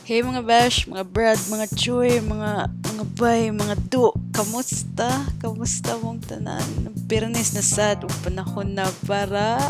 [0.00, 4.08] Hey mga bash, mga brad, mga choy, mga mga bay, mga do.
[4.32, 5.28] Kamusta?
[5.36, 6.64] Kamusta mong tanan?
[7.04, 9.60] Birnes na sad panahon na para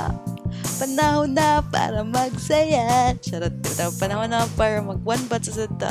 [0.79, 3.11] panahon na para magsaya.
[3.19, 3.58] Charot.
[3.58, 5.90] Ito, panahon na para mag one bat sa sata.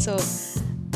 [0.00, 0.16] So,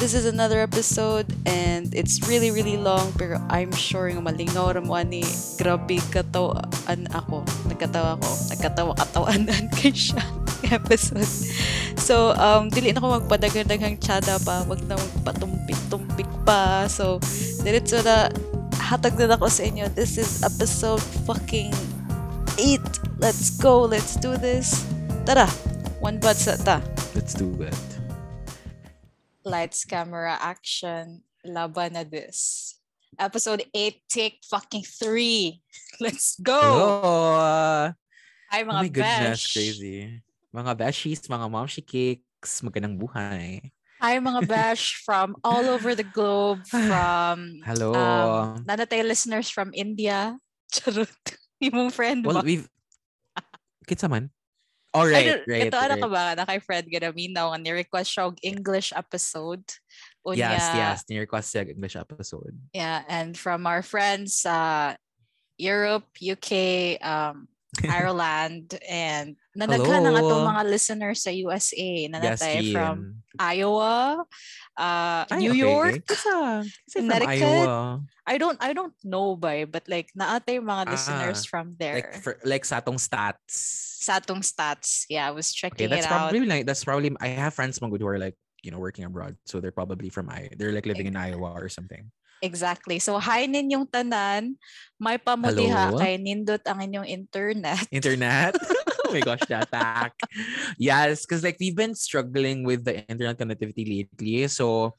[0.00, 4.80] this is another episode and it's really really long pero I'm sure nga malingaw ra
[4.80, 5.27] mo ani
[5.59, 10.23] grabe katawaan ako nagkatawa ako nagkatawa katawaanan kay siya
[10.75, 11.25] episode
[11.98, 17.23] so um dili na ko magpadaghang tsada pa wag na magpatumpik-tumpik pa so
[17.62, 18.33] diretso na
[18.78, 21.70] hatag na ako sa inyo this is episode fucking
[22.56, 22.80] 8
[23.23, 24.86] let's go let's do this
[25.28, 25.47] tara
[26.02, 26.78] one bud sa ta
[27.19, 27.75] Let's do it.
[29.48, 32.77] lights, camera, action, laban na this.
[33.19, 35.59] Episode 8, take fucking 3.
[36.05, 36.61] Let's go!
[36.61, 37.91] Hello!
[38.48, 39.52] Hi oh mga my goodness, besh.
[39.52, 40.22] crazy.
[40.48, 43.61] Mga beshies, mga momshi cakes, magandang buhay.
[44.01, 47.92] Hi mga besh from all over the globe, from Hello.
[47.92, 50.41] um, nanatay listeners from India.
[50.72, 51.12] Charot.
[51.61, 52.47] Yung friend well, mo.
[52.47, 52.64] we've...
[53.89, 54.31] Kitsa man?
[54.97, 56.03] All right, right, Ito ano right.
[56.03, 56.25] ka ba?
[56.33, 59.61] Na kay friend ka na minaw nga ni-request siya og English episode.
[60.25, 60.98] Unya, Yes, yes.
[61.12, 62.56] Ni-request siya English episode.
[62.72, 64.97] Yeah, and from our friends sa
[65.61, 67.53] Europe, UK, um,
[67.84, 70.24] Ireland, and nanaghan ng Hello.
[70.24, 72.08] atong mga listeners sa USA.
[72.08, 74.25] Yes, from Iowa,
[74.77, 75.94] uh, Ay, New okay, York.
[76.00, 76.05] okay.
[76.08, 77.69] Kitsa, kitsa from Connecticut.
[77.69, 78.02] Iowa.
[78.28, 82.00] I don't I don't know by, but like naatay mga Ah, listeners from there.
[82.00, 83.52] Like, for, like sa atong stats.
[84.05, 85.05] sa atong stats.
[85.08, 86.32] Yeah, I was Okay, checking that's it out.
[86.32, 89.36] probably like that's probably I have friends mga who are like you know working abroad,
[89.44, 90.48] so they're probably from I.
[90.56, 92.10] They're like living in Iowa or something.
[92.39, 92.98] Exactly.
[93.03, 94.55] So hi ninyong tanan.
[94.98, 95.98] May pamudiha Hello?
[95.98, 97.83] kay nindot ang inyong internet.
[97.94, 98.55] Internet.
[99.06, 100.14] oh my gosh, the attack.
[100.78, 104.47] Yes, because like we've been struggling with the internet connectivity lately.
[104.47, 104.94] So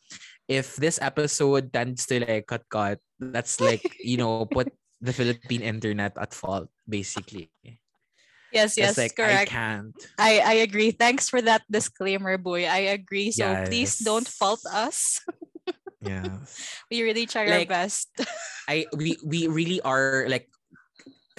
[0.47, 5.63] if this episode tends to like cut cut, that's like you know put the Philippine
[5.63, 7.51] internet at fault basically.
[8.51, 9.53] Yes, yes, like correct.
[9.53, 9.95] I can't.
[10.17, 10.89] I, I agree.
[10.89, 12.65] Thanks for that disclaimer, boy.
[12.65, 13.31] I agree.
[13.31, 15.21] So please don't fault us.
[16.01, 16.43] Yeah.
[16.91, 18.09] We really try our best.
[18.71, 20.47] I we we really are like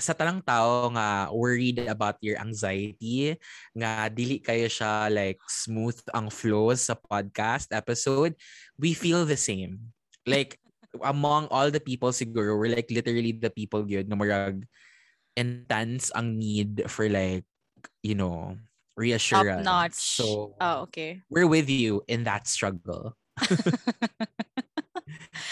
[0.01, 3.37] sa talang tao nga worried about your anxiety
[3.77, 8.33] nga dili kayo siya like smooth ang flow sa podcast episode
[8.81, 9.77] we feel the same
[10.25, 10.57] like
[11.05, 14.65] among all the people siguro we're like literally the people gyud nga murag
[15.37, 17.45] intense ang need for like
[18.01, 18.57] you know
[18.97, 20.01] reassurance Top reassurance notch.
[20.01, 21.21] so oh, okay.
[21.29, 23.15] we're with you in that struggle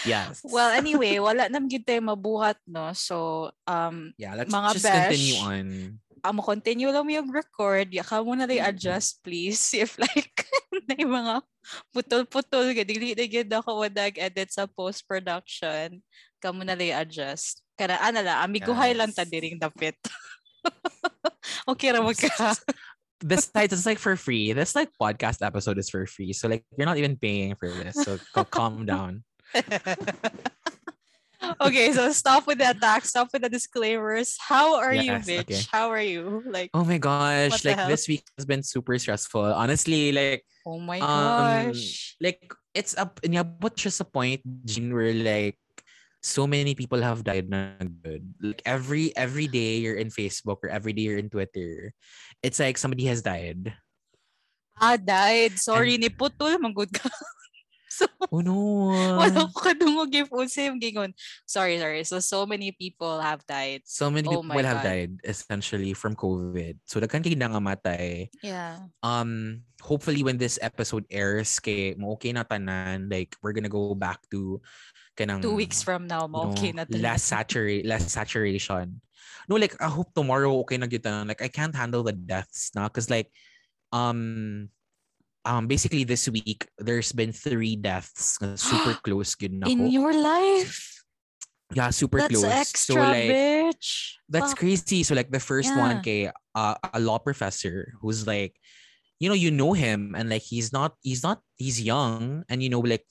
[0.05, 2.91] yes Well, anyway, wala nam gid tayo mabuhat, no?
[2.93, 5.67] So, um, yeah let's mga just continue besh, on
[6.23, 7.91] amo continue lang yung record.
[7.91, 9.71] Yaka mo na rin adjust, please.
[9.83, 10.31] If like,
[10.87, 11.35] na yung mga
[11.95, 15.99] putol-putol, dili na gid ako wadag edit sa post-production.
[16.39, 17.63] Kamo na rin adjust.
[17.79, 19.31] Kana, ano lang, amiguhay lang ta Yes.
[19.31, 19.95] diring dapit.
[21.71, 22.55] okay ra ka.
[23.19, 24.51] this site is like for free.
[24.51, 26.31] This like podcast episode is for free.
[26.31, 27.95] So like you're not even paying for this.
[27.95, 29.23] So ca- calm down.
[31.61, 34.37] okay, so stop with the attack, stop with the disclaimers.
[34.39, 35.49] How are you, bitch?
[35.49, 35.61] okay.
[35.71, 36.43] How are you?
[36.45, 39.41] Like, Oh my gosh, like this week has been super stressful.
[39.41, 42.15] Honestly, like oh my um gosh.
[42.21, 43.19] like it's up
[43.59, 45.57] but just a point Jean, where like
[46.21, 48.33] so many people have died na good.
[48.41, 51.93] Like every every day you're in Facebook or every day you're in Twitter,
[52.43, 53.73] it's like somebody has died.
[54.79, 55.59] Ah, died.
[55.59, 57.11] Sorry, ni putol, manggod ka.
[57.99, 58.55] so, Oh no.
[59.19, 61.11] wala ko kadungog usim gingon.
[61.49, 62.05] Sorry, sorry.
[62.07, 63.83] So, so many people have died.
[63.89, 66.79] So many Oh people have died essentially from COVID.
[66.87, 68.29] So daghan kay nangamatay.
[68.45, 68.87] Yeah.
[69.03, 73.95] um hopefully when this episode airs kay mo okay na tanan like we're gonna go
[73.95, 74.59] back to
[75.15, 76.99] kanang Two weeks from now, mo okay na tayo.
[76.99, 78.99] less saturate less saturation
[79.47, 81.31] no like I hope tomorrow okay na gyud tanan.
[81.31, 83.31] like I can't handle the deaths na cuz like
[83.95, 84.67] um
[85.45, 91.03] um basically this week there's been three deaths super close gyud na In your life?
[91.73, 94.17] yeah super That's close extra, so like bitch.
[94.29, 94.61] That's Fuck.
[94.61, 95.01] crazy.
[95.01, 95.81] So like the first Yeah.
[95.81, 98.53] one kay uh, a law professor who's like
[99.21, 102.69] you know you know him and like he's not he's not he's young and you
[102.69, 103.05] know like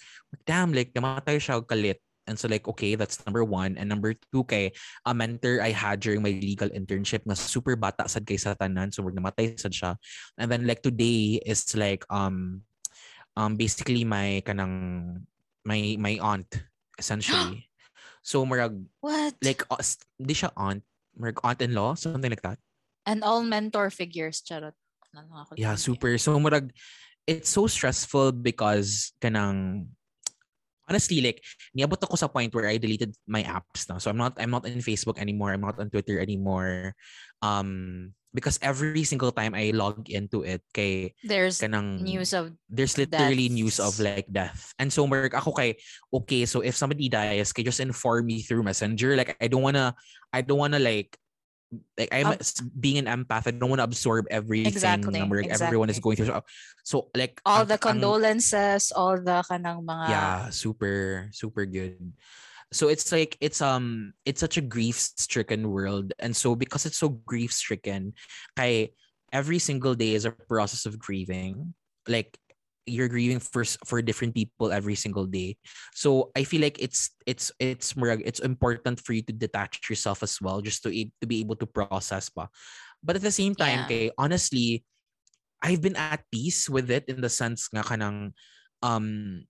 [0.47, 1.99] damn like namatay siya kalit
[2.29, 3.81] and so like okay that's number one.
[3.81, 4.77] And number two kay
[5.09, 8.93] a mentor I had during my legal internship na super bata sad kay sa tanan.
[8.93, 9.97] So namatay sad siya.
[10.37, 12.69] And then like today is like um
[13.35, 15.25] um basically my kanang
[15.65, 16.49] my my aunt
[17.01, 17.65] essentially.
[18.29, 19.41] So murag What?
[19.41, 19.81] like uh,
[20.21, 20.85] di siya aunt
[21.17, 22.61] Merg aunt-in-law something like that.
[23.09, 24.77] And all mentor figures, charot.
[25.57, 26.21] Yeah super.
[26.21, 26.71] So murag
[27.25, 29.89] it's so stressful because kanang
[30.89, 31.45] honestly like
[31.77, 34.01] niabot ako sa point where I deleted my apps now.
[34.01, 35.53] So I'm not I'm not in Facebook anymore.
[35.53, 36.97] I'm not on Twitter anymore.
[37.45, 42.97] Um because every single time I log into it kay There's kanang news of there's
[43.01, 43.57] literally deaths.
[43.57, 44.73] news of like death.
[44.79, 45.81] And so mark ako kay
[46.13, 49.17] okay, so if somebody dies, you just inform me through Messenger?
[49.17, 49.97] Like I don't wanna
[50.33, 51.17] I don't wanna like
[51.99, 53.47] like I'm s- being an empath.
[53.47, 56.33] I don't want to absorb everything Exactly, marag everyone is going through.
[56.33, 56.45] So,
[56.85, 62.13] so like all ang- the ang- condolences, all the kanang mga yeah super super good
[62.73, 67.01] so it's like it's um it's such a grief stricken world and so because it's
[67.01, 68.13] so grief stricken
[68.61, 68.93] kay
[69.33, 71.73] every single day is a process of grieving
[72.05, 72.37] like
[72.89, 75.57] you're grieving for for different people every single day
[75.95, 80.23] so i feel like it's it's it's murag- it's important for you to detach yourself
[80.23, 80.91] as well just to
[81.21, 82.49] to be able to process pa
[83.05, 83.89] but at the same time Yeah.
[83.89, 84.83] kay honestly
[85.63, 88.31] I've been at peace with it in the sense nga kanang
[88.83, 89.43] um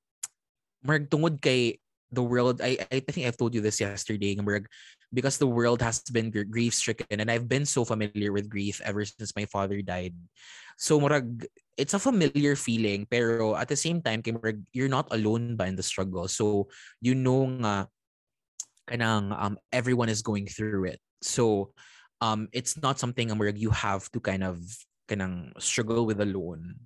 [0.85, 1.79] marag tungod kay
[2.13, 4.67] the world I I think I've told you this yesterday marag
[5.13, 9.05] because the world has been grief stricken and I've been so familiar with grief ever
[9.05, 10.15] since my father died.
[10.77, 11.47] So marag
[11.79, 15.67] it's a familiar feeling pero at the same time kay marag you're not alone ba
[15.67, 16.29] in the struggle.
[16.29, 16.69] So
[17.01, 17.89] you know nga
[18.89, 21.01] kanang um everyone is going through it.
[21.25, 21.73] So
[22.21, 24.61] um it's not something nga marag you have to kind of
[25.09, 26.77] kanang struggle with alone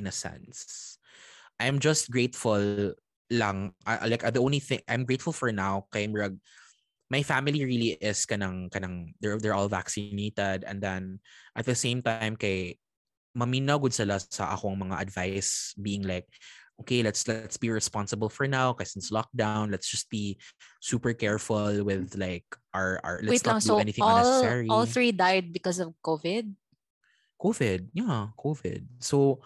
[0.00, 0.96] in a sense.
[1.60, 2.96] I'm just grateful
[3.28, 6.40] lang I, like the only thing I'm grateful for now kay murag
[7.08, 11.20] my family really is kanang kanang they're they're all vaccinated and then
[11.56, 12.76] at the same time kay
[13.36, 16.28] maminaw gud sila sa akong mga advice being like
[16.78, 20.38] okay let's let's be responsible for now kasi since lockdown let's just be
[20.78, 24.68] super careful with like our our let's Wait not lang, do so anything all, unnecessary
[24.70, 26.54] all three died because of COVID?
[27.38, 29.38] covid yeah covid so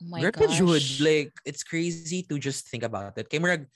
[0.00, 1.00] Oh my jud, gosh.
[1.04, 3.28] like it's crazy to just think about it.
[3.28, 3.68] Kay murag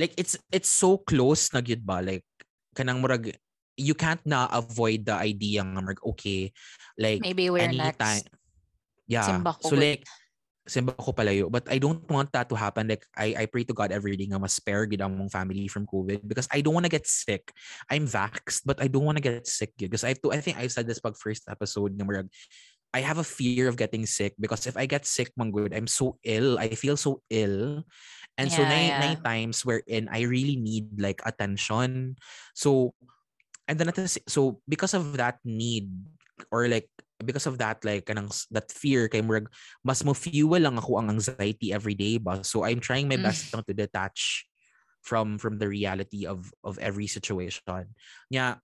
[0.00, 2.24] like it's it's so close na gyud ba like
[2.72, 3.36] kanang murag
[3.76, 6.48] you can't na avoid the idea nga murag okay
[6.96, 8.32] like Maybe we're anytime next.
[9.04, 10.08] yeah Simba ko so like
[10.70, 13.76] simba ko palayo but I don't want that to happen like I I pray to
[13.76, 16.76] God every day nga mas spare gid ang mong family from COVID because I don't
[16.76, 17.50] want to get sick
[17.90, 20.40] I'm vaxxed but I don't want to get sick gyud because I have to I
[20.40, 22.30] think I said this pag first episode nga murag
[22.90, 26.18] I have a fear of getting sick because if I get sick, manggod, I'm so
[26.26, 26.58] ill.
[26.58, 27.86] I feel so ill.
[28.38, 29.00] And so Yeah, nine, yeah.
[29.00, 32.16] nine times wherein I really need like attention.
[32.54, 32.94] So
[33.68, 35.90] and then at the, sa- so because of that need
[36.50, 36.88] or like
[37.20, 39.44] because of that like kanang that fear kay murag
[39.84, 42.40] mas mo fuel lang ako ang anxiety every day ba.
[42.40, 43.28] So I'm trying my Mm.
[43.28, 44.48] best lang to detach
[45.04, 47.92] from from the reality of of every situation.
[48.32, 48.56] Nya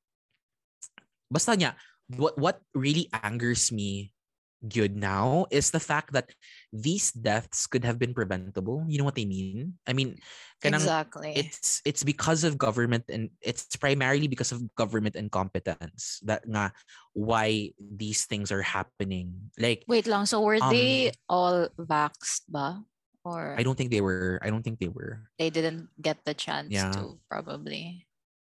[1.29, 1.77] basta nya
[2.17, 4.16] what what really angers me
[4.65, 6.33] good now is the fact that
[6.73, 8.85] these deaths could have been preventable.
[8.89, 9.75] You know what I mean?
[9.87, 10.17] I mean,
[10.65, 11.37] Exactly.
[11.37, 16.73] it's it's because of government and it's primarily because of government incompetence that nga
[17.13, 19.53] why these things are happening.
[19.61, 22.81] Like Wait long, so were um, they all vaxxed ba?
[23.27, 24.39] Or I don't think they were.
[24.41, 25.27] I don't think they were.
[25.39, 26.95] they didn't get the chance Yeah.
[26.95, 28.06] to probably.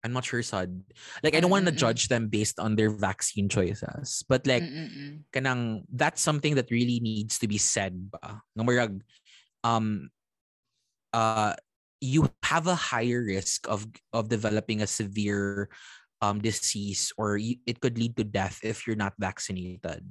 [0.03, 0.79] I'm not sure, Sad.
[1.23, 5.27] Like I don't want to judge them based on their vaccine choices, but like Mm-mm-mm.
[5.35, 9.03] kanang that's something that really needs to be said ba murag
[9.67, 10.07] um
[11.11, 11.51] uh
[11.99, 13.83] you have a higher risk of
[14.15, 15.67] of developing a severe
[16.23, 20.03] um disease or you, it could lead to death if you're not vaccinated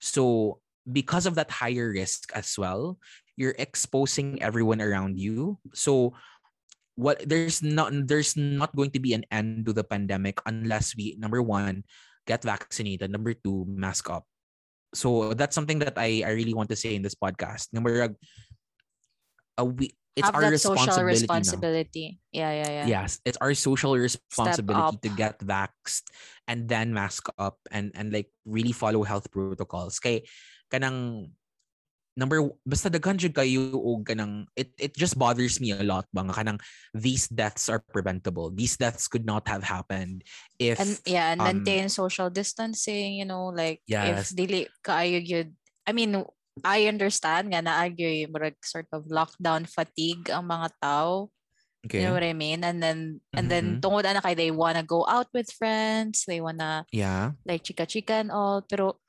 [0.00, 0.58] so
[0.90, 2.98] because of that higher risk as well
[3.36, 6.12] you're exposing everyone around you so
[6.94, 11.16] what there's not there's not going to be an end to the pandemic unless we
[11.18, 11.84] number one
[12.26, 14.28] get vaccinated number two mask up
[14.94, 17.72] so that's something that I, I really want to say in this podcast.
[17.72, 18.14] Number
[19.58, 22.06] uh, we it's Have our that social responsibility, responsibility.
[22.32, 22.86] Yeah, yeah, yeah.
[22.86, 26.04] Yes, it's our social responsibility to get vaxxed
[26.44, 29.96] and then mask up and and like really follow health protocols.
[29.96, 30.28] Kay
[30.68, 31.32] kanang
[32.12, 36.20] number basta daghan jud kayo og kanang it it just bothers me a lot ba
[36.28, 36.60] nga kanang
[36.92, 38.52] these deaths are preventable.
[38.52, 40.24] These deaths could not have happened
[40.60, 44.32] if and yeah, and um, maintain social distancing, you know, like Yes.
[44.32, 45.56] if dili kaayo gyud.
[45.88, 46.20] I mean,
[46.60, 51.32] I understand nga naagyo murag sort of lockdown fatigue ang mga tao.
[51.88, 52.04] okay.
[52.04, 52.60] You know what I mean?
[52.62, 53.80] And then and then Mhm.
[53.80, 57.32] tungod ana kay they wanna go out with friends, they wanna yeah.
[57.48, 58.60] like chika chika and all.
[58.68, 59.00] Pero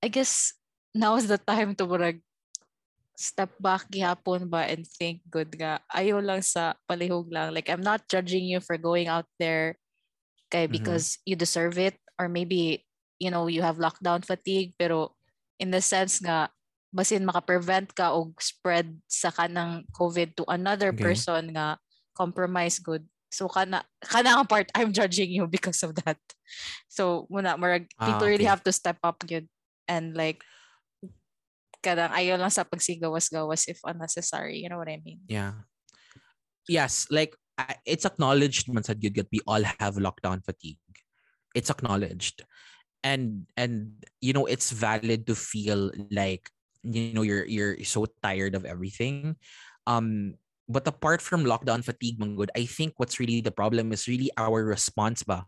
[0.00, 0.56] I guess
[0.96, 2.20] now is the time to murag
[3.16, 7.80] step back gihapon ba and think good nga ayo lang sa palihog lang like I'm
[7.84, 9.80] not judging you for going out there
[10.52, 10.76] kay Mhm.
[10.76, 12.84] because you deserve it or maybe
[13.16, 15.16] you know you have lockdown fatigue pero
[15.56, 16.52] in the sense nga
[16.92, 21.04] basin maka-prevent ka og spread sa kanang COVID to another Okay.
[21.12, 21.76] person nga
[22.16, 23.04] compromise good.
[23.32, 26.20] So kana kana ang part I'm judging you because of that.
[26.88, 29.48] So muna marag Ah, people really have to step up yun
[29.88, 30.40] and like
[31.86, 34.58] kadang ayaw lang sa pagsigawas-gawas if unnecessary.
[34.58, 35.22] You know what I mean?
[35.30, 35.62] Yeah.
[36.66, 37.38] Yes, like
[37.86, 40.82] it's acknowledged man sad that we all have lockdown fatigue.
[41.54, 42.42] It's acknowledged.
[43.06, 46.50] And and you know it's valid to feel like
[46.82, 49.38] you know you're you're so tired of everything.
[49.86, 50.34] Um
[50.66, 54.66] but apart from lockdown fatigue good, I think what's really the problem is really our
[54.66, 55.46] response ba.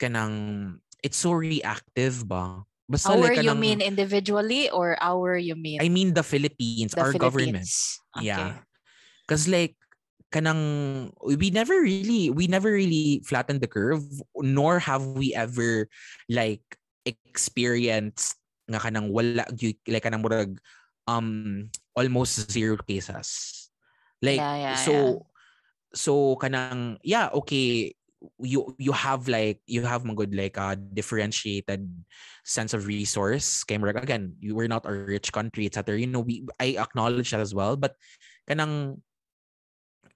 [0.00, 2.64] Kanang it's so reactive ba.
[2.90, 6.92] Basta Our like you kanang- mean individually or our you mean I mean the Philippines,
[6.92, 7.64] the our government.
[7.64, 8.00] Philippines?
[8.20, 8.60] Yeah.
[9.30, 9.78] Cause like
[10.32, 14.02] kanang we never really we never really flattened the curve
[14.40, 15.88] nor have we ever
[16.32, 16.64] like
[17.04, 19.44] experienced nga kanang wala
[19.88, 20.56] like kanang murag
[21.06, 23.68] um almost zero cases.
[24.24, 25.16] Like Yeah, yeah, so yeah.
[25.92, 27.92] so kanang yeah okay
[28.38, 31.88] you you have like you have good like a differentiated
[32.44, 33.64] sense of resource.
[33.64, 37.40] Kay again you we're not a rich country etc you know we I acknowledge that
[37.40, 37.96] as well but
[38.48, 39.00] kanang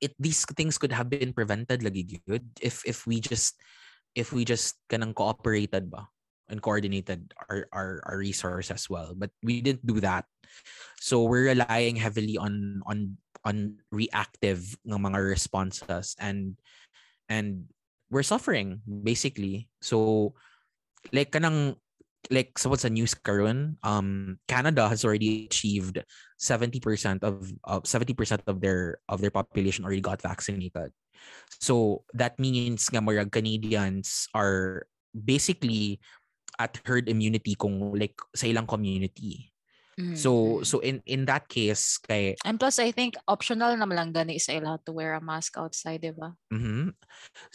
[0.01, 3.57] it these things could have been prevented lagi good if if we just
[4.15, 6.09] if we just kanang cooperated ba
[6.49, 9.15] and coordinated our, our our resource as well.
[9.15, 10.25] But we didn't do that.
[11.01, 16.59] So we're relying heavily on on on reactive ng mga responses and
[17.29, 17.67] and
[18.11, 19.69] we're suffering basically.
[19.81, 20.33] So
[21.13, 21.77] like kanang
[22.31, 26.03] like so what's news karon um Canada has already achieved
[26.39, 30.91] 70% of of 70% of their of their population already got vaccinated.
[31.61, 35.99] So that means nga murag Canadians are basically
[36.59, 39.53] at herd immunity kung like sa ilang community
[39.97, 40.67] Mm, so mm.
[40.69, 44.53] so in in that case kay And plus, I think optional naman lang gani sa
[44.53, 46.37] ila to wear a mask outside, di ba?
[46.53, 46.93] mhm.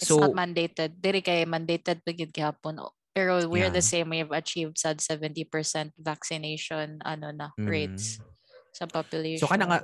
[0.02, 0.98] It's so not mandated.
[0.98, 2.82] Diri kay mandated pagid gihapon.
[2.82, 3.92] O- Pero we're the Yeah.
[3.92, 4.08] same.
[4.16, 8.24] We have achieved sad 70% vaccination ano na rates mm.
[8.72, 9.44] sa population.
[9.44, 9.80] So kana nga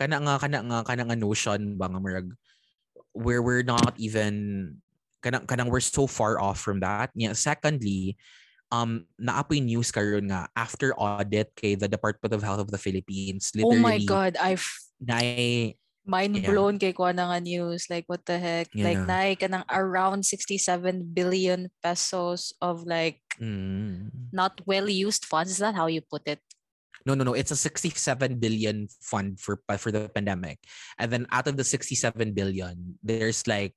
[0.00, 2.32] kana nga kana nga kana nga notion ba nga murag
[3.12, 4.74] where we're not even
[5.20, 7.12] kanang kanang we're so far off from that.
[7.12, 8.16] Yeah, secondly,
[8.68, 13.52] um naapoy news karon nga after audit kay the Department of Health of the Philippines
[13.56, 14.66] Oh literally my God, I've
[15.00, 15.22] na
[16.08, 16.48] mind Yeah.
[16.52, 17.88] blown kay kuha na nga news.
[17.92, 18.72] Like, what the heck?
[18.76, 19.08] Like, Yeah.
[19.08, 25.52] naay ka ng around 67 billion pesos of like mm, not well used funds.
[25.52, 26.40] Is that how you put it?
[27.06, 30.60] no no no it's a 67 billion fund for for the pandemic
[31.00, 31.96] and then out of the 67
[32.36, 33.72] billion there's like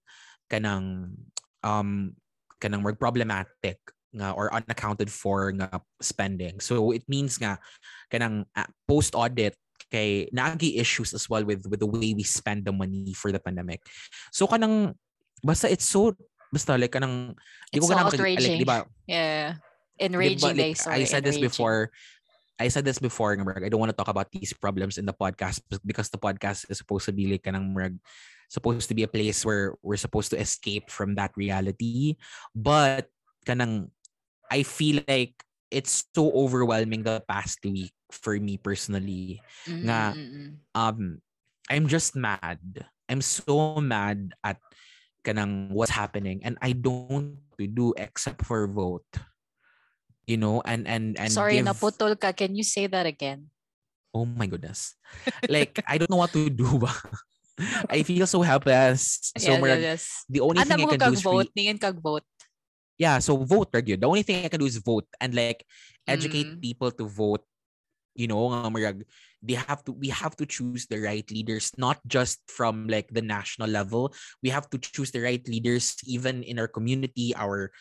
[0.51, 1.15] kanang
[1.63, 2.17] um
[2.59, 3.79] kanang problematic
[4.11, 7.57] nga or unaccounted for nga spending so it means nga
[8.11, 9.55] kanang ah, post audit
[9.91, 13.39] kay naagi issues as well with with the way we spend the money for the
[13.39, 13.83] pandemic
[14.31, 14.95] so kanang
[15.43, 16.15] basta it's so
[16.51, 17.35] basta like kanang
[17.71, 19.59] di ko kanang like di ba Yeah.
[20.01, 20.79] Enraging, like.
[20.79, 21.91] Sorry, I said this before.
[22.57, 25.13] I said this before, nga, I don't want to talk about these problems in the
[25.13, 27.97] podcast because the podcast is supposed to be like kanang Murag,
[28.49, 32.17] supposed to be a place where we're supposed to escape from that reality.
[32.53, 33.09] But
[33.45, 33.89] kanang
[34.51, 35.33] I feel like
[35.71, 39.39] it's so overwhelming the past week for me personally.
[39.67, 40.51] Mm, nga, mm, mm.
[40.75, 41.21] Um
[41.71, 42.59] I'm just mad.
[43.07, 44.59] I'm so mad at
[45.23, 49.07] kanang what's happening and I don't to do except for vote.
[50.27, 52.31] You know, and and and Sorry, give, naputol ka.
[52.35, 53.49] Can you say that again?
[54.13, 54.95] Oh my goodness.
[55.47, 56.91] Like I don't know what to do ba.
[57.89, 59.31] I feel so helpless.
[59.37, 61.47] So yes, murag, yes, the only Ano thing I can do is vote?
[61.47, 62.25] re- Ningin kag vote.
[63.01, 65.65] Yeah, so vote right The only thing I can do is vote and like
[66.05, 66.61] educate Mm.
[66.61, 67.41] people to vote.
[68.13, 68.69] You know,
[69.41, 73.23] they have to we have to choose the right leaders, not just from like the
[73.25, 74.13] national level.
[74.43, 77.71] We have to choose the right leaders even in our community, our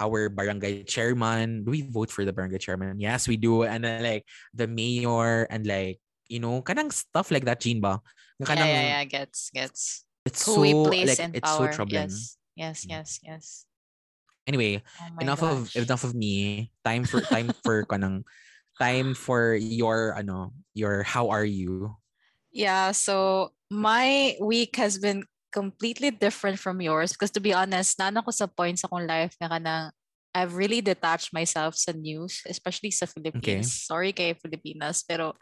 [0.00, 1.64] our barangay chairman.
[1.66, 2.96] Do we vote for the barangay chairman?
[3.02, 3.66] Yes, we do.
[3.68, 4.24] And then like
[4.54, 6.00] the mayor and like
[6.30, 8.00] you know, kanang stuff like that, Jean ba?
[8.40, 9.04] Yeah, yeah, yeah.
[9.04, 10.04] Gets, gets.
[10.24, 11.72] It's Who so we place like in it's so power.
[11.74, 12.08] troubling.
[12.08, 13.46] Yes, yes, yes, yes.
[14.46, 15.76] Anyway, Oh enough of gosh.
[15.76, 16.70] enough of me.
[16.84, 18.24] Time for time for kanang
[18.80, 21.94] time for your ano your how are you?
[22.52, 28.18] Yeah, so my week has been completely different from yours because to be honest, naan
[28.18, 29.86] ako sa point sa akong life na kanang
[30.32, 33.68] I've really detached myself sa news, especially sa Philippines.
[33.68, 35.36] Sorry kay Filipinas, pero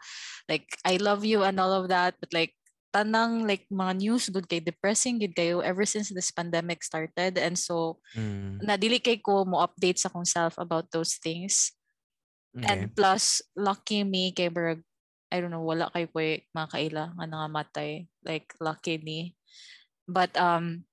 [0.51, 2.51] like I love you and all of that, but like
[2.93, 7.55] tanang like mga news good kay depressing good kayo ever since this pandemic started and
[7.59, 8.61] so Mm.
[8.63, 11.73] nadili kay ko mo update sa akong self about those things
[12.57, 12.67] Okay.
[12.69, 14.83] And plus, lucky me kay Berg,
[15.31, 16.19] I don't know, wala kay ko
[16.53, 18.05] mga kaila nga nangamatay.
[18.25, 19.35] Like, lucky me.
[20.07, 20.85] But, um,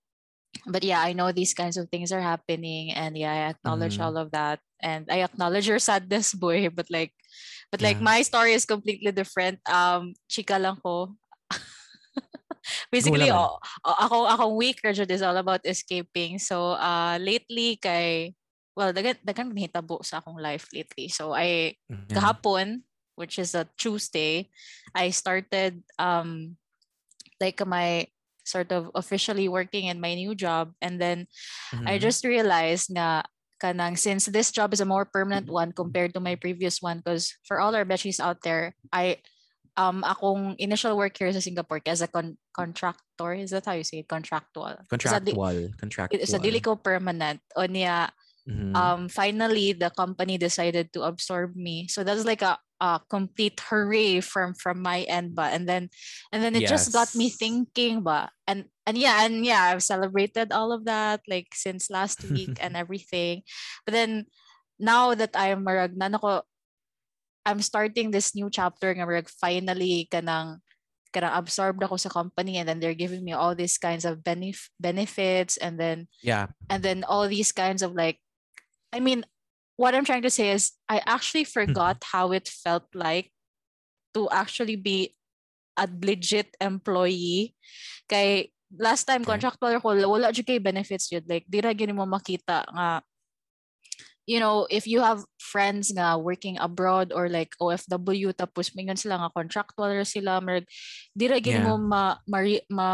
[0.66, 4.02] but yeah, I know these kinds of things are happening and yeah, I acknowledge Mhm.
[4.02, 4.60] all of that.
[4.82, 6.68] And I acknowledge your sadness, boy.
[6.70, 7.12] But like,
[7.72, 8.02] but like Yeah.
[8.02, 9.60] my story is completely different.
[9.68, 11.16] Um, chika lang ko.
[12.92, 16.38] Basically, oh, oh, ako akong week Rajud is all about escaping.
[16.38, 18.34] So, uh, lately kay
[18.76, 21.08] well, dagan dagan hitabo sa akong life lately.
[21.10, 21.74] So, I
[22.08, 22.16] Yeah.
[22.16, 22.82] kahapon,
[23.18, 24.50] which is a Tuesday,
[24.94, 26.56] I started um
[27.40, 28.06] like my
[28.44, 31.26] sort of officially working in my new job and then
[31.86, 32.02] I Mhm.
[32.02, 33.22] just realized na
[33.60, 37.36] kanang since this job is a more permanent one compared to my previous one because
[37.44, 39.20] for all our besties out there, I
[39.78, 43.86] um akong initial work here sa Singapore as a con- contractor, is that how you
[43.86, 44.10] say it?
[44.10, 44.74] Contractual.
[45.22, 45.38] Di-
[45.78, 46.18] contractual.
[46.18, 47.38] It's a dili ko permanent.
[47.54, 48.10] O niya,
[48.48, 48.72] Mhm.
[48.72, 54.24] um finally the company decided to absorb me so that's like a, a complete hooray
[54.24, 55.92] from from my end but and then
[56.32, 60.48] and then it just got me thinking but and and yeah and yeah i've celebrated
[60.48, 63.44] all of that like since last week and everything
[63.84, 64.24] but then
[64.80, 66.40] now that i'm marag na ako
[67.46, 70.58] i'm starting this new chapter nga marag finally kanang
[71.12, 74.72] kanang absorbed ako sa company and then they're giving me all these kinds of benef-
[74.80, 76.52] benefits and then yeah.
[76.68, 78.20] and then all these kinds of like
[78.92, 79.24] i mean
[79.80, 81.72] what i'm trying to say is i actually mm-hmm.
[81.72, 83.32] forgot how it felt like
[84.12, 85.14] to actually be
[85.78, 87.54] a legit employee
[88.10, 89.38] kay last time Okay.
[89.38, 93.00] contractual ko wala jud kay benefits yun like di ra gyud mo makita nga
[94.28, 99.16] you know if you have friends nga working abroad or like OFW tapos mingon sila
[99.16, 100.68] nga contractual ra sila merg
[101.16, 101.64] di ra Yeah.
[101.64, 102.88] mo ma, ma, ma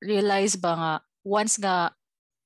[0.00, 0.92] realize ba nga
[1.28, 1.92] once nga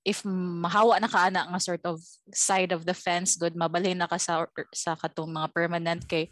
[0.02, 2.02] if mahawa na ka ana nga sort of
[2.34, 4.42] side of the fence good mabalhin na ka sa
[4.74, 6.26] sa katong mga permanent kay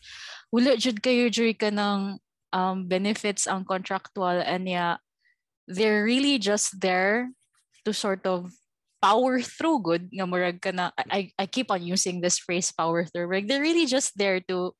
[0.50, 2.18] wala jud kayo jud ka ng
[2.50, 4.98] um, benefits ang contractual and yeah
[5.70, 7.30] they're really just there
[7.86, 8.50] to sort of
[9.04, 13.04] power through good nga murag ka na I, I keep on using this phrase power
[13.04, 14.72] through like they're really just there to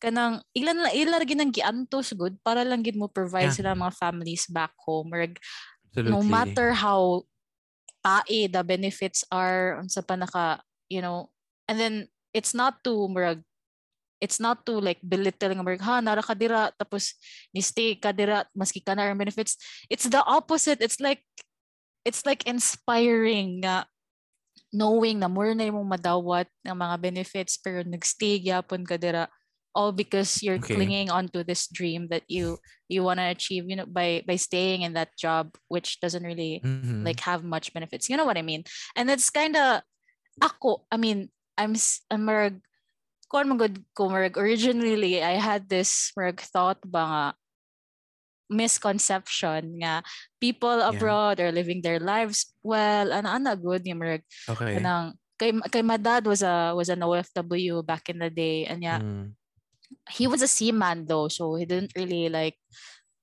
[0.00, 3.56] kanang ilan lang ilan lagi nang giantos good para lang gid mo provide Yeah.
[3.60, 5.36] sila mga families back home murag
[5.92, 6.12] Absolutely.
[6.16, 7.28] no matter how
[8.00, 11.28] tae the benefits are unsa pa naka you know
[11.68, 13.44] and then it's not to murag
[14.18, 17.14] it's not to like belittle nga murag ha nara ka dira tapos
[17.52, 19.60] ni stay ka dira maski ka na benefits
[19.92, 21.22] it's the opposite it's like
[22.04, 23.86] it's like inspiring nga
[24.72, 29.28] knowing na more na imong madawat ng mga benefits pero nagstay gyapon ka dira
[29.72, 30.76] all because you're Okay.
[30.76, 32.60] clinging onto this dream that you
[32.92, 36.60] you want to achieve you know by by staying in that job which doesn't really
[36.60, 37.04] Mhm.
[37.04, 38.08] like have much benefits.
[38.08, 38.64] You know what I mean?
[38.96, 39.82] And it's kind of
[40.40, 41.74] ako, I mean, I'm
[42.10, 42.60] I'm man
[43.32, 47.24] ko marag originally I had this marag thought ba nga
[48.52, 50.04] misconception nga
[50.36, 54.76] people abroad are living their lives well ana ana good nga marag Okay.
[54.76, 58.84] kanang kay kay my dad was a was an OFW back in the day and
[58.84, 59.34] yeah Mm.
[60.12, 62.56] he was a seaman though, so he didn't really like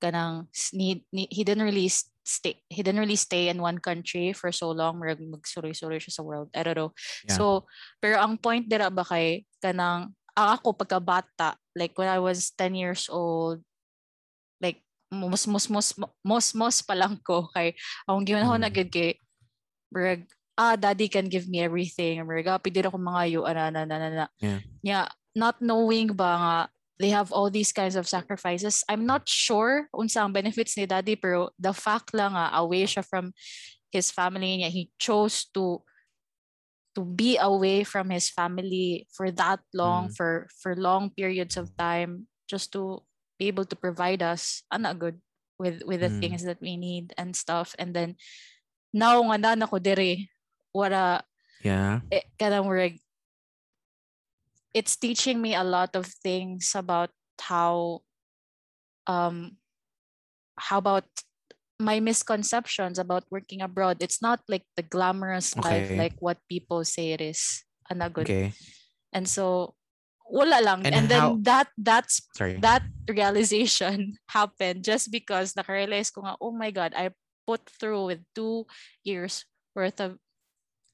[0.00, 1.88] kanang need, need he didn't really
[2.24, 6.24] stay he didn't really stay in one country for so long mag magsuroy-suroy siya sa
[6.24, 6.92] world I don't know
[7.26, 7.36] Yeah.
[7.36, 7.44] so
[8.00, 12.76] pero ang point dira ba kay kanang ang ako pagkabata like when I was 10
[12.78, 13.60] years old
[15.10, 15.88] mos mos mos
[16.22, 17.74] mos mos pa lang ko kay
[18.06, 18.76] akong ginahon na Mm.
[18.78, 19.10] gid kay
[19.90, 20.22] brag
[20.54, 23.96] ah daddy can give me everything brag ah pwede ako mga yu ana na na
[23.98, 24.60] na na Yeah.
[24.86, 26.56] yeah not knowing ba nga
[27.02, 31.18] they have all these kinds of sacrifices I'm not sure unsa ang benefits ni daddy
[31.18, 33.34] pero the fact lang nga away siya from
[33.90, 35.82] his family niya he chose to
[36.94, 40.14] to be away from his family for that long Mm.
[40.14, 43.02] for for long periods of time just to
[43.40, 45.16] be able to provide us ana good
[45.56, 46.20] with with the Mm.
[46.20, 48.20] things that we need and stuff and then
[48.92, 50.28] now nga na ako dire
[50.76, 51.24] wala
[51.64, 52.04] Yeah.
[52.12, 53.00] eh, kanang murag
[54.76, 58.00] it's teaching me a lot of things about how
[59.08, 59.56] um
[60.56, 61.08] how about
[61.80, 67.12] my misconceptions about working abroad it's not like the glamorous life like what people say
[67.16, 68.52] it is ana good Okay.
[69.12, 69.74] and so
[70.30, 72.56] wala lang And and, how- then that that's Sorry.
[72.62, 77.10] that realization happened just because nakarealize ko nga, oh my God, I
[77.46, 78.70] put through with two
[79.02, 79.42] years
[79.74, 80.16] worth of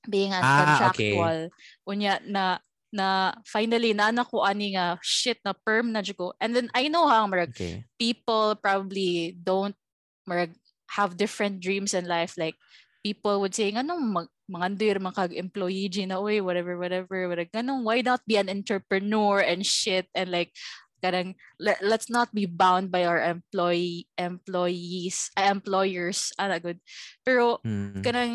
[0.08, 1.12] being an Ah, okay.
[1.12, 1.38] contractual.
[1.84, 2.58] Unya na
[2.94, 6.32] na finally na ko ani nga shit na perm na ko.
[6.40, 7.84] And then I know how marag Okay.
[8.00, 9.76] people probably don't
[10.24, 10.56] marag
[10.96, 12.54] have different dreams in life like
[13.02, 17.82] people would say ano mag mga ndir mga employee na uy whatever whatever whatever ganun
[17.82, 20.54] why not be an entrepreneur and shit and like
[21.04, 26.80] karang let, let's not be bound by our employee employees uh, employers ana good
[27.26, 28.00] pero Mm.
[28.06, 28.32] kanang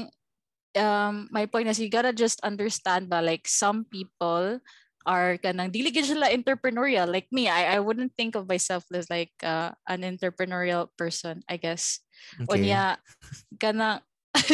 [0.77, 4.59] um my point is you gotta just understand ba like some people
[5.05, 9.09] are kanang dili gid sila entrepreneurial like me I I wouldn't think of myself as
[9.09, 12.05] like uh, an entrepreneurial person I guess
[12.45, 12.61] Okay.
[12.61, 13.01] unya
[13.57, 14.05] kana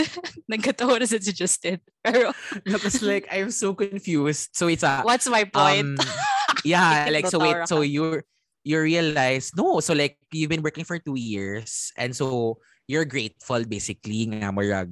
[0.51, 2.31] nagkatawa na sa si Justin pero
[2.67, 4.53] Because like I'm so confused.
[4.55, 6.07] So it's a what's my point um
[6.67, 8.23] yeah, like so wait, so ka.
[8.67, 12.57] you realize no, so like you've been working for two years and so
[12.87, 14.91] you're grateful basically nga murag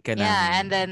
[0.00, 0.90] ka yeah ng- and then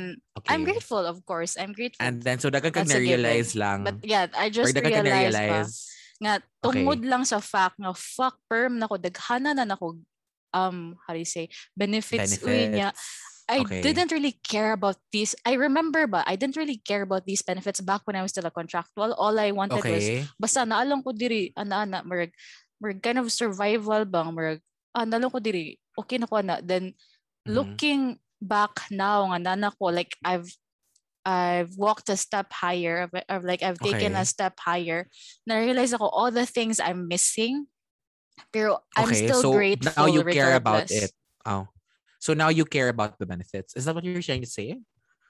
[0.49, 0.77] I'm okay.
[0.77, 3.25] grateful of course I'm grateful And then so dagan kag That's a given.
[3.25, 3.81] na-realize lang.
[3.89, 5.73] but yeah I just realized na-realize.
[6.21, 9.97] nga tungod lang sa fact nga fuck perm nako daghana na nako
[10.53, 13.38] um how do you say benefits, uy niya Benefits.
[13.49, 13.81] I Okay.
[13.81, 17.81] didn't really care about these I remember ba I didn't really care about these benefits
[17.81, 20.31] back when I was still a contractual all I wanted was Okay.
[20.37, 22.37] basta naalong ko diri ana ana merg
[22.85, 24.61] merg kind of survival bang merg
[24.93, 26.93] ah naalong ko diri okay na ko na then
[27.47, 27.81] Mhm.
[27.81, 30.53] looking back now nga nana ko like I've
[31.27, 35.09] I've walked a step higher I've like I've taken a step higher
[35.47, 37.69] na realize ako all the things I'm missing
[38.53, 41.13] pero I'm Okay, still so grateful now you care about it.
[41.47, 41.69] Oh.
[42.19, 43.75] So now you care about the benefits.
[43.77, 44.79] Is that what you're trying to say?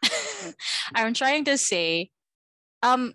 [0.94, 2.11] I'm trying to say,
[2.83, 3.14] um,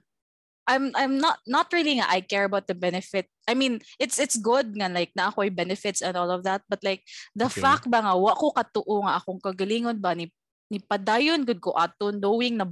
[0.68, 3.28] I'm I'm not not really I care about the benefit.
[3.48, 6.80] I mean, it's it's good nga like na ako'y benefits and all of that, but
[6.84, 7.04] like
[7.36, 7.62] the Okay.
[7.62, 10.32] fact ba nga wa ko katuo nga akong kagalingon ba ni
[10.72, 12.68] ni padayon gud ko ato knowing na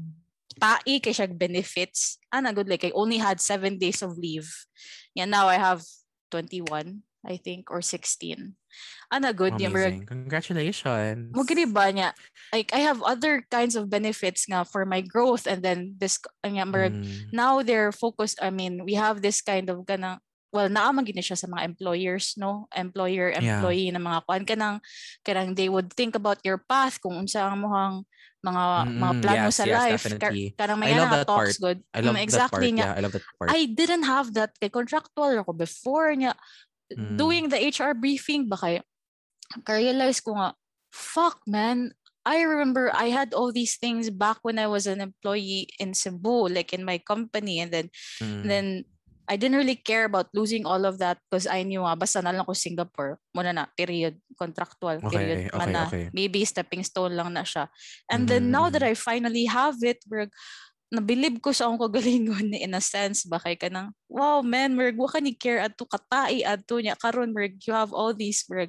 [0.56, 2.16] tai kay siya benefits.
[2.32, 4.48] Ana good like I only had seven days of leave.
[5.12, 5.84] Yeah, now I have
[6.32, 8.56] 21, I think, or 16.
[9.10, 10.08] Ana good, yeah, murag- Amazing.
[10.08, 11.32] Congratulations.
[11.36, 12.12] mo gini ba niya
[12.52, 16.66] like I have other kinds of benefits nga for my growth and then this nga
[16.66, 17.32] Mm.
[17.32, 20.20] now they're focused I mean we have this kind of kana
[20.52, 23.60] well naamang gini siya sa mga employers no employer Yeah.
[23.60, 24.78] employee na mga kuan kanang
[25.24, 28.04] kanang they would think about your path kung unsa ang mohang
[28.42, 28.64] mga
[28.98, 30.48] mga Mm, plano yes, sa yes, life Kar- definitely.
[30.58, 31.56] kanang may that talks part.
[31.62, 32.78] good I love that exactly part.
[32.82, 33.48] nga Yeah, I love that part.
[33.54, 36.34] I didn't have that kay contractual ako before niya
[36.98, 37.16] Mm.
[37.18, 38.82] doing the HR briefing ba kay
[39.68, 40.56] realize ko nga
[40.92, 45.68] fuck man I remember I had all these things back when I was an employee
[45.82, 47.88] in Cebu like in my company and then
[48.22, 48.44] Mm.
[48.46, 48.66] then
[49.32, 52.36] I didn't really care about losing all of that because I knew nga basta na
[52.36, 56.06] lang ko Singapore muna na period contractual period Okay, man okay, na okay.
[56.12, 57.72] maybe stepping stone lang na siya
[58.12, 58.84] and then now that.
[58.84, 60.28] I finally have it we're
[60.92, 65.08] nabilib ko sa akong kagalingon in a sense ba kay kanang wow man merg wa
[65.08, 68.68] ka ni care adto katai adto nya karon merg you have all these merg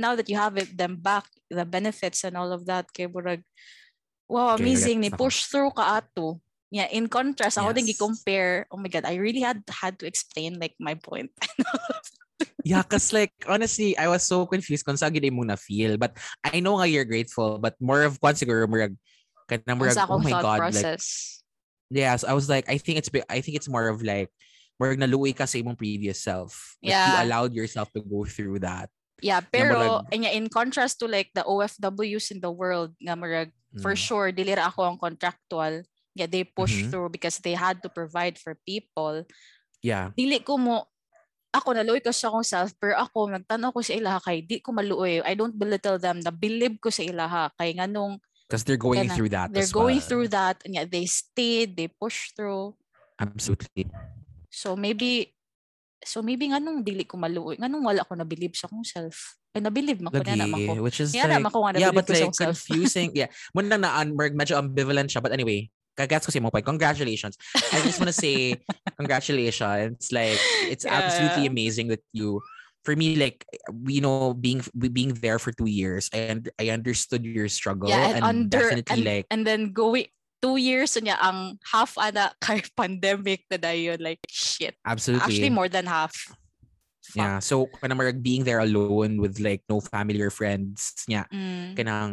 [0.00, 3.44] now that you have it them back the benefits and all of that kay murag
[4.32, 6.40] wow amazing ni push through ka ato
[6.72, 7.96] yeah in contrast ako din Yes.
[7.96, 11.28] gi-compare oh my god I really had had to explain like my point
[12.66, 15.96] Yeah, cause like honestly, I was so confused kung saan gid mo na feel.
[15.96, 18.92] But I know nga you're grateful, but more of kwan siguro murag
[19.48, 21.00] kanang murag, oh my god, like
[21.90, 24.28] process yes, I was like I think it's I think it's more of like
[24.78, 26.76] murag naluoy ka sa imong previous self.
[26.80, 27.18] You Yeah.
[27.24, 28.90] allowed yourself to go through that.
[29.18, 33.50] yeah murag- pero anya in contrast to like the OFWs in the world nga murag
[33.82, 34.04] for Mm.
[34.06, 35.82] sure dili ra ako ang contractual
[36.14, 36.94] yeah they push Mhm.
[36.94, 39.26] through because they had to provide for people
[39.82, 40.14] Yeah.
[40.14, 40.86] dili ko mo
[41.50, 44.70] ako naluoy ko sa akong self pero ako nagtanaw ko sa ilaha kay di ko
[44.70, 49.12] maluoy I don't belittle them na believe ko sa ilaha kay nganong Because they're going
[49.12, 49.52] through that.
[49.52, 50.08] they're going well.
[50.08, 52.72] through that and yeah they stayed they pushed through
[53.20, 53.84] Absolutely.
[54.48, 55.36] so maybe
[56.00, 60.00] so maybe nganong dili ko maluoy nganong wala ko nabilib sa akong self ay nabilib
[60.00, 62.16] man ko na naman ko which is Kaya like, naman ko nga yeah, but ko
[62.16, 63.12] like confusing.
[63.16, 63.28] yeah.
[63.56, 65.24] Muna na un- medyo ambivalent siya.
[65.24, 66.62] But anyway, kagats ko si mo point.
[66.68, 67.34] Congratulations.
[67.74, 68.60] I just want to say
[69.00, 69.98] congratulations.
[69.98, 72.38] It's like, it's absolutely amazing that you,
[72.84, 73.44] for me, like,
[73.86, 77.88] you know, being being there for two years and I understood your struggle.
[77.90, 80.06] yeah and, under definitely and, like, and then going
[80.40, 85.26] two years niya ang half ana kay pandemic na dayon like shit absolutely.
[85.26, 86.14] actually more than half
[87.08, 87.16] Fuck.
[87.18, 87.38] yeah.
[87.40, 90.92] So, kanang marag being there alone with like no family or friends.
[91.08, 91.24] Yeah.
[91.32, 91.72] Mm.
[91.72, 92.12] kanang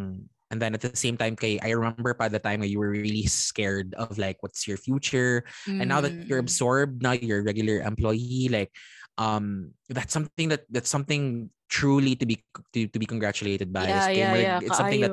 [0.49, 3.27] and then at the same time kay I remember pa the time you were really
[3.27, 6.47] scared of like what's your future and now that you're Mm.
[6.47, 8.71] absorbed now you're a regular employee like
[9.17, 14.09] um that's something that that's something truly to be to, to be congratulated by yeah
[14.09, 14.59] yeah yeah.
[14.61, 15.11] it's something that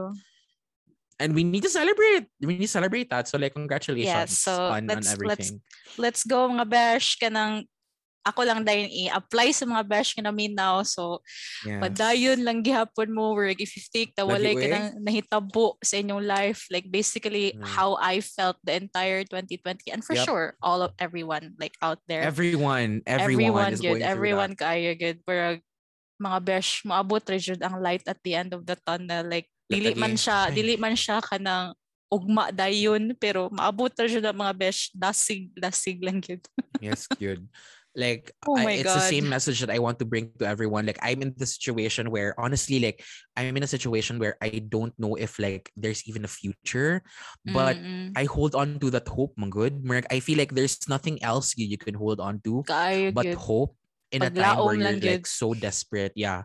[1.23, 2.27] and we need to celebrate.
[2.43, 3.29] We need to celebrate that.
[3.29, 5.62] So like congratulations so on, on let's- let's- everything.
[5.95, 7.62] let's go mga besh kanang
[8.23, 10.83] ako lang dahil i-apply sa mga bash nga namin now.
[10.87, 11.21] So,
[11.67, 11.83] Yeah.
[11.83, 16.23] padayon lang gihapon mo work if you think na walay ka nang nahitabo sa inyong
[16.23, 17.63] life like basically Mm.
[17.63, 20.27] how I felt the entire 2020 and for Yep.
[20.27, 25.23] sure all of everyone like out there Everyone, everyone, is good going everyone kaya good
[25.27, 25.59] pero
[26.23, 30.15] mga besh maabot jud ang light at the end of the tunnel like dili man
[30.15, 31.75] siya dili man siya kanang
[32.13, 36.45] ugma dayon pero maabot ra jud ang mga besh dasig dasig lang gyud.
[36.83, 37.49] Yes, good.
[37.95, 40.87] Like Oh I- my it's the same message that I want to bring to everyone.
[40.87, 43.05] Like I'm in the situation where honestly, like
[43.37, 47.03] I'm in a situation where I don't know if like there's even a future,
[47.45, 48.13] but Mm-mm.
[48.17, 49.85] I hold on to that hope, man good.
[50.11, 52.65] I feel like there's nothing else you, you can hold on to
[53.11, 53.77] but gyud hope
[54.13, 55.27] in a time where you're like gyud.
[55.27, 56.13] so desperate.
[56.17, 56.45] Yeah.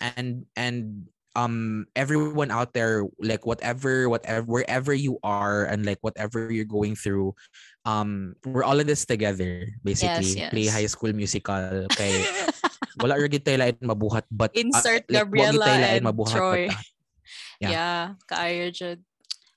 [0.00, 1.06] And and
[1.38, 6.98] um everyone out there, like whatever, whatever wherever you are and like whatever you're going
[6.98, 7.38] through,
[7.86, 10.34] um, we're all in this together, basically.
[10.50, 10.74] Play yes.
[10.74, 11.86] high school musical.
[11.94, 12.26] Okay.
[13.00, 16.02] Wala ra gid tayo lain mabuhat but uh, Insert like, wag gid Gabriella tayo lain
[16.02, 16.66] mabuhat Troy.
[16.66, 16.82] but, ah,
[17.58, 17.70] Yeah.
[17.74, 18.98] yeah, kaayo jud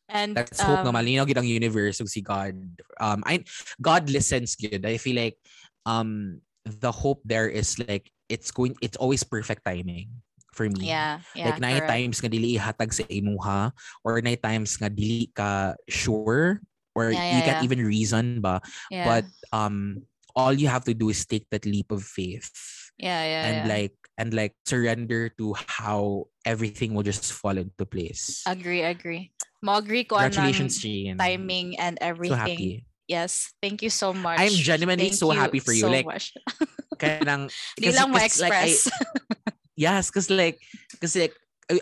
[0.10, 2.54] and Let's hope na um, malinaw gid ang universe ug si God.
[3.02, 3.42] Um I
[3.82, 4.86] God listens good.
[4.86, 5.42] I feel like
[5.90, 10.88] um the hope there is like it's going it's always perfect timing for me.
[10.88, 11.92] yeah yeah like correct.
[11.92, 13.72] times nga dili ihatag sa imuha
[14.04, 16.60] or nine times nga dili ka sure
[16.96, 17.68] or Yeah, you yeah, can't yeah.
[17.68, 18.60] even reason ba
[18.92, 19.08] yeah.
[19.08, 20.04] but um
[20.36, 22.52] all you have to do is take that leap of faith
[23.00, 23.68] yeah yeah and yeah.
[23.68, 28.44] like and like surrender to how everything will just fall into place.
[28.46, 29.32] agree agree
[29.64, 31.16] mo agree ko Congratulations, Jean.
[31.18, 32.86] timing and So everything happy.
[33.08, 35.88] yes thank you so much I'm genuinely Thank so happy for you.
[35.88, 36.36] so Like, much.
[37.02, 38.92] Kaya nang, di lang kasi, like, I- ma-express
[39.82, 40.62] yes, because like,
[40.94, 41.34] because like,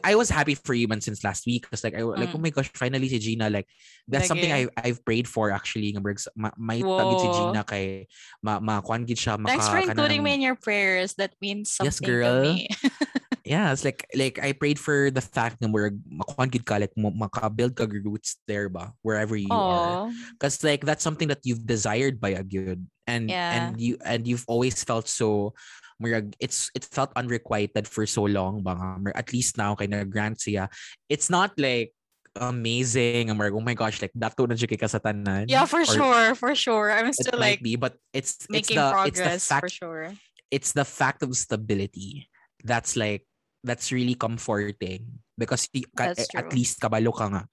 [0.06, 1.66] I, was happy for you man since last week.
[1.66, 2.38] Because like, I like, Mm.
[2.38, 3.50] oh my gosh, finally si Gina.
[3.50, 3.66] Like,
[4.08, 5.90] that's something I I've prayed for actually.
[5.92, 7.28] Nga bergs, ma, may tagit si.
[7.34, 8.06] Gina kay
[8.46, 11.74] ma ma kuan gid siya maka thanks for including me in your prayers that means
[11.74, 12.38] something Yes, girl.
[12.46, 12.70] to me
[13.50, 16.94] Yeah, it's like like I prayed for the fact na we're makuan gid ka like
[16.94, 20.06] maka-build ka roots there ba wherever you are.
[20.06, 23.50] oh Because like that's something that you've desired by a good and Yeah.
[23.58, 25.58] and you and you've always felt so
[26.00, 29.12] murag it's it felt unrequited for so long ba nga.
[29.16, 30.72] At least now kay na grant siya.
[31.12, 31.92] It's not like
[32.40, 33.28] amazing.
[33.36, 35.46] Murag, oh my gosh, like dato na siya kay kasatanan.
[35.52, 38.70] yeah for Or sure for sure i'm It still might like be, but it's it's
[38.70, 40.04] the progress it's the fact for sure
[40.50, 42.30] it's the fact of stability
[42.64, 43.26] that's like
[43.64, 46.56] that's really comforting because That's eh, at true.
[46.60, 47.44] least kabalo ka nga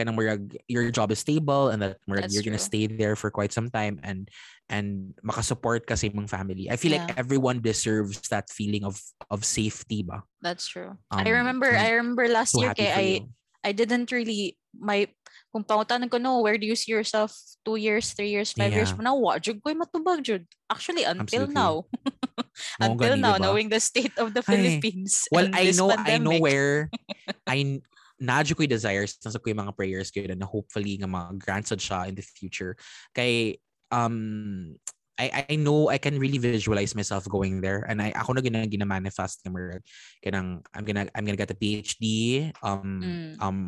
[0.00, 2.72] kanang murag your job is stable and that murag That's you're gonna true.
[2.72, 4.32] stay there for quite some time and
[4.72, 6.72] and makasupport ka sa imong family.
[6.72, 7.20] I feel like Yeah.
[7.20, 8.96] everyone deserves that feeling of
[9.28, 10.24] of safety ba.
[10.40, 13.28] that's true Um, i remember i remember last So year kay i you.
[13.60, 15.04] I didn't really my
[15.52, 18.88] kung pangutanan ko no where do you see yourself two years three years five years
[18.88, 18.96] Yeah.
[18.96, 21.60] from now wa jud ko'y matubag jud actually until Absolutely.
[21.60, 21.84] now
[22.80, 23.44] until gani, now diba?
[23.44, 24.80] knowing the state of the Ay.
[24.80, 26.40] Philippines Well, and I know I know pandemic.
[26.40, 26.88] where
[27.50, 27.84] I
[28.20, 32.14] nadyo ko'y desires nasa ko'y mga prayers ko na hopefully nga mga grants siya in
[32.14, 32.76] the future.
[33.16, 33.58] Kay
[33.90, 34.76] um
[35.20, 38.64] I I know I can really visualize myself going there and I ako na gina
[38.64, 39.84] gina-manifest nga murag
[40.24, 43.32] kanang I'm gonna I'm gonna get a PhD um Mm.
[43.40, 43.58] um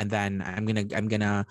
[0.00, 1.48] and then I'm gonna I'm gonna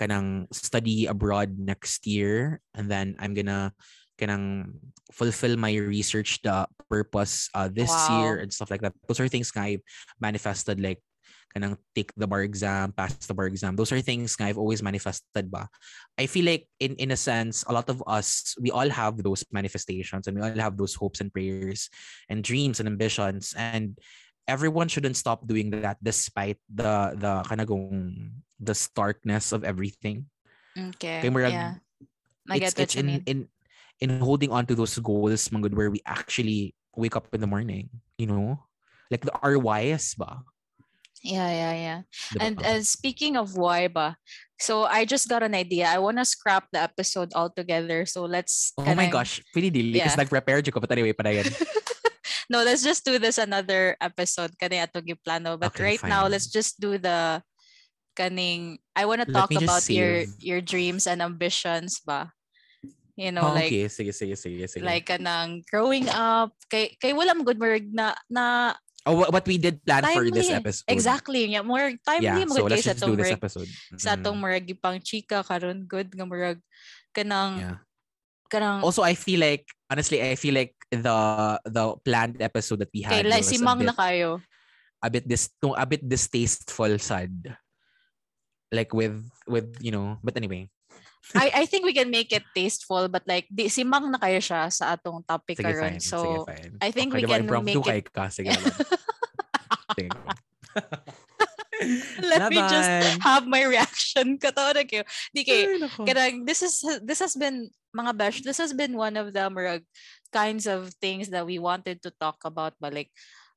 [0.00, 3.76] kanang study abroad next year and then I'm gonna
[4.16, 4.76] kanang
[5.12, 8.42] fulfill my research the purpose uh, this year Wow.
[8.44, 8.96] and stuff like that.
[9.08, 9.84] Those are things I've
[10.20, 11.04] manifested like
[11.50, 13.74] kanang take the bar exam, pass the bar exam.
[13.76, 15.68] Those are things nga I've always manifested ba.
[16.18, 19.42] I feel like in in a sense a lot of us we all have those
[19.50, 21.90] manifestations and we all have those hopes and prayers
[22.30, 23.98] and dreams and ambitions and
[24.46, 30.26] everyone shouldn't stop doing that despite the the kanagong the starkness of everything.
[30.76, 31.22] Okay.
[31.26, 31.78] Yeah.
[32.50, 33.22] I it's it's you in mean.
[33.26, 33.38] in
[34.00, 37.88] in holding on to those goals mangud where we actually wake up in the morning,
[38.18, 38.58] you know?
[39.10, 40.42] Like the our whys ba?
[41.20, 42.00] Yeah, yeah, yeah.
[42.32, 42.40] Diba?
[42.40, 44.16] And and speaking of why ba,
[44.56, 45.84] so I just got an idea.
[45.88, 48.08] I wanna scrap the episode altogether.
[48.08, 50.08] So let's oh my kanang- gosh, pili dili Yeah.
[50.08, 51.44] kasi nag-prepare jud ko but anyway pa yan.
[52.52, 55.60] no, let's just do this another episode kani ato plano.
[55.60, 57.44] But Okay, right now, let's just do the
[58.16, 62.32] kaning I want to talk about your your dreams and ambitions ba.
[63.20, 64.80] You know, Oh, like okay, sige sige sige sige.
[64.80, 68.72] like kanang growing up kay kay wala mo good merg na na
[69.06, 70.60] oh, what, we did plan for this timely.
[70.60, 70.88] episode.
[70.88, 71.42] Exactly.
[71.48, 73.68] Yeah, more Yeah, timely mo so let's kay sa just do tong this episode.
[73.96, 76.60] sa atong Mm, murag ipang chika karon good nga murag
[77.16, 77.78] kanang yeah.
[78.52, 81.16] kanang Also, I feel like honestly, I feel like the
[81.64, 84.42] the planned episode that we kay had like was si Mang na kayo.
[85.00, 85.24] a bit
[85.64, 87.32] no, a bit distasteful sad.
[88.70, 89.16] Like with
[89.48, 90.68] with you know, but anyway.
[91.36, 94.40] I I think we can make it tasteful but like di si Mang na kayo
[94.40, 95.82] siya sa atong topic Sige, karon.
[95.96, 96.00] fine.
[96.02, 96.72] So sige, fine.
[96.80, 98.26] I think okay, we can make kay it ka.
[98.32, 98.50] Sige.
[102.22, 103.20] let me just Laban.
[103.20, 104.36] have my reaction.
[104.42, 105.04] Katawa na kayo.
[105.32, 106.04] Kay nako.
[106.08, 109.82] Kanang this is this has been mga bash this has been one of the murag
[110.30, 113.10] kinds of things that we wanted to talk about but like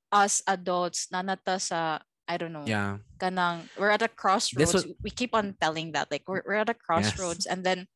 [0.10, 3.04] us adults nanata sa I don't know Yeah.
[3.20, 6.72] kanang we're at a crossroads was- we keep on telling that like we're, we're at
[6.72, 7.88] a crossroads and then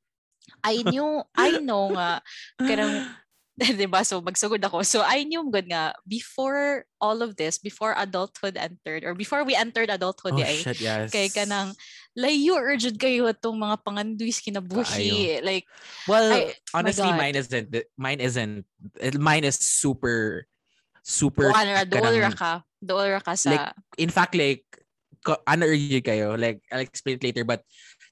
[0.64, 2.20] I knew I know nga
[2.60, 3.08] kanang
[3.58, 7.98] 'di ba so magsugod ako so I knew good nga before all of this before
[7.98, 11.10] adulthood entered or before we entered adulthood Oh, ay shit, yes.
[11.10, 11.74] kay kanang
[12.14, 15.66] layo urgent kayo atong mga panganduis kinabuhi like
[16.06, 17.74] Well, I- honestly, mine isn't.
[17.98, 18.66] Mine isn't.
[19.18, 20.46] Mine is super,
[21.02, 21.50] super.
[21.50, 24.64] Kuan ra dool kanang- ka dool ra ka sa Like, In fact, like,
[25.26, 26.38] yun kayo?
[26.40, 27.44] Like, I'll explain it later.
[27.44, 27.64] But,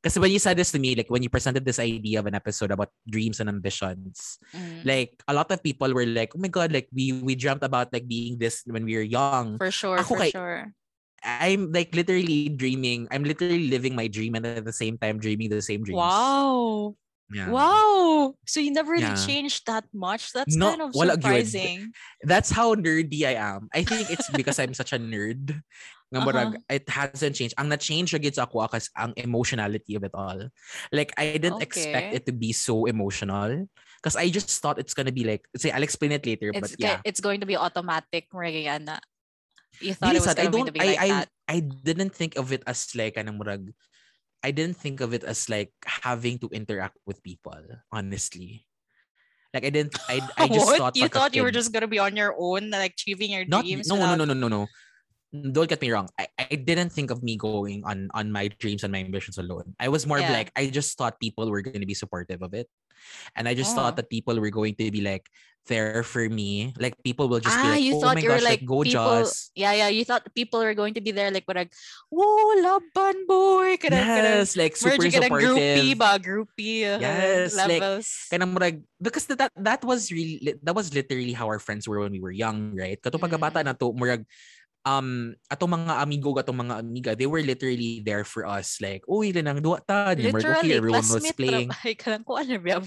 [0.01, 2.35] kasi when you said this to me, like, when you presented this idea of an
[2.35, 6.49] episode about dreams and ambitions, Mm, like, a lot of people were like, oh my
[6.51, 9.57] God, like, we we dreamt about, like, being this when we were young.
[9.57, 10.73] for sure Ako for kay- sure
[11.25, 13.09] I'm, like, literally dreaming.
[13.09, 15.97] I'm literally living my dream and at the same time dreaming the same dreams.
[15.97, 16.93] wow
[17.33, 17.49] Yeah.
[17.49, 19.17] wow so you never really Yeah.
[19.17, 21.89] changed that much that's No, kind of surprising
[22.21, 23.65] that's how nerdy I am.
[23.73, 25.57] I think it's because I'm such a nerd.
[26.13, 26.77] Nga murag, uh-huh.
[26.77, 27.57] it hasn't changed.
[27.57, 30.37] Ang na-change ra gyud sa ako akas ang emotionality of it all.
[30.93, 32.17] Like I didn't expect Okay.
[32.21, 33.65] it to be so emotional
[33.97, 36.77] because I just thought it's gonna be like say I'll explain it later it's but
[36.77, 37.01] yeah.
[37.01, 39.01] it's going to be automatic murag na
[39.81, 41.29] you thought Dili it was sad, I going don't to be I like I that
[41.49, 43.73] I didn't think of it as like anong murag
[44.45, 47.57] I didn't think of it as like having to interact with people,
[47.89, 48.61] honestly.
[49.49, 52.13] Like I didn't I I just thought you thought you were just gonna be on
[52.13, 54.61] your own like achieving your not dreams no no without- no no no no
[55.51, 58.83] don't get me wrong I, I didn't think of me going on on my dreams
[58.87, 60.31] and my ambitions alone i was more Yeah.
[60.31, 62.67] like i just thought people were going to be supportive of it
[63.35, 63.83] and i just Oh.
[63.83, 65.27] thought that people were going to be like
[65.67, 68.29] there for me like people will just be ah, like you oh thought my you
[68.29, 69.89] were like like, go people, Joss yeah, yeah.
[69.89, 71.71] You thought people were going to be there, like, like,
[72.11, 77.79] whoa, laban boy, kanang, yes like super ka groupie supportive ba, groupie uh, Yes, like,
[77.79, 78.27] levels.
[78.31, 82.11] Kanang murag, because that that was really that was literally how our friends were when
[82.11, 82.99] we were young, right?
[83.01, 83.65] Kato pagkabata Mm.
[83.65, 84.25] na to, murag
[84.85, 89.33] um atong mga amigo atong mga amiga, they were literally there for us like, uy,
[89.35, 91.69] lang duwa ta, murag, okay, Literally, everyone was playing.
[91.73, 91.81] ra.
[91.83, 92.79] Ay, kanang ko ano ba.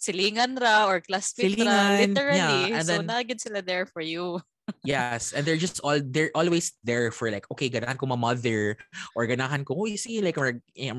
[0.00, 2.00] Silingan ra or classmate ra.
[2.00, 2.40] Literally.
[2.40, 4.40] yeah, and so, then- nagid sila there for you.
[4.84, 8.76] Yes, and they're just all they're always there for like, okay, ganahan ko ma-mother
[9.14, 10.92] or ganahan ko, uy, see, like murag, eh,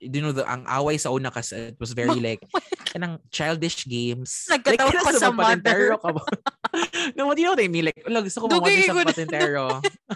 [0.00, 2.40] you know, the, ang away sa una kasi it was very like
[2.88, 4.46] kanang childish games.
[4.48, 5.96] Nagkatawa like, kinasa sa mother.
[6.00, 6.22] ka ba?
[7.16, 7.86] no, what do you know what I mean?
[7.90, 9.64] Like, ulag, gusto ko Dugay mamother sa ko patintero.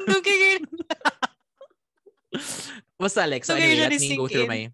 [0.01, 0.59] okay,
[3.01, 4.71] Basta like, so anyway, let me go through my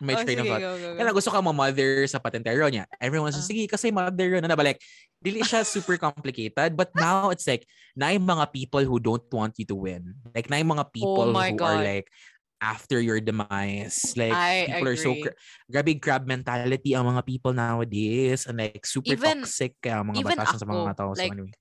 [0.00, 0.62] my oh, train of sige, thought.
[0.62, 0.98] go, go, go.
[1.00, 2.84] Kaya gusto ka ma-mother sa patentero niya.
[3.00, 3.50] Everyone says, Ah.
[3.52, 4.44] sige, kasi mother yun.
[4.44, 4.64] Ano ba?
[4.64, 4.80] Like,
[5.20, 6.76] dili siya super complicated.
[6.76, 7.64] But now, it's like,
[7.96, 10.16] na yung mga people who don't want you to win.
[10.34, 11.84] Like, na yung mga people Oh who are God.
[11.84, 12.08] like,
[12.56, 14.16] after your demise.
[14.16, 15.22] Like, I people are so, agree.
[15.28, 15.36] cra-
[15.68, 18.48] grabe crab mentality ang mga people nowadays.
[18.48, 21.12] And like, super Even- toxic kaya ang mga batasan sa mga tao.
[21.12, 21.52] So like, anyway.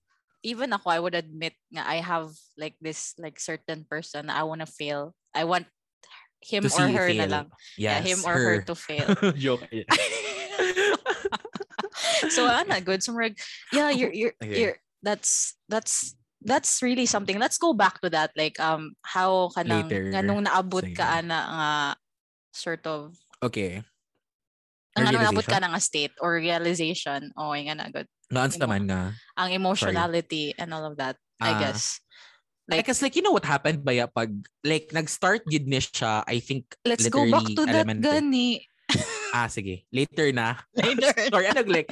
[0.45, 4.61] even ako, I would admit nga I have like this like certain person I want
[4.61, 5.17] to fail.
[5.33, 5.65] I want
[6.45, 7.31] him To or her na fail.
[7.33, 7.47] lang.
[7.75, 9.07] Yes, yeah, him or her, to fail.
[9.43, 9.65] Joke.
[12.29, 13.37] so ana good so murag,
[13.71, 14.59] yeah you're you're, Okay.
[14.61, 19.89] you're that's that's that's really something let's go back to that like um how kanang
[19.89, 20.11] Later.
[20.13, 20.97] nganong naabot Sige.
[20.97, 21.69] ka ana nga
[22.53, 23.81] sort of okay.
[24.95, 28.89] ang nganong naabot ka na nga state or realization oh nga na good Naans naman
[28.89, 29.13] nga.
[29.37, 31.59] ang emotionality and all of that I Ah.
[31.61, 32.01] guess
[32.65, 34.33] Like, Because like, you know what happened ba ya pag,
[34.65, 38.01] like, nag-start yun ni siya, I think, let's go back to that elementary.
[38.01, 38.49] gani
[39.37, 39.85] Ah, sige.
[39.93, 40.57] Later na.
[40.77, 41.89] later sorry, ano, like,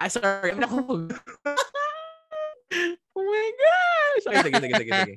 [0.00, 0.80] ah, sorry, ano ko.
[3.16, 4.24] oh my gosh!
[4.28, 5.14] Okay, sige, sige, sige, sige.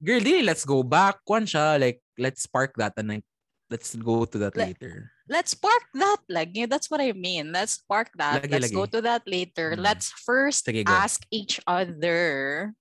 [0.00, 1.20] Girl, di, let's go back.
[1.26, 3.26] Kwan siya, like, let's spark that and like,
[3.70, 5.10] let's go to that Like, later.
[5.30, 8.98] let's spark that like that's what I mean let's spark that Lagi, let's go lagi.
[8.98, 9.86] to that later Mm.
[9.86, 10.90] let's first Sige, go.
[10.90, 12.74] ask each other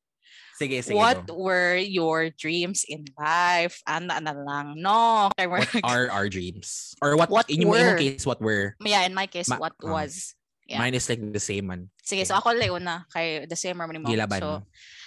[0.59, 1.39] Sige, sige, what go.
[1.39, 3.79] were your dreams in life?
[3.87, 5.31] Ana na lang, no?
[5.39, 6.99] What are our dreams?
[6.99, 8.75] Or what, What in yung case, what were?
[8.83, 9.95] yeah, in my case, Ma- what oh.
[9.95, 10.35] was?
[10.67, 10.83] Yeah.
[10.83, 11.89] Mine is like the same man.
[12.03, 12.43] Sige, so Okay.
[12.43, 14.11] ako lang una kay the same harmony mo.
[14.11, 14.37] Gilaban.
[14.43, 14.49] So,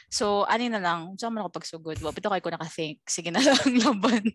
[0.09, 2.01] so ani na lang, saan man ako pagsugod?
[2.01, 3.05] Wa pito kay ko naka-think.
[3.07, 4.33] Sige na lang laban.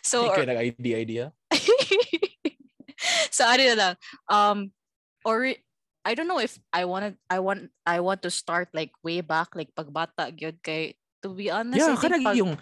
[0.00, 1.24] So, or, idea, idea.
[3.34, 3.94] so ano na lang,
[4.30, 4.58] um,
[5.26, 5.52] or
[6.02, 9.54] I don't know if I wanted, I want, I want to start like way back,
[9.54, 12.58] like pagbata, gyud kay, to be honest, Yeah, I think pag- yung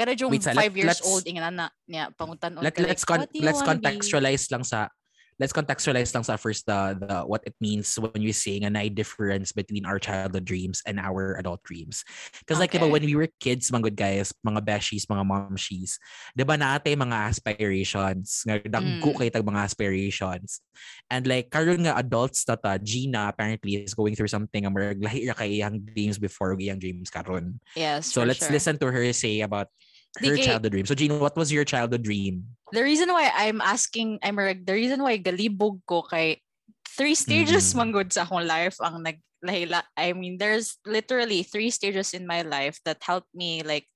[0.00, 3.04] Kada yung Wait, sa- let- five years let's- old ingana na niya pangutan Let, let's
[3.04, 4.88] con- let's contextualize lang sa
[5.40, 8.92] let's contextualize lang sa first the, the what it means when we say a night
[8.92, 12.04] difference between our childhood dreams and our adult dreams.
[12.44, 12.92] Because like, diba, Okay.
[12.92, 15.96] when we were kids, mga good guys, mga beshies, mga momshies,
[16.36, 19.18] diba naate mga aspirations, nga dagko Mm.
[19.18, 20.60] kay tag mga aspirations.
[21.08, 25.00] And like, karon nga adults na ta, Gina apparently is going through something nga marag
[25.00, 27.64] lahi ra kay iyang dreams before iyang dreams karon.
[27.72, 28.12] Yes.
[28.12, 28.52] So let's sure.
[28.52, 29.72] listen to her say about
[30.18, 30.86] her kay- childhood dream.
[30.86, 32.44] So Gina, what was your childhood dream?
[32.72, 36.38] the reason why I'm asking, I'm the reason why galibog ko kay
[36.86, 37.76] three stages Mhm.
[37.78, 39.18] man good sa akong life ang nag.
[39.96, 43.88] I mean, there's literally three stages in my life that helped me like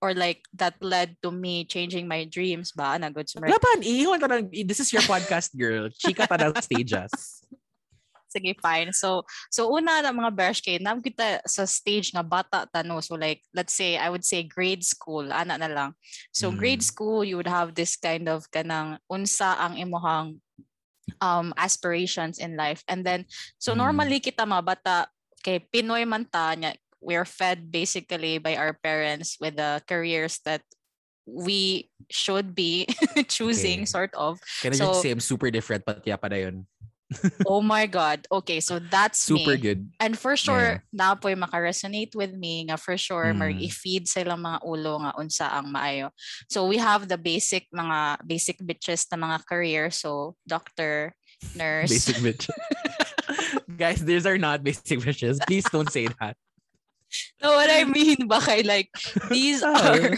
[0.00, 4.16] or like that led to me changing my dreams ba na good sa Laban, iiwan
[4.16, 5.90] ta this is your podcast, girl.
[5.92, 7.12] Chika ta ng stages.
[8.28, 8.92] Sige, fine.
[8.92, 13.00] So, so una na mga besh kay nam kita sa stage nga bata tano.
[13.00, 15.90] So like, let's say, I would say grade school, ana na lang.
[16.30, 16.90] So grade Mm.
[16.92, 20.38] school, you would have this kind of kanang unsa ang imuhang
[21.24, 22.84] um aspirations in life.
[22.84, 23.24] And then,
[23.56, 23.80] so Mm.
[23.80, 24.96] normally kita mga bata,
[25.40, 30.60] kay Pinoy man ta, nya, we're fed basically by our parents with the careers that
[31.24, 32.84] we should be
[33.32, 33.92] choosing Okay.
[33.92, 36.64] sort of Can I So- just say I'm super different but yeah pa na yun.
[37.48, 39.80] Oh my god okay so that's Super me good.
[40.00, 43.64] And for sure, na po maka-resonate with me nga for sure, Mm.
[43.64, 46.12] i-feed sa ilang mga ulo nga unsa ang maayo.
[46.52, 49.90] So we have the basic mga basic bitches na mga career.
[49.90, 51.16] So doctor,
[51.56, 51.90] nurse.
[51.90, 52.44] Basic bitch.
[53.80, 55.40] Guys, these are not basic bitches.
[55.48, 56.36] Please don't say that.
[57.42, 58.92] no, what I mean ba kay like
[59.32, 59.72] these Ay.
[59.72, 60.12] are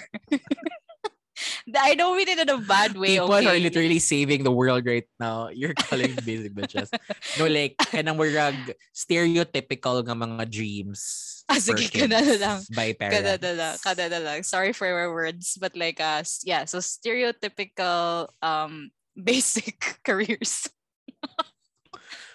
[1.76, 3.46] I don't mean it in a bad way, People okay?
[3.46, 5.48] are literally saving the world right now.
[5.48, 6.90] You're calling basic bitches.
[7.38, 8.56] No, like, kanang murag
[8.94, 11.42] stereotypical nga mga dreams.
[11.50, 12.58] Ah, sige, kana na lang.
[12.70, 13.18] By parents.
[13.18, 14.38] Kada na lang, kada na lang.
[14.46, 20.70] Sorry for our words, but like uh yeah, so stereotypical um basic careers.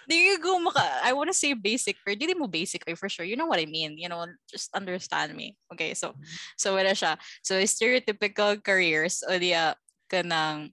[0.06, 3.26] Di ko maka, I want to say basic, pero di mo basic eh, for sure.
[3.26, 3.98] You know what I mean.
[3.98, 5.58] You know, just understand me.
[5.74, 6.14] Okay, so,
[6.56, 7.18] so wala siya.
[7.42, 9.74] So, stereotypical careers, o diya,
[10.06, 10.70] kanang,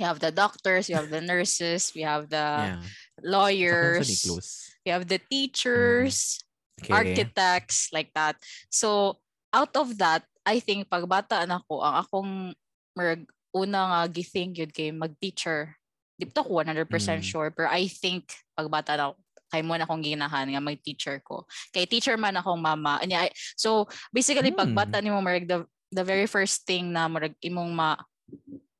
[0.00, 2.80] you have the doctors, you have the nurses, we have the yeah.
[3.20, 4.24] lawyers,
[4.84, 6.40] we have the teachers,
[6.82, 6.90] Okay.
[6.90, 8.34] architects, like that.
[8.66, 9.22] So,
[9.54, 12.30] out of that, I think pagbata na ako, ang akong
[12.98, 15.78] merg, una nga githink yun kay mag-teacher.
[16.24, 17.26] Di ako 100% Mm.
[17.26, 19.14] sure, pero I think pagbata na ako,
[19.52, 21.46] kay mo na akong ginahan nga mag-teacher ko.
[21.70, 22.98] Kay teacher man akong mama.
[22.98, 24.58] Anya, I- so, basically, Hmm.
[24.58, 25.62] pagbata ni mo, merg, the,
[25.94, 27.94] the very first thing na merg, imong ma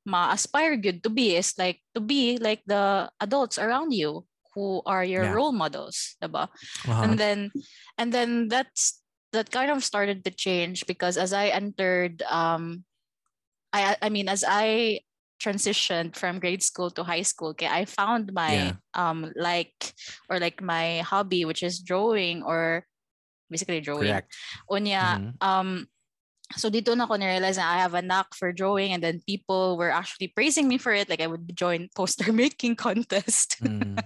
[0.05, 4.21] ma-aspire good to be is like to be like the adults around you
[4.53, 5.33] who are your Yeah.
[5.33, 6.45] role models, diba?
[6.85, 7.01] Uh-huh.
[7.01, 7.49] and then
[7.97, 9.01] and then that's
[9.33, 12.85] that kind of started to change because as I entered um
[13.73, 15.01] I I mean as I
[15.45, 18.73] transitioned from grade school to high school okay I found my Yeah.
[18.97, 19.93] um like
[20.25, 22.89] or like my hobby which is drawing or
[23.53, 24.33] basically drawing Correct.
[24.73, 25.29] unya Mhm.
[25.45, 25.69] um
[26.57, 29.81] so dito na ko na-realize na I have a knack for drawing and then people
[29.81, 33.97] were actually praising me for it like I would join poster making contest Mm.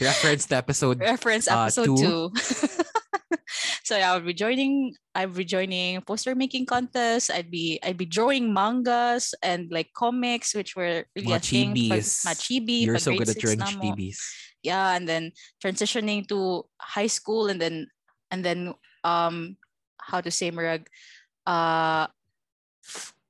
[0.00, 2.00] Reference to episode reference uh, episode two.
[2.00, 2.22] two.
[3.84, 4.94] so yeah, I would be joining.
[5.14, 7.30] I'd be joining poster making contests.
[7.30, 11.68] I'd be I'd be drawing mangas and like comics, which were really mga a thing.
[11.74, 12.08] Pag, chibis.
[12.26, 12.78] mga chibi.
[12.86, 13.82] You're so good at drawing na mo.
[13.82, 14.18] chibis.
[14.62, 17.86] Yeah, and then transitioning to high school, and then
[18.30, 18.74] and then
[19.04, 19.56] um,
[20.00, 20.86] how to say murag,
[21.46, 22.06] uh,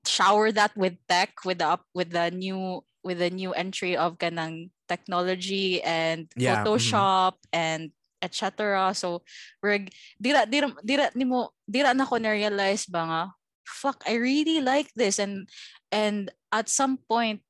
[0.06, 4.18] shower that with tech with the up with the new with the new entry of
[4.18, 6.66] kanang technology and Yeah, mhm.
[6.66, 7.90] Photoshop and
[8.22, 8.92] etc.
[8.94, 9.22] So
[9.62, 13.22] reg dira dira dira nimo dira na ko na realize ba nga
[13.66, 15.18] fuck I really like this.
[15.18, 15.48] And
[15.90, 17.42] and at some point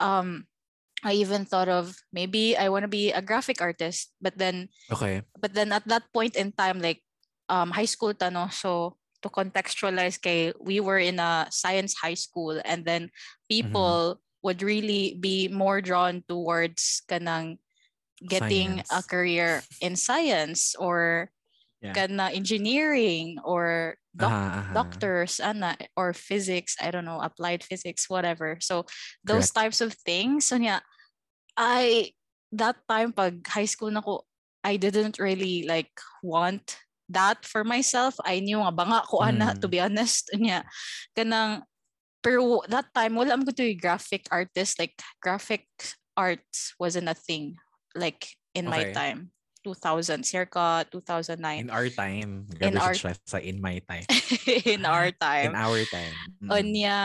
[0.00, 0.46] um
[1.04, 4.14] I even thought of maybe I want to be a graphic artist.
[4.20, 5.22] But then Okay.
[5.38, 7.02] but then at that point in time like
[7.48, 12.60] um high school tano so to contextualize kay we were in a science high school.
[12.64, 13.10] And then
[13.50, 17.58] people would really be more drawn towards kanang
[18.24, 21.28] getting a career in science or
[21.84, 21.92] Yeah.
[21.92, 24.72] kana engineering or doc- Aha, aha.
[24.72, 28.88] doctors ana or physics i don't know applied physics whatever so
[29.28, 30.80] those types of things so yeah
[31.60, 32.08] i
[32.48, 34.24] that time pag high school na ko
[34.64, 35.92] i didn't really like
[36.24, 36.80] want
[37.12, 39.72] that for myself i knew nga banga ko ana to Mm.
[39.76, 40.64] be honest nya
[41.12, 41.60] kanang
[42.24, 45.68] pero that time wala am ko to graphic artist like graphic
[46.16, 47.60] arts wasn't a thing
[47.96, 48.94] like in my Okay.
[48.94, 49.18] time
[49.66, 52.46] 2000 circa 2009 In our time.
[52.62, 54.06] In our- siya sa in my time.
[54.68, 56.14] in our time In our time.
[56.38, 56.48] Mm.
[56.54, 56.98] Onya,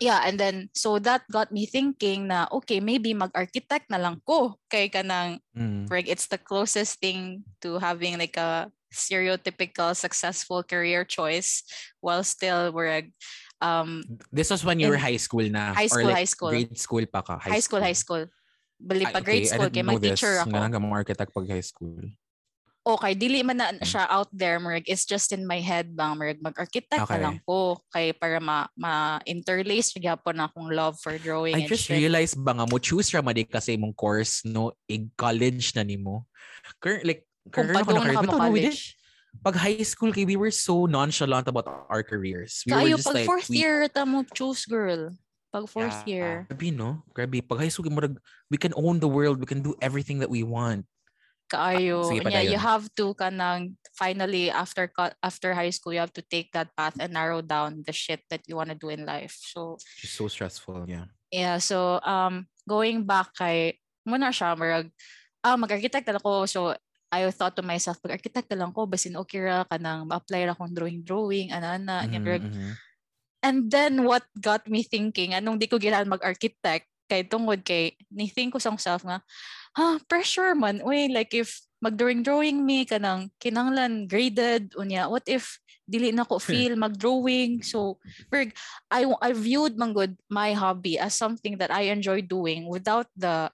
[0.00, 4.56] yeah, and then, so that got me thinking na, okay, maybe mag-architect na lang ko.
[4.70, 5.90] Kay ka ng, Mm.
[5.90, 11.62] like, it's the closest thing to having like a stereotypical successful career choice
[12.02, 13.06] while still we're
[13.62, 15.74] um This was when you were high school na.
[15.76, 16.50] high school, or like high school.
[16.50, 17.38] grade school pa ka.
[17.38, 18.26] high school, high school.
[18.80, 20.48] Bali Ay, pa grade okay, school kay mag-teacher ako.
[20.48, 22.00] Nga lang ka mga architect pag high school.
[22.80, 23.76] Okay, dili man Mm.
[23.76, 24.88] na siya out there, Merg.
[24.88, 26.40] It's just in my head bang, Merg.
[26.40, 27.20] Mag-architect Okay.
[27.20, 27.76] na lang ko.
[27.92, 32.00] Kay para ma, ma-interlace siya po na akong love for drawing I and just shit.
[32.00, 36.24] realized ba nga mo choose ra madi kasi mong course no ig college na nimo.
[36.80, 38.96] Current like Kung current ako na ka mo college.
[39.44, 42.64] Pag high school kay we were so nonchalant about our careers.
[42.66, 45.12] We Kayo, were just pag like fourth we, year, ta mo choose, girl.
[45.50, 46.10] Pag fourth Yeah.
[46.10, 46.32] year.
[46.46, 47.02] Grabe no?
[47.10, 47.42] Grabe.
[47.42, 47.90] Pag high school
[48.50, 49.42] we can own the world.
[49.42, 50.86] We can do everything that we want.
[51.50, 52.06] Kaayo.
[52.06, 54.86] Sige Yeah, you have to kanang finally after
[55.18, 58.46] after high school, you have to take that path and narrow down the shit that
[58.46, 59.34] you want to do in life.
[59.34, 60.86] So, Just so stressful.
[60.86, 61.10] Yeah.
[61.34, 61.58] yeah.
[61.58, 64.94] So, um, going back kay, muna siya, marag,
[65.42, 66.46] ah, mag-architect ako.
[66.46, 66.78] So,
[67.10, 70.70] I thought to myself, mag-architect na lang ko, basin okay ra, kanang ma-apply ra akong
[70.70, 72.06] drawing-drawing, ana-ana.
[72.06, 72.70] Mhm, Mm-hmm.
[73.42, 78.54] And then what got me thinking, anong di ko ginahan mag-architect, kay tungod kay, ni-think
[78.54, 79.24] ko sa self nga,
[79.74, 80.84] ha, pressure man.
[80.84, 86.46] Uy, like if mag-drawing-drawing me, kanang kinanglan graded, unya, what if dili na ko hmm.
[86.46, 87.64] feel mag-drawing?
[87.64, 88.52] So, Berg,
[88.92, 93.50] I, I viewed man good my hobby as something that I enjoy doing without the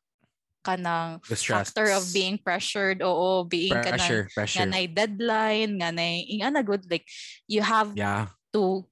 [0.66, 1.70] kanang The stress.
[1.70, 4.66] factor of being pressured oo being kanang pressure, nga pressure.
[4.91, 7.07] deadline nga nay ingana good like
[7.47, 8.34] you have Yeah.
[8.51, 8.82] to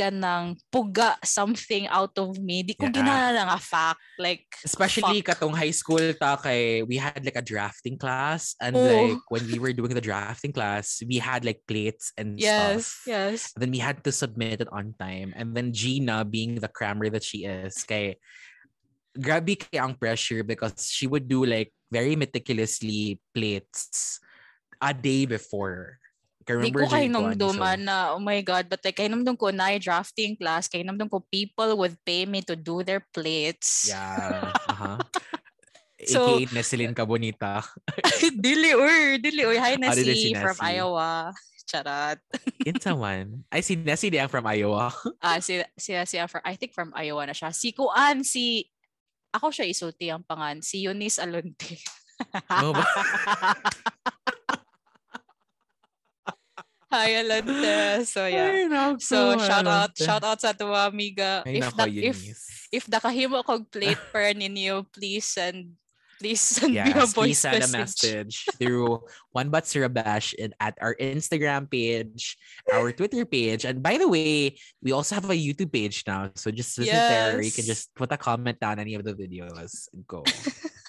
[0.00, 2.64] kanang puga something out of me.
[2.64, 2.96] Di ko Yeah.
[2.96, 4.00] ginana nga fact.
[4.16, 5.36] Like, Especially fuck.
[5.36, 8.80] katong high school ta kay we had like a drafting class and Oh.
[8.88, 13.12] like when we were doing the drafting class, we had like plates and yes, stuff.
[13.12, 13.36] yes.
[13.52, 15.36] And then we had to submit it on time.
[15.36, 18.16] And then Gina, being the crammer that she is, kay
[19.12, 24.16] grabe kay ang pressure because she would do like very meticulously plates
[24.80, 25.99] a day before.
[26.58, 29.38] Di remember ko kay Jane Kuan, so- na, oh my God, but like, kay namdum
[29.38, 33.86] ko na drafting class, kay namdum ko people would pay me to do their plates.
[33.86, 34.50] Yeah.
[34.68, 34.98] Uh-huh.
[36.00, 37.60] So- AKA Neselin Cabonita.
[38.44, 39.52] dili or, dili or.
[39.60, 40.80] Hi, Nessie si from Nessie.
[40.80, 41.28] Iowa.
[41.68, 42.18] Charat.
[42.66, 43.44] Insa man.
[43.52, 44.90] I see Nessie Diang from Iowa.
[45.22, 47.52] Ah, si, si, si, from, I think from Iowa na siya.
[47.54, 48.64] Si Kuan, si,
[49.30, 51.76] ako siya isulti ang pangan, si Eunice Alonte.
[52.48, 52.88] Oh, ba-
[56.90, 58.02] Hi, Alonte.
[58.06, 58.50] So, yeah.
[58.50, 61.46] Ay, naku, So shout out shout out sa tuwa amiga.
[61.46, 62.18] Ay, if nako, da, if
[62.74, 65.78] if nakahimo kog plate per ninyo, please send
[66.18, 68.10] please send me a Yes, please voice send a message.
[68.10, 69.00] message through
[69.32, 72.36] One But Sirabash and at our Instagram page,
[72.74, 73.64] our Twitter page.
[73.64, 76.28] And by the way, we also have a YouTube page now.
[76.36, 77.40] So just visit there.
[77.40, 79.88] You can just put a comment down any of the videos.
[80.10, 80.26] Go.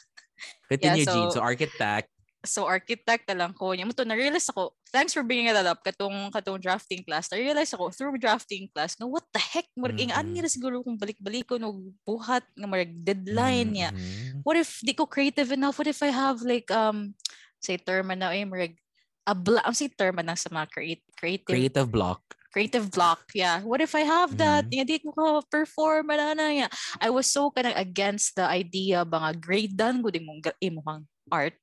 [0.69, 1.31] Continue, Jean.
[1.31, 2.09] so- So architect.
[2.41, 3.69] So architect na lang ko.
[3.77, 4.73] Nya mo to na-realize ako.
[4.89, 7.29] Thanks for bringing that up katong katong drafting class.
[7.29, 10.17] Na-realize ako through drafting class no what the heck murag mm Mhm.
[10.17, 13.89] ani ra siguro kung balik-balik ko no buhat nga murag deadline niya.
[13.93, 14.41] Mhm.
[14.41, 15.77] What if di ko creative enough?
[15.77, 17.13] What if I have like um
[17.61, 18.73] say term na eh murag
[19.21, 22.25] a bla- ang say term na sa mga create, creative Creative block.
[22.51, 23.31] creative block.
[23.31, 23.63] Yeah.
[23.63, 24.67] What if I have that?
[24.67, 24.75] Mhm.
[24.75, 26.67] Nga di ko perform ana na ya.
[26.99, 30.59] I was so kind of against the idea ba nga grade done gud imong gra-
[30.59, 31.55] imong art.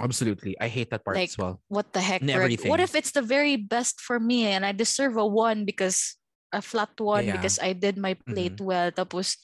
[0.00, 0.56] Absolutely.
[0.60, 1.60] I hate that part Like, as well.
[1.68, 2.22] What the heck?
[2.22, 2.60] In Greg?
[2.66, 6.16] What if it's the very best for me and I deserve a one because
[6.54, 7.36] a flat one Yeah.
[7.38, 8.70] because I did my plate mm-hmm.
[8.70, 9.38] well tapos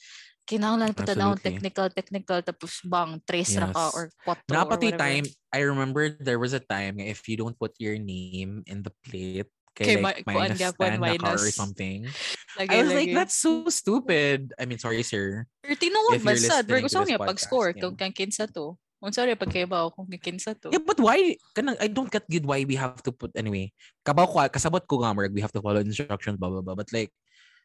[0.47, 3.95] kinahanglan pa tanawon technical technical tapos bang trace ra ka Yes.
[3.95, 5.03] or quattro or Napati whatever.
[5.03, 8.91] time, I remember there was a time if you don't put your name in the
[9.07, 12.03] plate, Kay kay like ma- minus gyapon, 10 na ka or something.
[12.59, 13.15] Lagi, I was like, lagi.
[13.15, 14.51] that's so stupid.
[14.59, 15.47] I mean, sorry, sir.
[15.63, 16.67] Or if you're man sad.
[16.67, 18.75] Pero to gusto niya pag-score kung kang kinsa to.
[19.01, 20.69] Unsa rin pagkaibaw kung kang kinsa to.
[20.69, 21.33] Yeah, but why?
[21.57, 23.73] Kanang, I don't get good why we have to put, anyway.
[24.05, 26.77] Kabaw ko, kasabot ko nga, we have to follow instructions, blah, blah, blah.
[26.77, 27.09] But like,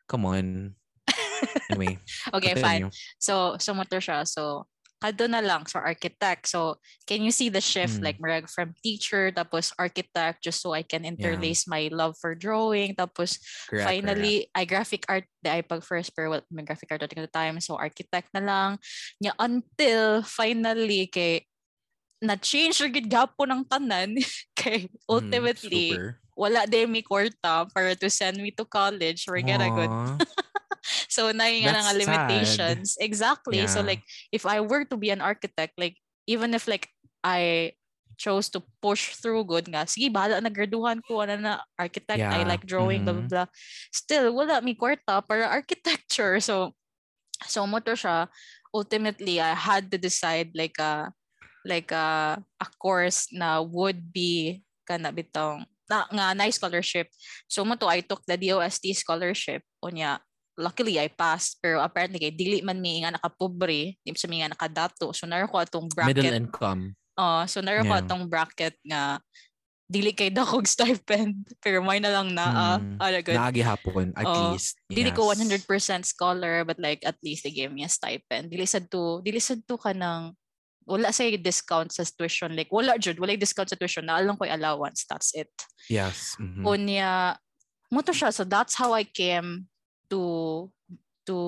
[0.08, 0.72] come on.
[1.68, 2.00] Anyway.
[2.32, 2.88] Okay, fine.
[2.88, 2.90] continue.
[3.20, 4.24] So, so motor siya.
[4.24, 4.64] So,
[4.96, 5.66] kado na lang.
[5.68, 6.48] So, architect.
[6.48, 8.00] So, can you see the shift?
[8.00, 8.04] Mm.
[8.04, 12.96] Like, marag from teacher, tapos architect, just so I can interlace my love for drawing.
[12.96, 13.38] Tapos,
[13.68, 17.12] Correct, finally, I graphic art, di ay pag first pero well, may graphic art at
[17.12, 17.60] the time.
[17.60, 18.70] So, architect na lang.
[19.20, 21.44] Nya, until, finally, kay,
[22.24, 24.16] na-change rin gid gapo ng tanan.
[24.58, 24.96] kay, correct.
[24.96, 26.20] Mm, ultimately, super.
[26.36, 29.24] wala din mi kwarta para to send me to college.
[29.28, 30.16] We're gonna go Aw.
[31.16, 31.96] So na nga That's nga sad.
[31.96, 32.88] limitations.
[33.00, 33.64] Exactly.
[33.72, 35.96] So like if I were to be an architect, like
[36.28, 36.92] even if like
[37.24, 37.72] I
[38.20, 39.84] chose to push through good nga.
[39.88, 43.32] Sige, bahala na graduhan ko, ano na, architect, I like drawing, blah, blah, Mhm.
[43.32, 43.48] blah.
[43.92, 46.40] Still, wala mi kwarta para architecture.
[46.40, 46.72] So,
[47.44, 48.28] so mo to siya.
[48.72, 51.12] Ultimately, I had to decide like a,
[51.64, 57.12] like a, a course na would be kana bitong na, nga nice scholarship.
[57.48, 59.60] So mo to, I took the DOST scholarship.
[59.84, 60.24] Unya,
[60.56, 64.50] luckily I passed pero apparently kay dili man mi nga nakapobre di sa mi nga
[64.50, 66.82] nakadato so naro ko atong bracket Middle income.
[67.16, 68.02] Oh, so naro ko Yeah.
[68.04, 69.20] atong bracket nga
[69.86, 72.98] dili kay dakog stipend pero may na lang naa Mm.
[72.98, 74.56] ala good Naagi hapon, at Oo.
[74.56, 74.80] least.
[74.90, 75.38] dili ko Yes.
[75.68, 79.38] 100% scholar but like at least they gave me a stipend dili sad to dili
[79.38, 80.34] sad to ka ng
[80.86, 84.46] wala sa discount sa tuition like wala jud wala discount sa tuition na lang ko
[84.46, 85.50] allowance that's it
[85.86, 86.34] Yes.
[86.42, 86.66] mhm.
[86.66, 87.38] Unya,
[87.94, 88.34] mo to siya.
[88.34, 89.70] So that's how I came
[90.10, 90.68] to
[91.26, 91.38] to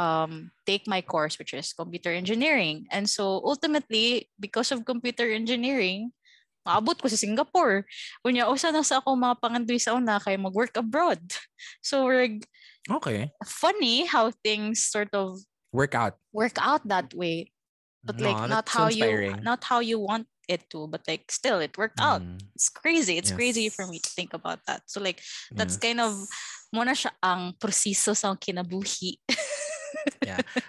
[0.00, 2.88] um, take my course, which is computer engineering.
[2.90, 6.16] And so ultimately, because of computer engineering,
[6.64, 7.84] maabot ko sa Singapore.
[8.24, 11.20] Unya, usa na sa ako mga pangandoy sa una kay mag-work abroad.
[11.84, 12.48] So like,
[12.88, 13.28] Okay.
[13.44, 15.44] funny how things sort of
[15.76, 16.16] Work out.
[16.32, 17.52] work out that way.
[18.00, 21.76] But like not how you not how you want it to, but like still it
[21.76, 22.24] worked out.
[22.24, 23.20] Mm, It's crazy.
[23.20, 24.88] It's crazy for me to think about that.
[24.88, 25.20] So like
[25.52, 25.84] that's yes.
[25.84, 26.16] kind of
[26.72, 29.16] muna siya ang proseso sa kinabuhi.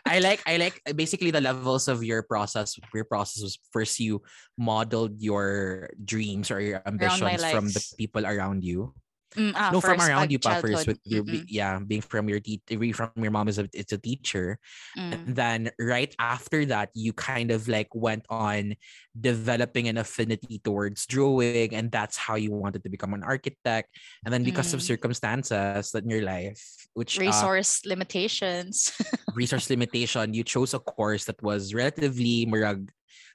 [0.06, 2.80] I like I like basically the levels of your process.
[2.94, 4.24] Your process was first you
[4.58, 8.94] modeled your dreams or your ambitions from the people around you.
[9.38, 12.66] Mm, ah, no, from around you pa first with be- yeah being from your te-
[12.98, 14.58] from your mom is a, it's a teacher
[14.98, 15.14] Mm.
[15.14, 18.74] and then right after that you kind of like went on
[19.14, 23.94] developing an affinity towards drawing and that's how you wanted to become an architect
[24.26, 24.90] and then because of Mm.
[24.98, 28.92] circumstances that in your life which uh, Resource limitations.
[29.36, 32.90] resource limitation you chose a course that was relatively murag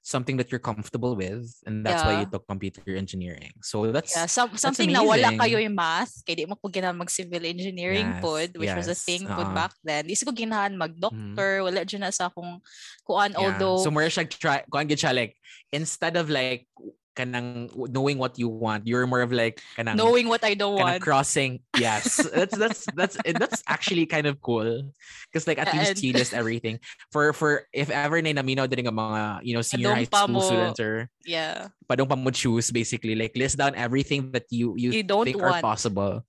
[0.05, 4.29] something that you're comfortable with and that's why you took computer engineering so that's yeah,
[4.29, 5.41] some, something na wala amazing.
[5.41, 8.93] kayo yung math, kaya di mo po ginahan mag-civil engineering Yes, pod, which was a
[8.93, 9.57] yes, thing pod oo.
[9.57, 10.05] back then.
[10.05, 12.61] Di ko ginahan mag-doctor, wala dyan na sa akong
[13.01, 13.41] kuan, Yeah.
[13.57, 15.41] although so more siya try kuan gid siya like
[15.73, 16.69] instead of like
[17.15, 20.99] kanang knowing what you want you're more of like kanang knowing what I don't want.
[20.99, 24.91] crossing yes that's that's that's and that's actually kind of cool
[25.31, 26.83] because like at least you And- list everything
[27.15, 30.43] for for if ever na naminaw din mga you know senior high school mo.
[30.43, 31.71] students or Yeah.
[31.89, 35.39] padong pa mo choose basically like list down everything that you you, You don't think
[35.41, 35.65] are want.
[35.65, 36.27] possible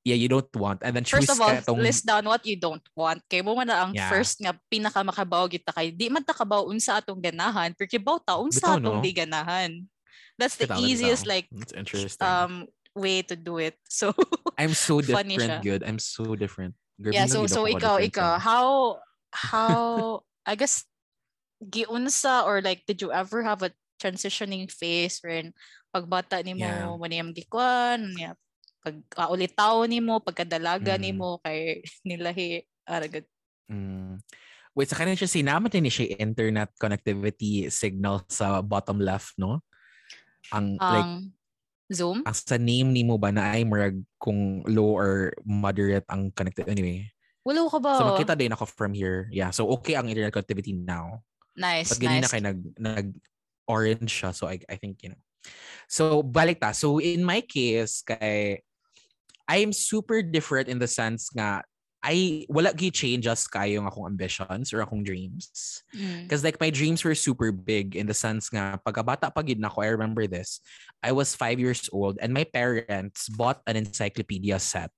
[0.00, 2.56] yeah you don't want and then choose First of all, tong- list down what you
[2.56, 3.20] don't want.
[3.28, 4.08] Kay mo man na ang Yeah.
[4.08, 8.16] first nga pinaka makabaw kita kay di man ta kabaw unsa atong ganahan, pero kibaw
[8.16, 9.04] ta unsa Bitaw, atong no?
[9.04, 9.70] di ganahan.
[10.40, 10.88] That's the Bitaw, bitaw.
[10.88, 12.64] easiest like That's interesting um
[12.96, 13.76] way to do it.
[13.92, 14.16] So
[14.56, 18.66] I'm so different good I'm so different Grabe yeah, so so ikaw ikaw sa- how
[19.52, 19.80] how
[20.48, 20.88] I guess
[21.60, 25.52] giunsa or like did you ever have a transitioning phase wherein
[25.92, 26.88] pagbata Yeah.
[26.88, 28.32] mo maniyam gikuan niya
[28.80, 31.02] pag uh, ulitaw nimo pagkadalaga Mm.
[31.04, 33.28] nimo kay nilahi aragad
[33.70, 34.18] Mm.
[34.74, 39.62] Wait, sa kanina siya sinama din ni siya internet connectivity signal sa bottom left, no?
[40.50, 41.32] Ang, like, ang
[41.90, 46.30] Zoom ang sa name ni mo ba na ay murag kung low or moderate ang
[46.30, 46.70] connectivity?
[46.70, 46.98] Anyway,
[47.42, 49.26] wala ka ba so makita din ako from here.
[49.34, 51.22] Yeah, so okay ang internet connectivity now.
[51.58, 53.06] nice But ganina nice kay nag, nag
[53.70, 55.22] orange siya, so I, I think, you know.
[55.86, 56.74] So, balik ta.
[56.74, 58.62] So, in my case, kay,
[59.46, 61.62] I am super different in the sense nga,
[62.00, 65.84] I, wala gi changes kayo ang akong ambitions or akong dreams.
[65.92, 66.24] Mm.
[66.24, 69.84] Because like my dreams were super big in the sense nga pagkabata pa gid nako,
[69.84, 70.64] I remember this.
[71.04, 74.90] I was five years old and my parents bought an encyclopedia set.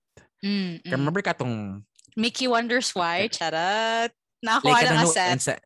[0.45, 0.91] Mm, mm.
[0.91, 1.83] Remember ka tong
[2.15, 4.11] Mickey wonders why charat
[4.45, 5.63] nakuha like na ano, nga set ency-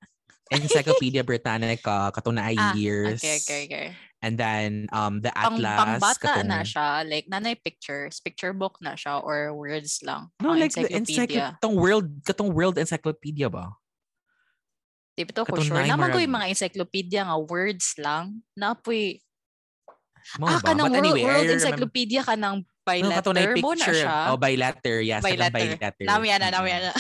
[0.51, 3.19] Encyclopedia Britannica katong na Ah, years.
[3.19, 3.87] okay okay okay
[4.25, 8.81] And then um the pang Atlas pangbata katong na siya like nanay pictures picture book
[8.81, 11.59] na siya or words lang No, ang like the encyclopedia.
[11.61, 13.77] Katong world, katong world encyclopedia ba?
[15.17, 19.17] di ba to ko sure naman ko yung mga encyclopedia nga words lang napoy
[20.37, 20.75] Mo ah ba?
[20.75, 23.99] kanang But world, anyway, world encyclopedia kanang by No, letter mo na picture.
[23.99, 24.97] siya Oh, by letter.
[25.03, 26.07] Yes, by letter by letter.
[26.07, 26.93] nami na nami na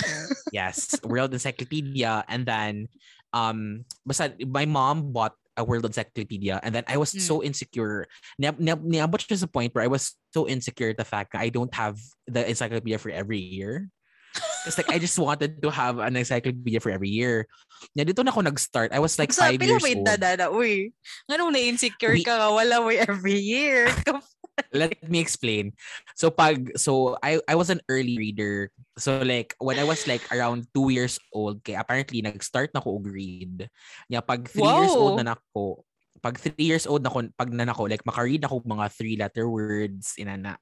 [0.50, 2.26] yes, World Encyclopedia.
[2.26, 2.90] And then,
[3.32, 7.20] um, basta my mom bought a World Encyclopedia, and then I was Mm.
[7.24, 8.04] so insecure.
[8.36, 11.40] Ni- ni- Niabot siya sa point where I was so insecure at the fact that
[11.40, 11.96] I don't have
[12.28, 13.88] the encyclopedia for every year.
[14.68, 17.48] It's like I just wanted to have an encyclopedia for every year.
[17.96, 18.92] Yeah, dito na ako nag-start.
[18.92, 20.04] I was like sa five years may old.
[20.04, 20.92] dadada uy
[21.24, 23.88] nganong na-insecure We- ka nga wala mo every year
[24.72, 25.76] Let me explain.
[26.16, 28.72] So pag so I I was an early reader.
[28.96, 32.96] So like when I was like around two years old, kay apparently nag-start na ko
[32.96, 33.68] og read.
[34.08, 35.84] Nya pag three years old na nako,
[36.24, 40.56] pag three years old na ko, pag nanako, like makaread ako mga three-letter words, inana.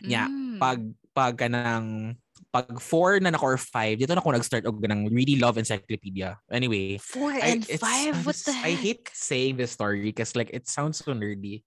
[0.00, 0.56] Yeah, Mm.
[0.56, 0.80] pag
[1.12, 2.16] pag kanang
[2.52, 6.36] pag four na nako or five, dito na ako nag-start og ganang really love encyclopedia.
[6.48, 8.16] Anyway, Four I- and it's- five?
[8.16, 8.66] I'm What the heck?
[8.66, 11.64] I hate saying this story because like it sounds so nerdy.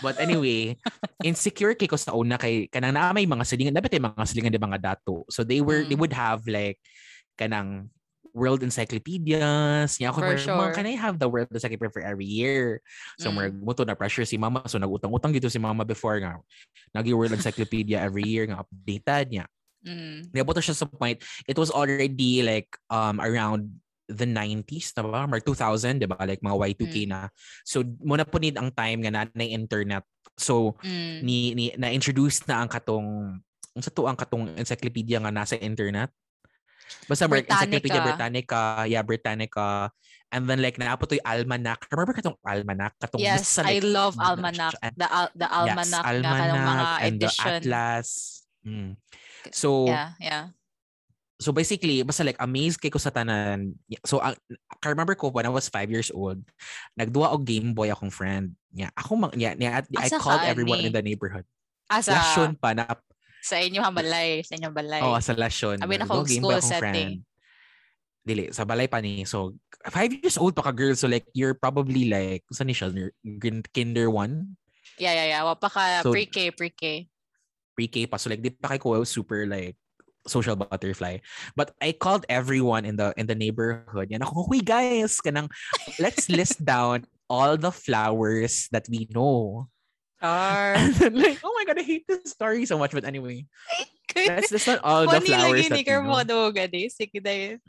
[0.00, 0.78] But anyway,
[1.26, 4.54] insecure kay ko sa una kay kanang naa may mga silingan, dapat ay mga silingan
[4.54, 5.26] di mga dato.
[5.28, 6.02] So they were they Mm.
[6.06, 6.78] would have like
[7.36, 7.90] kanang
[8.30, 9.98] world encyclopedias.
[9.98, 10.70] Nya ako For sure.
[10.70, 12.78] can I have the world encyclopedia for every year?
[13.18, 13.50] So Mm.
[13.50, 13.66] mm.
[13.66, 16.38] muto na pressure si mama so nagutang-utang dito si mama before nga.
[16.94, 19.46] Nagi world encyclopedia every year nga updated niya.
[19.80, 20.28] Mm.
[20.32, 21.16] Niabot siya sa point,
[21.48, 25.22] it was already like um around the 90s na ba?
[25.24, 26.18] Or 2000, di ba?
[26.20, 27.10] Like mga Y2K Mm.
[27.14, 27.20] na.
[27.62, 30.02] So, muna po need ang time nga na, na internet.
[30.34, 31.16] So, Mm.
[31.22, 33.38] ni, ni na-introduce na ang katong
[33.70, 36.10] ang sa to ang katong encyclopedia nga nasa internet.
[37.06, 39.94] Basta mer Encyclopedia Britannica, yeah, Britannica.
[40.34, 41.86] And then like naapot to yung almanac.
[41.86, 42.98] Remember katong almanac?
[42.98, 44.74] Katong Yes, I like, love na- almanac.
[44.98, 47.46] The al- the almanac, yes, nga kanang mga and the edition.
[47.62, 48.08] atlas.
[48.66, 48.90] Mm.
[49.48, 50.44] So, Yeah, yeah.
[51.40, 53.80] so basically, basta like amazed kay ko sa tanan.
[54.04, 54.36] So, ang
[54.84, 56.44] I remember ko when I was five years old,
[56.96, 58.52] nagduwa og Game Boy akong friend.
[58.70, 60.88] Yeah, ako mang, yeah, yeah, I Asa called everyone ani?
[60.88, 61.48] in the neighborhood.
[61.90, 62.86] Asa Lasyon pa na,
[63.42, 65.02] sa inyo balay, sa inyo balay.
[65.02, 65.82] oh, sa Lasyon.
[65.82, 67.24] Abi na Game school setting.
[68.22, 69.24] Dili, sa balay pa ni.
[69.26, 69.58] So,
[69.90, 70.94] five years old pa ka girl.
[70.94, 72.92] So, like, you're probably like, saan ni siya?
[73.42, 74.54] Kin- Kinder one?
[75.02, 75.42] Yeah, yeah, yeah.
[75.42, 77.09] Wa pa ka So- pre-K, pre-K.
[77.80, 78.20] pre-K pa.
[78.20, 79.80] So like di pa kay ko super like
[80.28, 81.24] social butterfly.
[81.56, 84.12] But I called everyone in the in the neighborhood.
[84.12, 85.48] Yan ako, "Huy guys, kanang
[85.96, 89.64] let's list down all the flowers that we know."
[90.20, 90.76] Char.
[91.08, 92.92] Like, oh my god, I hate this story so much.
[92.92, 93.48] But anyway,
[94.12, 95.96] that's that's not all the flowers that ni we
[96.28, 96.52] know.
[96.92, 97.64] Sige.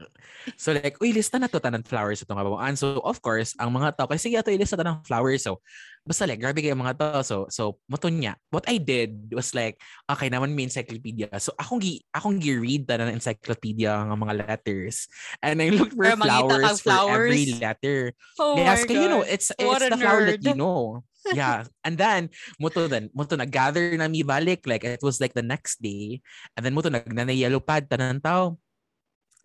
[0.59, 2.75] So like, uy, lista na to tanan flowers itong kababaan.
[2.75, 5.47] So of course, ang mga tao, kasi sige, ito ilista ta ng flowers.
[5.47, 5.63] So,
[6.01, 7.09] basta like, grabe kayo mga to.
[7.21, 8.33] So, so, muto niya.
[8.49, 9.77] What I did was like,
[10.09, 11.29] okay naman may encyclopedia.
[11.37, 15.05] So, akong gi, akong gi-read ta ng encyclopedia ng mga letters.
[15.45, 17.61] And I looked for Pero kang flowers, for every flowers?
[17.61, 17.99] letter.
[18.41, 19.33] Oh yes, my kaya you know, God.
[19.33, 20.57] it's, What it's the flower that you nerd.
[20.57, 21.03] know.
[21.21, 21.69] Yeah.
[21.85, 24.65] And then, muto then, muto nag-gather na mi balik.
[24.65, 26.17] Like, it was like the next day.
[26.57, 28.57] And then, muto nagnanay yellow pad, tanan tao.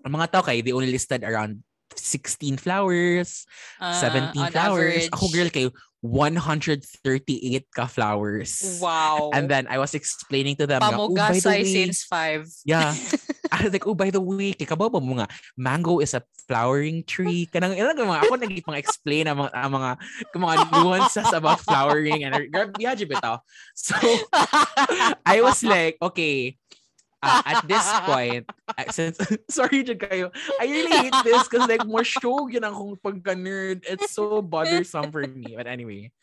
[0.08, 1.60] Ang mga tao kay, they only listed around
[1.94, 3.46] 16 flowers,
[3.78, 5.06] Ah, 17 on flowers.
[5.06, 5.08] average.
[5.14, 5.68] Ako girl kayo,
[6.00, 8.78] 138 ka flowers.
[8.80, 9.30] Wow.
[9.32, 12.46] And then I was explaining to them, nga, oh, by the way, since five.
[12.64, 12.94] yeah.
[13.52, 17.48] I was like, oh, by the way, kabaw mo nga, mango is a flowering tree.
[17.50, 19.90] Kanang, ilang mga, ako naging pang explain ang mga, ang mga,
[20.36, 23.38] mga nuances about flowering and grabe, yeah, bitaw.
[23.74, 23.94] So,
[25.26, 26.58] I was like, okay,
[27.26, 28.44] uh, at this point,
[28.78, 29.18] I- since,
[29.50, 30.26] sorry dyan kayo,
[30.62, 33.82] I really hate this because like, more show yun akong pagka-nerd.
[33.82, 35.58] It's so bothersome for me.
[35.58, 36.14] But anyway.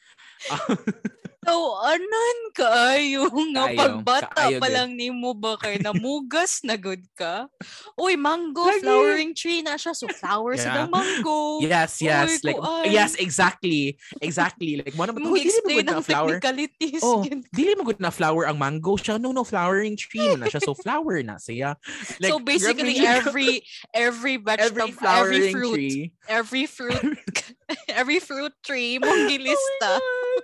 [1.44, 7.04] So, anan kaayo nga Kaayo, pagbata kaayo pa lang nimo ba kay namugas na good
[7.20, 7.52] ka?
[8.00, 8.80] Uy, mango, Lagi.
[8.80, 9.92] flowering tree na siya.
[9.92, 10.88] So, flowers Yeah.
[10.88, 10.88] yeah.
[10.88, 11.60] mango.
[11.60, 12.40] Yes, yes.
[12.40, 12.88] Uy, like, kuan.
[12.88, 14.00] yes, exactly.
[14.24, 14.80] Exactly.
[14.80, 16.40] Like, mo oh, dili mo explain good na ang flower.
[16.40, 17.04] technicalities.
[17.04, 19.20] Oh, dili mo good na flower ang mango siya.
[19.20, 20.64] No, no, flowering tree mo na siya.
[20.64, 21.76] So, flower na siya.
[22.24, 26.00] Like, so basically every every vegetable every flowering every fruit tree.
[26.32, 27.04] every fruit
[28.00, 29.92] every fruit tree mong gilista.
[29.98, 30.36] Oh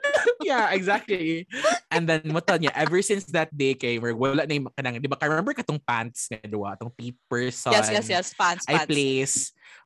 [0.45, 1.45] yeah, exactly.
[1.93, 5.17] And then mo niya, ever since that day kay wala na yung kanang, di ba,
[5.17, 7.73] ka remember katong pants nga duwa, atong paper son.
[7.73, 8.89] yes, yes, yes, pants, I pants.
[8.89, 9.35] place.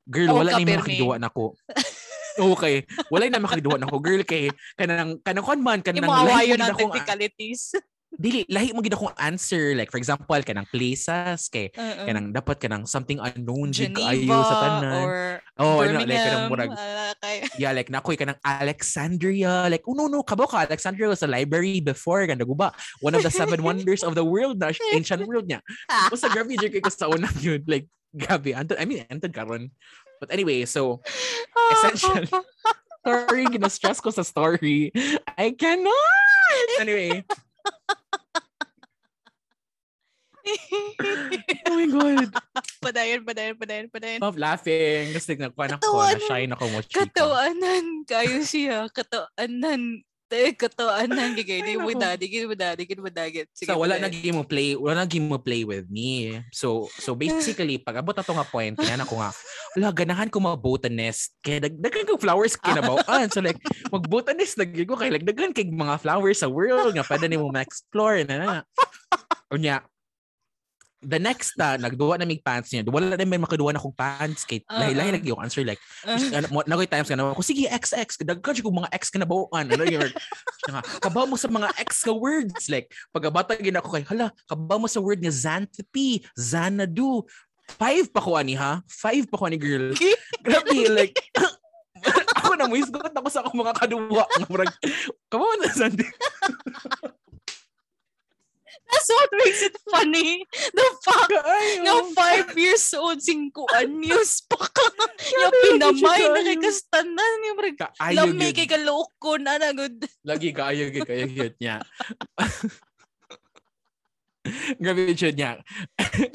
[0.03, 1.55] Girl, Oo, wala na yung makakiduwa na ko.
[2.33, 2.81] Okay.
[3.13, 4.01] Wala na makakiduwa na ko.
[4.01, 5.45] Girl, kay kanang kanang
[5.85, 7.61] kanang Yung mga lahi awayo mo gid ng akong- technicalities.
[8.13, 12.05] Dili lahi mo gid akong answer like for example kanang places kay Uh-uh.
[12.05, 15.03] kanang dapat kanang something unknown jud kaayo sa tanan.
[15.05, 15.17] or
[15.57, 16.71] Oh, ano, like kanang murag
[17.21, 19.69] kay- yeah, like nakoy ka ng Alexandria.
[19.69, 20.65] Like, oh no, no, kabaw ka.
[20.65, 22.25] Alexandria was a library before.
[22.25, 22.73] Ganda guba.
[23.05, 25.61] One of the seven wonders of the world na ancient world niya.
[26.11, 27.61] Basta grabe dyan kayo sa una yun.
[27.69, 27.85] Like,
[28.17, 28.57] grabe.
[28.57, 29.69] Antod, I mean, antod karon.
[30.17, 31.05] But anyway, so,
[31.77, 32.25] essentially,
[33.05, 34.89] sorry, gina-stress ko sa story.
[35.37, 36.67] I cannot!
[36.81, 37.21] Anyway,
[41.67, 42.29] oh my God.
[42.83, 44.19] padayon, padayon, padayon, padayon.
[44.19, 45.15] Stop laughing.
[45.15, 46.03] Kasi nagpanak ko.
[46.03, 46.19] Katawan.
[46.19, 46.99] Na-shine ako mo, chika.
[47.07, 48.77] Katawanan kayo siya.
[48.91, 50.03] Katawanan.
[50.33, 51.37] Te, katawanan.
[51.37, 52.01] Gigay, di mo Ay, nako.
[52.09, 53.45] dadi, gid mo dadi, gid mo dagit.
[53.53, 56.41] Sige, so wala na game mo play, wala na game mo play with me.
[56.49, 59.29] So so basically pag abot ato nga point kaya na ko nga
[59.77, 63.29] wala ganahan ko mga botanist kaya dag daghan ko flowers kinabawaan.
[63.29, 63.61] so like
[63.93, 67.53] mag botanist lagi ko kay like daghan kay mga flowers sa world nga pwede nimo
[67.53, 68.49] ma-explore na na.
[69.53, 69.85] Unya
[71.05, 74.47] the next ta nagduwa na mig pants niya wala na may makaduwa na kong pants
[74.47, 74.79] kay Uh-uh.
[74.79, 76.19] lahi lahi lagi yung answer like Uh,
[76.67, 79.83] nagoy times ka na ako sige XX dagkan ko mga X ka na bawaan ano
[79.87, 82.71] nga kabaw mo sa mga X ka words.
[82.71, 87.23] Like pagabata gid ako kay hala kabaw mo sa word nga xanthopy xanadu.
[87.79, 88.83] Five pa ko ani ha?
[88.87, 89.95] Five pa ko ani girl.
[90.45, 91.15] Grabe like
[92.43, 94.23] ako na mo isgot ako sa akong mga kaduwa.
[95.31, 96.11] Kabaw na xanthopy
[98.93, 100.45] That's what makes it funny.
[100.69, 101.81] The fact Kaayo.
[101.81, 104.85] nga five years old, singkuan news pa ka.
[105.33, 107.35] Yung pinamay, nakikastanan.
[107.49, 107.57] Yung
[108.13, 108.57] lami gyud.
[108.61, 109.97] kay kaloko na nagod.
[110.21, 111.81] Lagi kaayo gyud kayo gyud niya.
[114.75, 115.63] Grabe yun niya.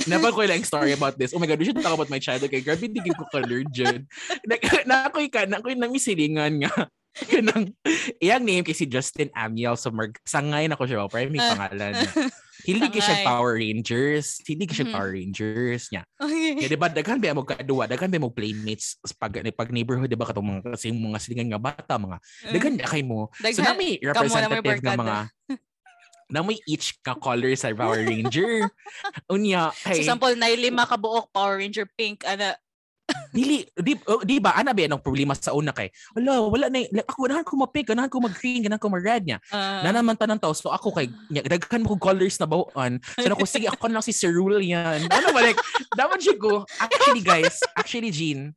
[0.09, 1.37] Never ko lang story about this.
[1.37, 2.49] Oh my God, we should talk about my childhood.
[2.49, 4.09] Kay grabe, di ko ka-learn dyan.
[4.49, 4.57] Na,
[4.89, 6.89] na ako'y ka, na ako'y namisilingan nga.
[7.31, 7.75] Kanang,
[8.23, 9.77] iyang name kay si Justin Amiel.
[9.77, 11.05] So, mag, sangay na ko siya.
[11.13, 12.13] Pero may pangalan niya.
[12.69, 13.25] Hindi ka siya.
[13.25, 14.27] Power Rangers.
[14.45, 14.95] Hindi ka siya Mhm.
[14.95, 16.03] Power Rangers niya.
[16.21, 16.53] Okay.
[16.61, 20.61] Kaya diba, daghan ba mo kaduwa, daghan ba mo playmates pag, pag neighborhood, diba, katong
[20.61, 22.17] mga, kasi yung mga silingan nga bata, mga,
[22.53, 23.33] daghan na kay mo.
[23.33, 25.01] So, Daghan- na may kamo na may representative barkada.
[25.01, 25.17] mga
[26.29, 28.69] na may each ka color sa Power Ranger.
[29.33, 32.21] Unya, So, kay, sample, na lima ka buok Power Ranger pink.
[32.29, 32.53] Ana,
[33.35, 36.85] dili, di, oh, di ba, ana ba ang problema sa una kay, wala, wala na,
[36.89, 39.39] like, ako, ganahan ko ma-pink, ganahan ko mag-green, ganahan ko mag-red niya.
[39.53, 42.99] uh, Na naman tanang tao, so ako kay, niya, daghan mo ko colors na bawaan.
[43.19, 45.07] So ako, sige, ako na lang si Cerule yan.
[45.09, 45.61] Ano ba, like,
[45.95, 48.57] dapat siya ko, actually guys, actually Jean,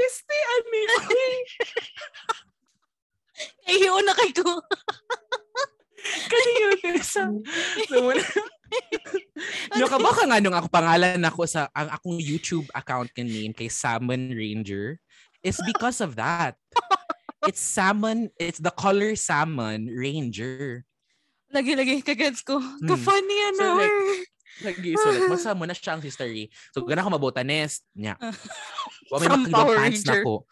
[0.00, 0.92] Este, ano yun?
[3.68, 4.60] ay, yun na kay ko.
[6.30, 6.66] Kanina
[7.04, 7.28] sa
[7.88, 8.24] so, wala.
[9.76, 13.68] no, kabaka nga nung ako pangalan ako sa ang akong YouTube account ka name kay
[13.68, 15.00] Salmon Ranger
[15.42, 16.56] is because of that.
[17.48, 20.84] It's salmon, it's the color salmon ranger.
[21.48, 22.60] Lagi-lagi, kagets ko.
[22.60, 22.84] Hmm.
[22.84, 23.80] Ka-funny ano.
[23.80, 23.88] like, eh.
[23.88, 24.28] Lagi, so like,
[25.28, 26.52] masa mo na siyang history.
[26.70, 28.16] So, gana ko mabotanes niya.
[29.10, 30.46] Wa may Power pants na ko.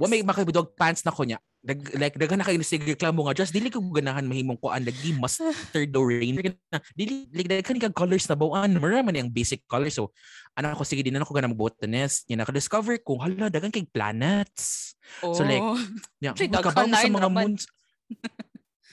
[0.00, 1.36] Wa may makibidog pants na ko niya.
[1.60, 3.36] Dag, like, dagan na kayo sige reklamo nga.
[3.36, 6.56] Just, dili ko ganahan mahimong ko ang lagi mustard o ranger.
[6.72, 8.78] Na, dili, like, dagan ka colors na bawaan.
[8.80, 9.98] Mara man yung basic colors.
[9.98, 10.14] So,
[10.56, 12.24] ano ako, sige, din ako ganang mabotanes.
[12.32, 14.96] Yan, nakadiscover ko, hala, dagan kay planets.
[15.20, 15.76] So, like, Oh.
[16.22, 17.66] Yeah, mo sa mga moons.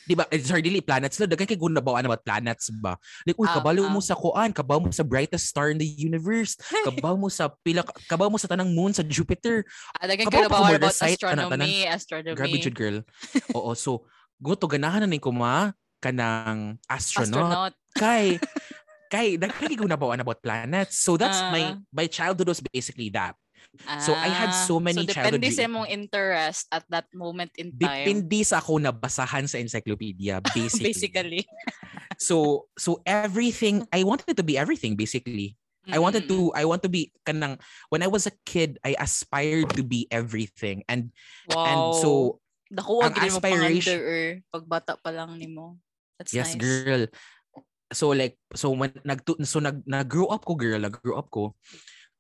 [0.04, 0.28] Di ba?
[0.28, 1.26] Eh, sorry, dili planets na.
[1.26, 3.00] Daghan kay kung nabawaan about planets ba?
[3.24, 3.92] Like, uy, Ah, kabalo ah.
[3.92, 7.82] mo sa kuan, kabaw mo sa brightest star in the universe, kabaw mo sa pila,
[8.06, 9.64] kabaw mo sa tanang moon sa Jupiter.
[9.96, 12.36] Ah, Dagan Kabaw ka pa ko na murder about site, ano, astronomy, astronomy.
[12.36, 12.98] Grabe jud girl.
[13.58, 14.04] Oo, so
[14.38, 15.72] guto ganahan na ni kuma
[16.04, 17.74] kanang astronaut, Astronaut.
[17.96, 18.36] kay
[19.14, 21.00] kay daghan kay kung nabawaan about planets.
[21.00, 21.80] So that's my Ah.
[21.96, 23.38] my childhood was basically that.
[23.98, 27.50] So, I had Ah, so many so childhood depende sa mong interest at that moment
[27.58, 28.06] in time.
[28.06, 30.94] Depende sa ako nabasahan sa encyclopedia basically.
[30.94, 31.42] Basically.
[32.22, 35.58] so so everything I wanted to be everything basically.
[35.90, 37.60] I wanted to I want to be kanang
[37.90, 41.10] when I was a kid I aspired to be everything and
[41.52, 41.66] Wow.
[41.66, 42.10] and so
[42.72, 45.82] Dako, ang mo aspiration- pang pag bata pa lang nimo.
[46.22, 46.62] That's yes nice.
[46.62, 47.02] girl
[47.92, 51.58] so like so when nag so nag nag-grow up ko girl nag-grow up ko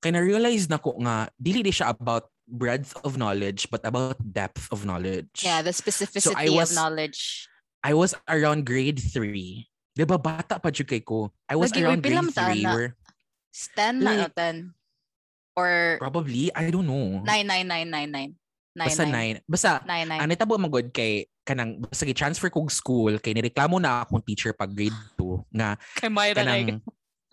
[0.03, 4.67] kaya na-realize na ko nga dili di siya about breadth of knowledge but about depth
[4.67, 5.31] of knowledge.
[5.39, 7.47] Yeah, the specificity was- of knowledge.
[7.83, 9.63] I was around grade 3.
[9.95, 11.31] 'Di ba bata pa kay ko.
[11.47, 12.71] I was Lagi, around grade man ta 3 na?
[12.75, 12.89] where
[13.53, 14.73] Stan na Like- 10.
[15.53, 17.21] Or probably I don't know.
[17.23, 18.35] 99999.
[18.73, 19.37] Basta 9.
[19.45, 20.17] Basta 99.
[20.19, 24.73] ang nitabo magod kay kanang basta gi-transfer kog school kay nireklamo na akong teacher pag
[24.73, 26.81] grade 2 nga Kay Myra kanang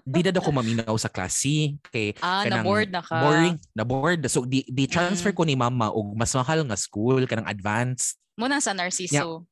[0.02, 3.16] di na ako maminaw sa klase kay Ah, kanang na-board na ka.
[3.18, 5.36] boring na bored so di di transfer Mm.
[5.36, 9.44] ko ni mama og mas mahal nga school kanang advanced Muna sa Narciso.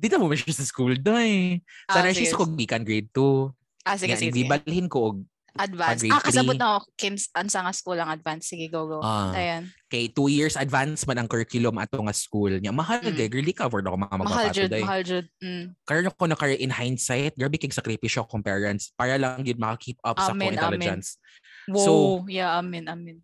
[0.00, 3.52] di na mo ba siya sa school doy sa Ah, Narciso ko gikan grade 2
[3.82, 4.32] Ah, sige, nga sige.
[4.32, 4.88] sige.
[4.88, 5.16] ko og
[5.52, 6.06] Advance.
[6.06, 6.86] Ah, kasabot na ako.
[6.94, 8.46] Kims, ansa nga school ang advance.
[8.46, 8.98] Sige, go, go.
[9.00, 9.66] ah, Ayan.
[9.86, 13.10] kay 2 years advance man ang curriculum ato nga school nya mahal Mm.
[13.12, 15.26] kay girly covered ako mga Mahal magpapato jud, mahal jud.
[15.40, 15.64] Mm.
[15.82, 19.98] karon ako na karon in hindsight grabe kay sakripisyo akong parents para lang yun maka-keep
[20.00, 21.18] up sa Amen, akong intelligence
[21.66, 21.82] Wow.
[21.82, 23.18] So- yeah, amin, amin.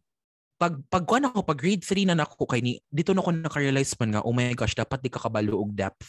[0.56, 3.94] pag pag kuan ako pag grade 3 na nako kay ni dito na ko naka-realize
[3.96, 6.02] man nga oh my gosh dapat di ka kabalo og depth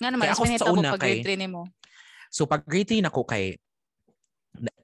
[0.00, 1.68] Nga naman, Kaya ako sa una pag grade kay- 3 nimo.
[2.32, 3.60] so pag grade 3 nako kay na-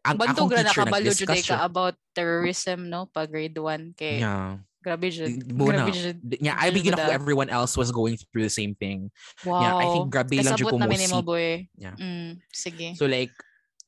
[0.07, 3.11] ang Bantog akong teacher nakabalo jud nag-discuss siya about terrorism, no?
[3.11, 3.99] Pag grade 1.
[3.99, 5.35] Kay, yeah grabe jud.
[5.51, 5.83] Muna.
[5.83, 6.19] Grabe jud.
[6.39, 9.11] Yeah I begin ako everyone else was going through the same thing
[9.43, 9.59] Wow.
[9.59, 11.49] yeah I think grabe lang jud Kasabot ko mo namin nimo, see boy.
[11.75, 11.97] Yeah.
[11.99, 12.89] Mm, sige.
[12.95, 13.35] so like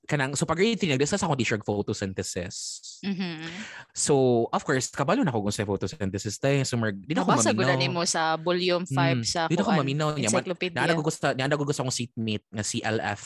[0.09, 2.57] kanang so pag grade 3 nagdiscuss ako teacher og photosynthesis.
[3.05, 3.45] Mhm.
[3.93, 4.15] So
[4.49, 7.69] of course kabalo na ako kung sa photosynthesis tayo so mag di na Nabasa gud
[7.69, 7.93] maminaw.
[7.93, 10.33] mo sa volume 5 Mm, sa di na kuan, maminaw niya.
[10.73, 13.23] Naana ko gusto, naana ko gusto akong seatmate nga CLF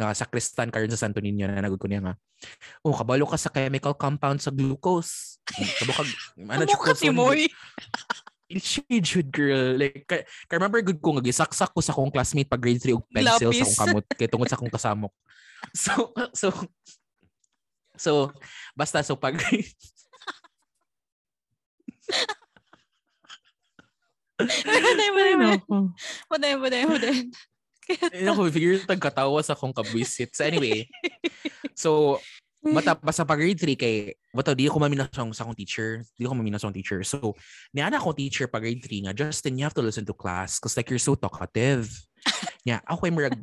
[0.00, 2.14] nga sa Kristan karon sa Santo Niño na nagud ko niya nga.
[2.80, 5.36] Oh, kabalo ka sa chemical compound sa glucose.
[5.44, 6.08] Kabo kag
[6.56, 7.52] ano ka, Timoy.
[8.54, 9.74] Shade should girl.
[9.74, 12.92] Like, ka, ka remember good ko nga gisaksak ko sa akong classmate pag grade 3
[12.94, 13.56] og pencil Lapis.
[13.56, 15.12] sa akong kamot kay tungod sa akong kasamok.
[15.74, 16.48] So so
[17.96, 18.12] so
[18.76, 19.38] basta so pag
[24.34, 25.58] Muday, muday, muday.
[26.26, 27.16] Muday, muday, muday.
[28.12, 30.34] Ayun ako, figure tag katawa sa akong kabwisit.
[30.34, 30.88] So anyway,
[31.76, 32.18] so
[32.64, 36.00] matapos sa pag grade 3 kay Bato, di ko maminaw sa akong teacher.
[36.16, 37.04] Di ko akong teacher.
[37.04, 37.36] So,
[37.76, 40.74] niana akong teacher pag grade 3 nga, Justin, you have to listen to class because
[40.74, 41.92] like you're so talkative.
[42.68, 43.36] yeah, ako yung murag,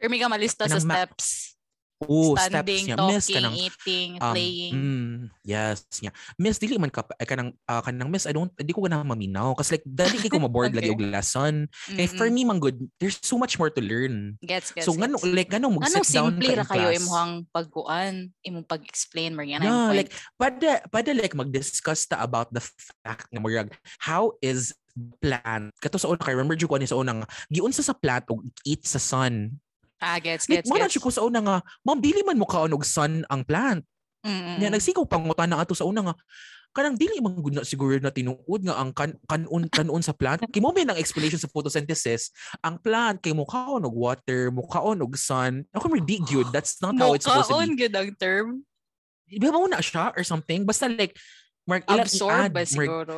[0.00, 1.51] Pero may ka malista sa ma- steps.
[2.06, 2.96] Oh, steps Standing, niya.
[2.98, 4.72] talking, Miss, kanang, eating, um, playing.
[4.74, 5.12] mm,
[5.46, 6.10] yes, niya.
[6.38, 9.54] Miss, dili man ka, ay, kanang, ah, kanang, miss, I don't, di ko ganang maminaw.
[9.54, 10.96] Kasi like, dali kay ko maboard lagi Okay.
[10.98, 11.54] og lesson.
[11.88, 12.34] Kaya for Mm-mm.
[12.34, 14.36] me, man good, there's so much more to learn.
[14.42, 15.30] Gets, gets, so, ngano, gets.
[15.30, 19.96] like, ngano, mag-sit down simple ka ra kayo imuhang pagkuan, imong pag-explain Yeah, point.
[19.96, 22.60] like pada pada like mag-discuss ta about the
[23.04, 23.70] fact nga murag
[24.02, 24.74] how is
[25.22, 28.26] plant kato sa una kay remember jud ko ani sa una nga giunsa sa plant
[28.28, 29.56] og eat sa sun.
[30.02, 30.98] Ah, gets, Like, gets, mo na gets.
[30.98, 33.86] ko sa una nga mambili man mo kaon og sun ang plant.
[34.22, 36.14] Nya nagsigaw pangutan na ato sa una nga
[36.72, 40.40] kanang dili man gud na siguro na tinuod nga ang kan kanon kanon sa plant
[40.48, 42.32] kay mo may nang explanation sa photosynthesis
[42.64, 46.80] ang plant kay mo kaon og water mo kaon og sun ako di gyud that's
[46.80, 48.46] not how it's supposed to be gyud ang term.
[49.28, 51.12] di ba mo na siya or something basta like
[51.68, 53.16] mark Absorb i-add, ba mark- siguro?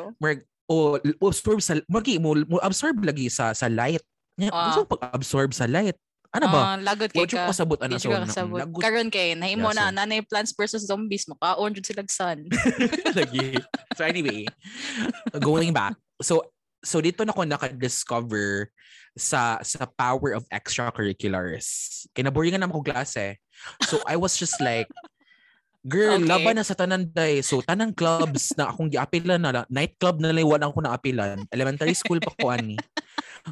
[0.67, 4.01] o o absorb sa magi mo, mo absorb lagi sa sa light.
[4.41, 4.73] Nya, Ah.
[4.73, 5.95] gusto mo pag-absorb sa light.
[6.35, 6.59] Ano ba?
[6.59, 7.47] Ah, lagot kay ka.
[7.47, 8.27] ko sabot ana Di sa ka una.
[8.27, 8.59] kasabot.
[8.59, 12.51] Lagot Karon kay nahimo Yeah, na so- nanay plants versus zombies makaon jud sila sun.
[13.19, 13.55] lagi.
[13.95, 14.51] So anyway,
[15.39, 15.95] going back.
[16.19, 16.43] So
[16.83, 18.67] so dito na ko naka-discover
[19.15, 22.03] sa sa power of extracurriculars.
[22.13, 23.39] Kinaboringan naman ko klase.
[23.87, 24.91] So I was just like
[25.85, 26.25] Girl, Okay.
[26.25, 27.45] laban na sa tanan day.
[27.45, 31.45] So tanang clubs na akong giapilan na night club na lang wala ko na apilan.
[31.53, 32.81] Elementary school pa ko ani.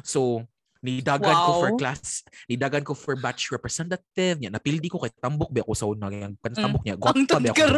[0.01, 0.41] So
[0.83, 1.79] nidagan ko for Wow.
[1.79, 4.51] class, nidagan ko for batch representative niya.
[4.51, 6.99] Napildi ko kay tambok ba ako sa una yang kan tambok niya.
[6.99, 7.07] Mm.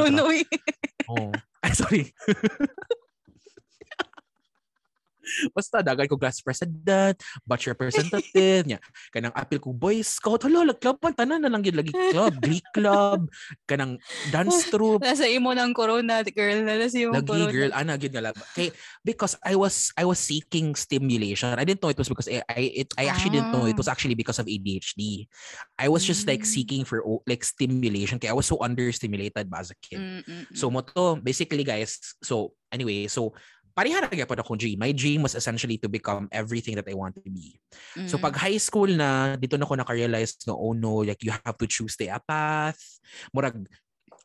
[0.10, 0.39] Ang sa- oy.
[1.06, 1.32] Oh.
[1.62, 2.03] Ay, sorry.
[5.52, 8.80] Basta dagan ko class president, batch representative niya.
[9.10, 12.64] Kanang apil ko boy scout, hala club man tanan na lang yun lagi club, glee
[12.74, 13.28] club,
[13.66, 17.52] kanang dance troupe, Nasa imo ng corona girl na nasa imo lagi corona.
[17.52, 18.38] girl ana gyud nga lab.
[18.54, 18.72] Kay
[19.04, 21.54] because I was I was seeking stimulation.
[21.58, 23.82] I didn't know it was because I I, it, I actually didn't know it Ah.
[23.82, 25.28] was actually because of ADHD.
[25.80, 26.52] I was just like Mm.
[26.52, 30.00] seeking for oh, like stimulation kay I was so understimulated ba as a kid.
[30.00, 30.56] Mm, mm, mm.
[30.56, 33.34] So mo to, basically guys, so anyway, so
[33.76, 34.80] parihara gyapon akong dream.
[34.80, 37.60] My dream was essentially to become everything that I want to be.
[38.08, 38.24] So Mm.
[38.24, 41.68] pag high school na, dito na ko naka-realize na oh no, like you have to
[41.68, 42.80] choose the path.
[43.36, 43.68] Murag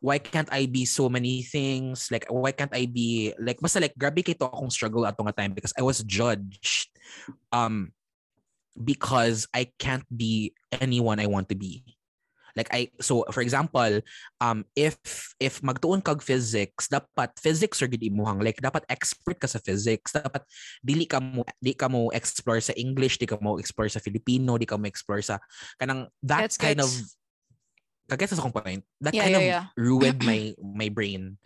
[0.01, 2.09] why can't I be so many things?
[2.09, 5.53] Like why can't I be like basta like grabe kay to akong struggle nga time
[5.53, 6.89] because I was judged
[7.53, 7.93] um
[8.79, 11.85] because I can't be anyone I want to be.
[12.57, 14.01] Like I so for example,
[14.41, 14.99] um if
[15.39, 20.15] if magtuon kag physics, dapat physics or gid imuhang like dapat expert ka sa physics,
[20.15, 20.43] dapat
[20.83, 24.57] dili ka mo di ka mo explore sa English, di ka mo explore sa Filipino,
[24.59, 25.39] di ka mo explore sa
[25.79, 27.17] kanang that Gets, kind of gets.
[28.11, 28.83] kagets sa akong point.
[28.99, 29.65] That Yeah, kind yeah, of yeah.
[29.79, 31.39] ruined my my brain.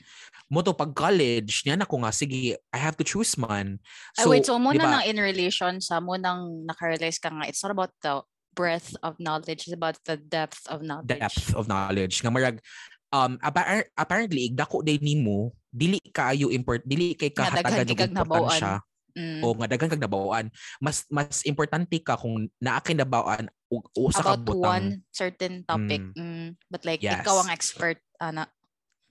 [0.48, 3.84] Mo to pag college, niya na ko nga sige, I have to choose man.
[4.16, 7.60] Ay, wait, so muna di ba, nang in relation sa munang naka-realize ka nga, it's
[7.60, 8.24] not about the
[8.54, 11.10] breadth of knowledge, it's about the depth of knowledge.
[11.10, 12.62] depth of knowledge nga marag
[13.10, 18.14] um appa- apparently igdako day nimo dili kaayo import dili kay kahatagan nabawaan.
[18.14, 18.74] importansya
[19.14, 19.46] Mm.
[19.46, 20.46] o nga daghan kag nabawaan
[20.82, 25.62] mas mas importante ka kung naa kay nabawaan o, o sa about kabutang one certain
[25.62, 26.02] topic.
[26.18, 26.58] Mm.
[26.66, 27.42] But like, ikaw Yes.
[27.46, 28.50] ang expert, ana.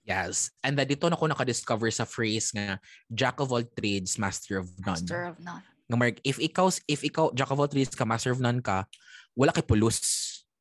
[0.04, 2.76] yes and then dito na ko naka-discover sa phrase nga
[3.08, 5.64] jack of all trades master of none Master of none.
[5.88, 8.84] nga marag if ikaw if ikaw jack of all trades ka master of none ka
[9.34, 9.98] wala kay pulos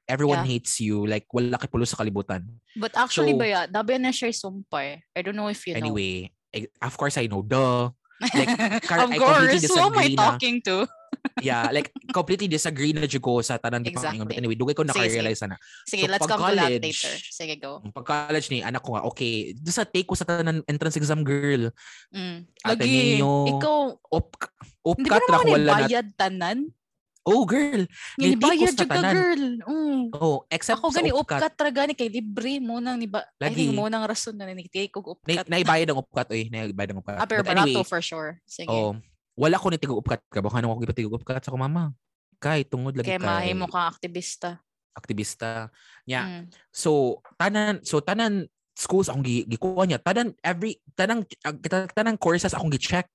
[0.09, 0.51] everyone Yeah.
[0.59, 2.43] hates you like wala kay pulos sa kalibutan
[2.75, 5.05] But actually, So- ba ya, dabi na siya sumpay.
[5.13, 5.83] I don't know if you know.
[5.85, 7.93] anyway eh, of course I know duh
[8.23, 8.49] like,
[8.89, 10.87] kar- of I course, who am I na- talking to?
[11.43, 14.23] yeah, like completely disagree na ko sa tanan di Exactly.
[14.27, 15.59] But anyway, dugay ko naka-realize na.
[15.87, 17.15] Sige, So, let's come to that college, later.
[17.19, 17.83] Sige, go.
[17.95, 21.23] Pag college ni anak ko nga, okay, doon sa take ko sa tanan entrance exam
[21.23, 21.71] girl.
[22.15, 22.47] Mm.
[22.65, 24.27] Lagi, ninyo, ikaw, Op
[24.99, 25.75] hindi ba opkat ra naman ko wala na.
[25.87, 26.59] bayad tanan?
[27.23, 27.87] Oh, girl.
[28.19, 29.45] Nibayad na jud ka girl.
[29.63, 30.03] Mm.
[30.19, 31.55] Oh, except Ako gani upkat.
[31.55, 33.23] ra gani kay libre mo nang niba.
[33.39, 33.71] I Lagi.
[33.71, 35.47] mo nang rason na nitake og Na, upkat.
[35.47, 36.51] naibayad ang upkat, oy.
[36.51, 37.23] Naibayad ang upkat.
[37.23, 38.43] Ah, pero But barato anyway, for sure.
[38.43, 38.67] Sige.
[38.67, 38.99] oh,
[39.39, 40.43] wala ko ni tigog upkat ka.
[40.43, 41.95] Baka nang ako gipatigog upkat sa ko, mama.
[42.43, 44.59] Kay, tungod lagi kay kay mahimo kang aktivista.
[44.93, 45.71] aktivista.
[46.05, 46.27] Yeah.
[46.27, 46.45] Mm.
[46.75, 50.03] So, tanan, so tanan schools akong gi- gikuha niya.
[50.03, 53.07] Tanan, every, tanang, ah, ta- tanang courses akong gi-check.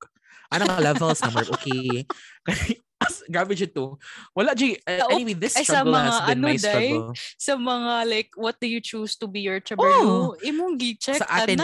[0.48, 2.08] Anong levels number, okay.
[2.98, 3.94] As, grabe siya to.
[4.34, 4.74] Wala, G.
[4.82, 6.60] uh, Sa anyway, this ay, sa struggle has mga been ano, my day?
[6.60, 7.08] struggle.
[7.38, 10.34] Sa mga like what do you choose to be your trabaho?
[10.42, 11.62] Imong gi-check Sa atin.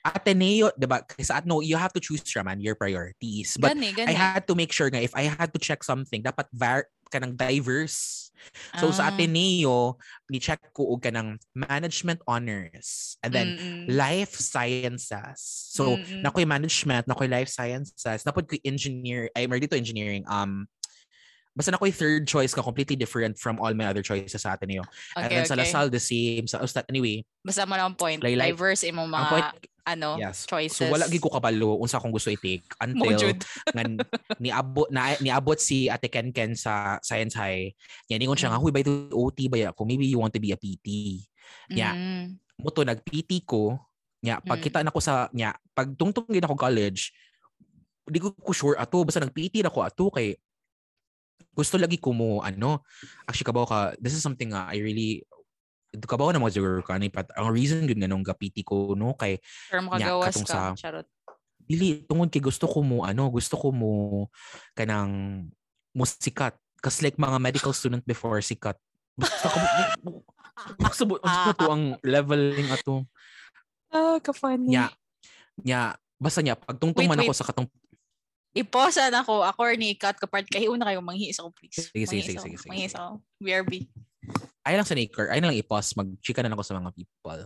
[0.00, 1.04] Ateneo, diba?
[1.04, 3.60] Kasi at no, you have to choose raman your priorities.
[3.60, 4.08] But gani, gani.
[4.08, 7.34] I had to make sure nga if I had to check something, dapat var kanang
[7.36, 8.30] diverse.
[8.80, 9.12] So sa Ah.
[9.12, 10.00] Ateneo,
[10.32, 13.84] ni-check ko og kanang management honors and then Mm-mm.
[13.92, 15.42] life sciences.
[15.76, 16.24] So Mm-mm.
[16.24, 20.64] nakoy management, nakoy life sciences, napod ko engineer, ay mer dito engineering um
[21.50, 24.86] Basta nakoy third choice ka completely different from all my other choices sa Ateneo.
[25.18, 25.66] and okay, then sa okay.
[25.66, 26.46] LaSalle the same.
[26.46, 28.22] Sa Ustat anyway, Basta mo lang point.
[28.22, 29.48] Like, Diverse imong ang mga point
[29.96, 30.46] ano, yes.
[30.46, 30.78] choices.
[30.78, 33.38] So wala gid ko kabalo unsa akong gusto i-take until Mojud.
[33.74, 33.82] nga
[34.38, 37.74] niabot na niabot si Ate Ken Ken sa Science High.
[38.10, 39.82] Yan ingon siya nga, huy by the OT ba ako?
[39.84, 41.20] Maybe you want to be a PT.
[41.70, 41.94] Yeah.
[41.94, 42.38] Mm.
[42.60, 43.78] Mo to nag-PT ko.
[44.20, 44.84] Nya pag Mm.
[44.84, 47.10] na ko sa nya pag tungtong gid ako college,
[48.10, 50.34] di ko ko sure ato basta nag-PT na ko ato kay
[51.54, 52.84] gusto lagi ko mo ano
[53.26, 55.24] actually kabaw ka this is something nga I really
[55.92, 59.12] kabaw na mga siguro ka ni pat ang reason gud nga nung ga-PT ko no
[59.12, 60.54] kay Pero Nya, makagawas katong ka.
[60.54, 61.06] sa- Charot.
[61.60, 63.90] dili tungod kay gusto ko mo ano gusto ko mo
[64.72, 65.46] kanang
[65.90, 68.78] mo sikat kas like mga medical student before sikat
[69.14, 69.58] basta ko
[70.82, 71.14] gusto mo
[71.52, 73.02] to ang leveling ato
[73.88, 74.70] Ah, ka-funny.
[74.70, 74.86] nya
[75.58, 75.80] nya
[76.14, 77.66] basta nya pagtungtong man ako sa katong
[78.50, 79.46] Iposa na ko.
[79.46, 80.42] Ako or ni Kat kapart.
[80.42, 81.86] Kahi una kayo manghis ako, please.
[81.86, 82.98] Sige, sige, sige, ako, sige, sige, Manghis sige.
[82.98, 83.10] ako.
[83.38, 83.72] BRB.
[84.66, 87.42] Ay lang sa Naker ay na lang i-pause mag-chika na lang ako sa mga people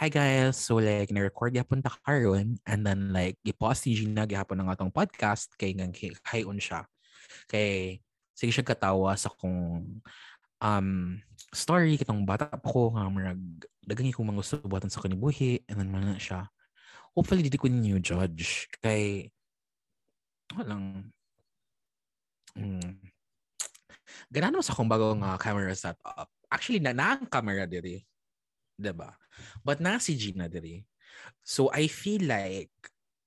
[0.00, 4.56] Hi guys, so like na-record yapon ta karon and then like i-pause si Gina gihapon
[4.56, 5.84] ng atong podcast kay nga
[6.32, 6.88] hayon siya.
[7.44, 8.00] Kay
[8.32, 9.84] sige siya katawa sa kung
[10.64, 10.88] um
[11.52, 13.44] story kitong bata pa ko nga marag
[13.84, 16.48] dagang ko mga gusto buhatan sa kanibuhi and then man siya.
[17.12, 19.28] Hopefully didi ko ninyo judge kay
[20.56, 21.12] walang
[22.56, 23.11] mm,
[24.32, 26.28] Ganaan mo sa kung bago nga camera setup.
[26.52, 28.02] Actually, na na ang camera diri.
[28.76, 29.14] 'Di ba?
[29.64, 30.84] But na si Gina diri.
[31.44, 32.72] So I feel like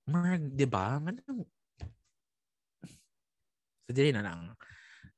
[0.10, 0.98] marag, 'di ba?
[1.00, 1.46] Manang
[3.86, 4.58] So diri na lang.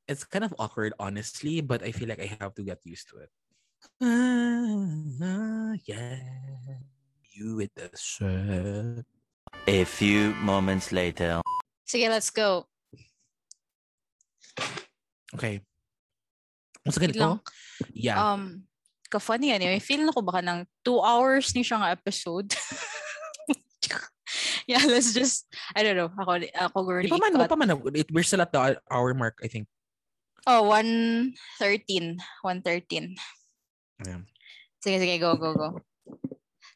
[0.08, 3.24] It's kind of awkward honestly, but I feel like I have to get used to
[3.24, 3.32] it.
[4.04, 6.20] Ah, yeah.
[7.32, 9.08] You with the shirt.
[9.68, 11.40] A few moments later.
[11.88, 12.68] So yeah, let's go.
[15.36, 15.60] Okay.
[16.88, 17.20] Wait ganito?
[17.20, 17.40] lang.
[17.92, 18.16] Yeah.
[18.16, 18.64] Um,
[19.12, 19.64] ka-funny yan.
[19.64, 19.80] eh.
[19.84, 22.56] Feel na ko baka ng two hours ni siya nga episode.
[24.72, 26.12] yeah, let's just, I don't know.
[26.16, 29.40] Ako, ako guro Di pa man, pa man, it, we're still at the hour mark,
[29.44, 29.68] I think.
[30.48, 31.36] Oh, 113.
[31.60, 33.20] 113.
[34.08, 34.24] Ayan.
[34.80, 35.84] Sige, sige, go, go, go.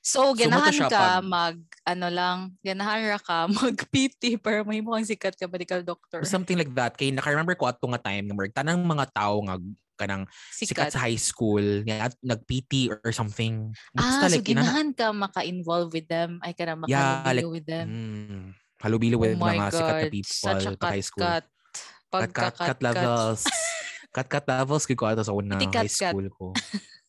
[0.02, 5.06] So, So, ganahan siya ka mag, ano lang, ganahan ra ka mag-PT para may mukhang
[5.06, 6.26] sikat ka medical doctor.
[6.26, 6.98] Something like that.
[6.98, 9.62] Kay naka-remember ko ato nga time nga marag tanang mga tao nga
[10.02, 10.98] kanang sikat, Sikat.
[10.98, 13.70] sa high school nga at nag-PT or something.
[13.94, 16.42] Ah, Basta so like, inana- ganahan ka maka-involve with them.
[16.42, 17.86] Ay, ka na Yeah, makalubilo like, with them.
[17.86, 18.42] Mm,
[18.82, 20.10] halubilo oh with mga sikat na God.
[20.10, 21.22] people Such a sa high school.
[21.22, 21.46] cut-cut.
[21.46, 22.82] Cut, cut, cut Pagka-cut-cut.
[22.82, 23.42] levels.
[24.18, 26.10] cut, cut levels ko ato sa unang cut, high cut.
[26.10, 26.46] school ko.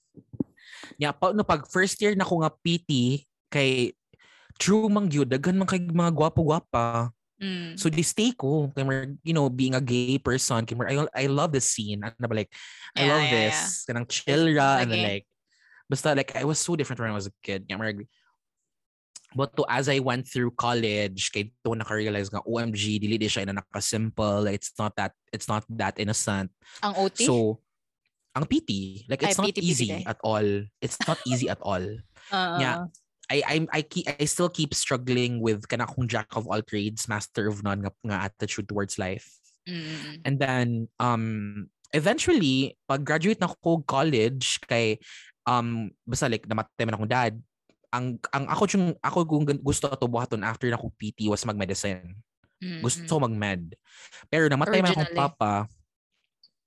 [0.98, 3.22] yeah, pa, no, pag first year na ko nga PT,
[3.52, 3.92] kay
[4.56, 7.12] true mang gyud daghan man kay mga gwapo-gwapa.
[7.42, 7.74] Mm.
[7.74, 8.70] So they stay ko.
[8.70, 8.86] Kay
[9.26, 12.00] you know, being a gay person, kay I, I love this scene.
[12.04, 12.52] Ano ba like,
[12.94, 13.84] I Yeah, love yeah, this.
[13.84, 15.26] Kanang chill ra and then like,
[15.90, 17.66] basta like, I was so different when I was a kid.
[17.66, 18.06] Kaya marag,
[19.34, 23.48] but to as I went through college, kay to naka-realize nga, OMG, dili di siya
[23.48, 24.46] na naka-simple.
[24.52, 26.52] It's not that, it's not that innocent.
[26.84, 27.26] Ang OT?
[27.26, 27.58] So,
[28.32, 30.04] ang PT, like, Ay, it's not PT, PT easy day.
[30.08, 30.46] at all.
[30.80, 31.84] It's not easy at all.
[32.32, 32.76] Ah, yeah.
[32.80, 32.84] ah,
[33.32, 37.08] I I I keep I still keep struggling with kana akong jack of all trades,
[37.08, 39.24] master of none nga, nga attitude towards life.
[39.64, 40.20] Mm.
[40.26, 40.66] And then
[41.00, 41.24] um
[41.96, 45.00] eventually pag graduate na ako college kay
[45.48, 47.34] um basta like namatay man akong dad.
[47.92, 52.16] Ang ang ako yung ako kung gusto ato buhaton after na akong PT was mag-medicine.
[52.62, 53.74] Mm, Gusto ko mag-med.
[54.28, 55.52] Pero namatay man akong papa.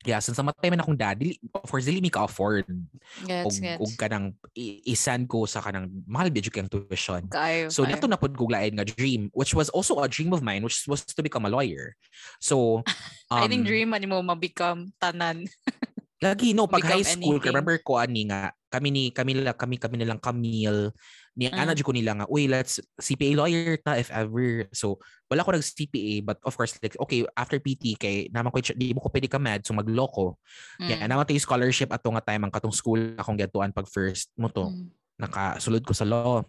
[0.05, 2.69] Yeah, since namatay man akong dad, dili, of course, dili mi ka-afford.
[2.69, 3.81] Og, Gets, gets.
[3.81, 7.25] og kanang, i- isend ko sa kanang mahal bidyo kang tuition.
[7.25, 7.97] Kayo, So, kayo.
[7.97, 11.01] nato na pod guglain nga dream, which was also a dream of mine, which was
[11.01, 11.97] to become a lawyer.
[12.37, 12.85] So,
[13.33, 15.49] I think um, dream man mo ma-become tanan.
[16.25, 17.49] Lagi no pag Become high school anything.
[17.53, 20.89] remember ko ani nga kami ni kami nila kami kami nilang Camille
[21.35, 21.59] ni Mm.
[21.61, 24.95] ana ko nila nga uy let's CPA lawyer ta if ever so
[25.27, 28.95] wala ko nag CPA but of course like okay after PT kay naman ko di
[28.95, 30.39] mo ko pwede ka med so magloko
[30.79, 31.11] yeah Mm.
[31.11, 34.71] naman tayo scholarship ato nga time ang katong school akong gatuan pag first mo to
[34.71, 34.89] Mm.
[35.19, 36.39] nakasulod ko sa law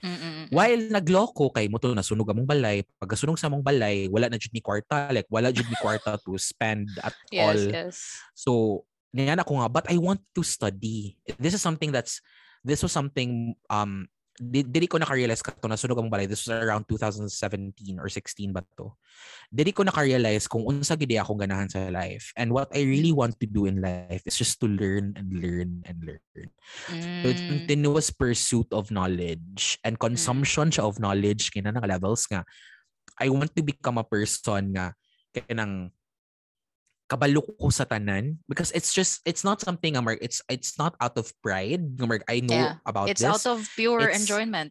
[0.00, 0.46] Mm, mm, mm.
[0.48, 4.40] while nagloko kay mo to nasunog among balay pag sunog sa among balay wala na
[4.40, 7.96] jud ni kwarta like wala jud ni kwarta to spend at Yes, all yes.
[8.32, 8.50] So,
[9.14, 11.18] niyan ako nga, but I want to study.
[11.38, 12.22] This is something that's,
[12.62, 14.06] this was something, um,
[14.40, 16.24] di, dili ko nakarealize ka to na sunog ang balay.
[16.24, 18.88] This was around 2017 or 16 ba to.
[19.52, 22.32] Dili ko nakarealize kung unsa gid akong ganahan sa life.
[22.40, 25.84] And what I really want to do in life is just to learn and learn
[25.84, 26.24] and learn.
[27.20, 27.60] So it's Mm.
[27.60, 32.48] continuous pursuit of knowledge and consumption siya of knowledge kina nga levels nga
[33.20, 34.96] I want to become a person nga
[35.36, 35.92] kanang
[37.10, 40.94] kabalo ko sa tanan because it's just it's not something nga Mark, it's it's not
[41.02, 44.22] out of pride nga Mark, I know Yeah, about It's this out of pure It's-
[44.22, 44.70] enjoyment.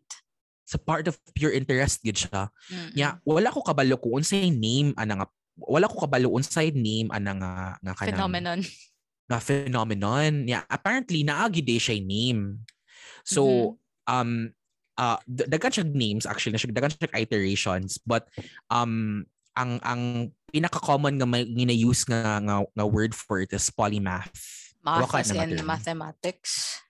[0.63, 4.53] it's a part of pure interest gid siya Mm, yeah wala ko kabalo kung unsay
[4.53, 5.27] name ana nga
[5.59, 7.51] wala ko kabalo unsay name ana nga
[7.81, 7.99] nga mm.
[7.99, 8.59] kanang Phenomenon.
[9.29, 10.49] na phenomenon.
[10.49, 12.65] Yeah, apparently naagi day siya name.
[13.21, 13.77] So
[14.09, 14.53] um
[14.97, 18.25] uh d- daghan siya names actually, siya daghan siya iterations but
[18.73, 24.33] um ang ang pinaka-common nga may gina-use nga, nga nga word for it is polymath.
[24.83, 26.81] Math Waka as in mathematics.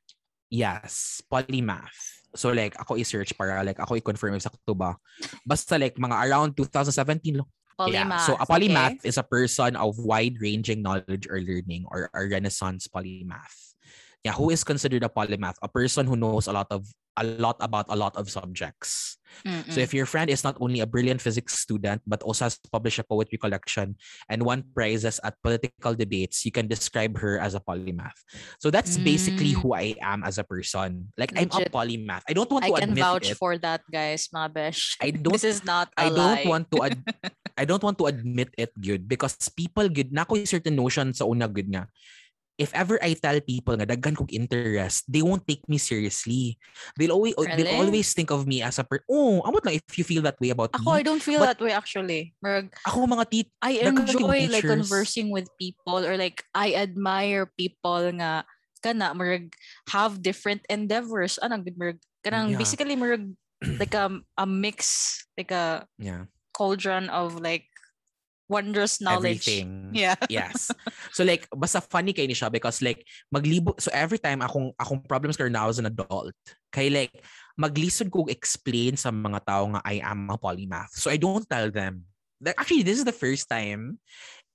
[0.49, 2.19] Yes, polymath.
[2.38, 4.98] So like ako i-search para like ako i-confirm sakto ba.
[5.45, 7.45] Basta like mga around 2017 lo.
[7.88, 8.06] Yeah.
[8.06, 8.26] Polymath.
[8.27, 8.49] So a okay.
[8.49, 13.69] polymath is a person of wide-ranging knowledge or learning or a renaissance polymath.
[14.24, 15.56] Yeah, who is considered a polymath?
[15.64, 16.86] A person who knows a lot of
[17.20, 19.16] a lot about a lot of subjects.
[19.46, 19.68] Mm-mm.
[19.72, 22.98] So if your friend is not only a brilliant physics student but also has published
[23.00, 23.96] a poetry collection
[24.28, 28.16] and won prizes at political debates, you can describe her as a polymath.
[28.60, 29.60] So that's basically Mm.
[29.64, 31.12] who I am as a person.
[31.16, 32.24] Like I'm a polymath.
[32.28, 32.76] I don't want to.
[32.76, 33.38] I to can vouch it.
[33.40, 34.98] for that, guys, mga besh.
[35.00, 37.04] I don't This is not a I don't want to ad-
[37.60, 41.24] I don't want to admit it good because people good na ko certain notion sa
[41.28, 41.88] una good nga.
[42.60, 46.60] If ever I tell people nga daghan kog interest, they won't take me seriously.
[46.99, 47.80] They'll always they'll Really?
[47.80, 50.52] always think of me as a per Oh, amot lang if you feel that way
[50.52, 50.99] about Ako, me.
[50.99, 52.36] I don't feel But- that way actually.
[52.44, 58.11] Merg, Ako mga tit I enjoy like conversing with people or like I admire people
[58.19, 58.44] nga
[58.84, 59.56] kana merg
[59.95, 61.40] have different endeavors.
[61.40, 62.60] Ano gud merg kanang Yeah.
[62.60, 63.31] basically merg
[63.80, 67.68] like a, a mix like a yeah, cauldron of like
[68.50, 69.46] wondrous knowledge.
[69.46, 69.94] everything.
[69.94, 70.18] Yeah.
[70.30, 70.74] yes.
[71.14, 75.06] So like basta funny kay ni siya because like maglibo so every time akong akong
[75.06, 76.34] problems karon now as an adult
[76.74, 77.14] kay like
[77.56, 80.98] maglisod ko explain sa mga tao nga I am a polymath.
[80.98, 82.10] So I don't tell them.
[82.42, 84.00] That actually this is the first time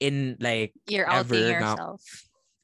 [0.00, 2.00] in like You're outing Ever nga- yourself.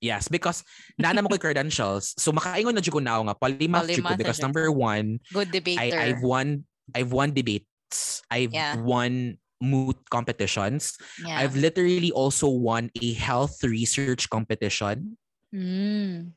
[0.01, 0.65] yes because
[0.97, 2.17] nana mo ko'y credentials.
[2.17, 5.93] So makaingon na ko now nga polymath ko Polymath na because number one Good debater.
[5.95, 6.65] I I've won
[6.97, 8.25] I've won debates.
[8.33, 8.81] I've Yeah.
[8.81, 10.97] won moot competitions.
[11.23, 11.39] yeah.
[11.39, 15.17] I've literally also won a health research competition.
[15.55, 16.33] Mm.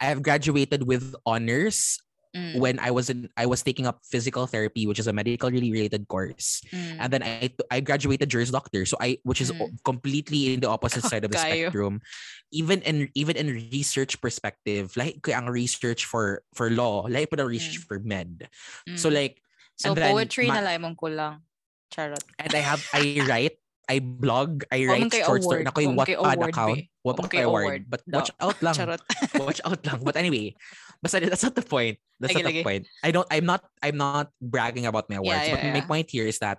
[0.00, 1.98] I have graduated with honors
[2.36, 2.60] Mm.
[2.60, 6.04] when I was in I was taking up physical therapy, which is a medically related
[6.04, 6.60] course.
[6.68, 6.96] Mm.
[7.00, 9.80] And then I I graduated Juris Doctor, so I which is Mm.
[9.88, 11.72] completely in the opposite side of the Kayo.
[11.72, 12.04] spectrum.
[12.52, 17.80] Even in even in research perspective, like ang research for for law, like pa research
[17.88, 18.52] for med.
[19.00, 19.16] So Mm.
[19.16, 19.40] like
[19.80, 21.40] so then poetry ma- na lang mong kulang.
[21.92, 22.22] Charot.
[22.38, 23.56] and I have I write
[23.86, 25.62] I blog, I write kay short story.
[25.62, 25.64] award.
[25.64, 26.74] Na ko yung Wa man kay Wattpad account.
[26.74, 26.90] be.
[27.06, 27.62] Wa Wa pa man kay kay award.
[27.64, 27.82] award.
[27.86, 28.18] But No.
[28.18, 28.74] watch out lang.
[28.74, 29.02] Charot.
[29.46, 29.98] watch out lang.
[30.02, 30.58] But anyway,
[30.98, 32.02] basta that's not the point.
[32.18, 32.90] That's not the point.
[33.06, 33.28] I don't.
[33.30, 33.62] I'm not.
[33.86, 35.46] I'm not bragging about my awards.
[35.46, 36.58] Yeah, but yeah, my point here is that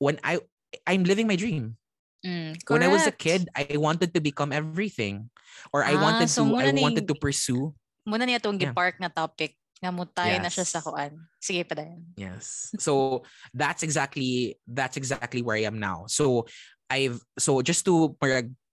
[0.00, 0.40] when I
[0.88, 1.76] I'm living my dream.
[2.24, 5.30] Mm, When I was a kid, I wanted to become everything,
[5.70, 6.56] or I Ah, wanted so to.
[6.58, 7.70] I wanted to pursue.
[8.08, 8.72] Muna niya itong Yeah.
[8.74, 9.54] gipark na topic.
[9.84, 10.84] Nga mutay na siya sa Yes.
[10.88, 11.12] kuan.
[11.36, 12.02] Sige pa dayon.
[12.16, 12.72] Yes.
[12.80, 13.22] So
[13.52, 16.08] that's exactly that's exactly where I am now.
[16.08, 16.48] So
[16.88, 18.16] I've so just to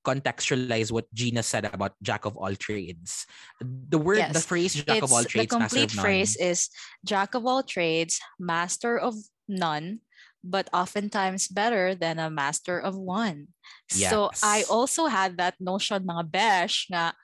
[0.04, 3.26] contextualize what Gina said about jack of all trades.
[3.64, 4.48] The word the Yes.
[4.48, 6.04] phrase jack of all It's, the trades master complete of none.
[6.04, 6.60] phrase is
[7.04, 9.16] jack of all trades, master of
[9.48, 10.04] none,
[10.44, 13.56] but oftentimes better than a master of one.
[13.88, 14.70] So I Yes.
[14.72, 17.16] also had that notion mga besh nga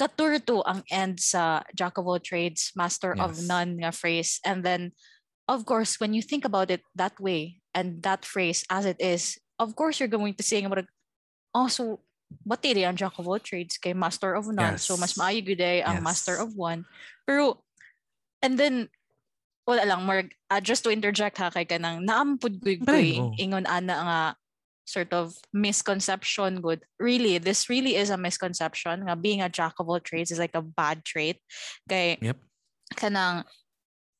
[0.00, 3.44] katurto ang end sa jack of all trades, master of Yes.
[3.44, 4.40] none nga phrase.
[4.48, 4.96] And then
[5.44, 9.36] of course when you think about it that way and that phrase as it is,
[9.60, 10.88] of course you're going to say nga murag,
[11.52, 12.00] oh so
[12.48, 14.80] bati di ang jack of all trades kay master of none.
[14.80, 15.20] So mas Yes.
[15.20, 16.06] maayo gyud ay ang Yes.
[16.08, 16.88] master of one.
[17.28, 17.60] Pero
[18.40, 18.88] and then
[19.68, 23.36] wala lang more uh, just to interject ha kay kanang naampud guy Bye, oh.
[23.36, 24.20] ingon ana nga
[24.90, 26.82] sort of misconception good.
[26.98, 30.58] Really, this really is a misconception nga being a jack of all trades is like
[30.58, 31.38] a bad trait.
[31.86, 32.38] Kay Yep.
[32.98, 33.46] kanang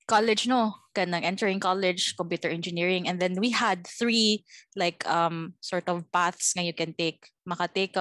[0.06, 4.42] college no kanang entering college computer engineering and then we had three
[4.74, 7.94] like um sort of paths nga you can take makatake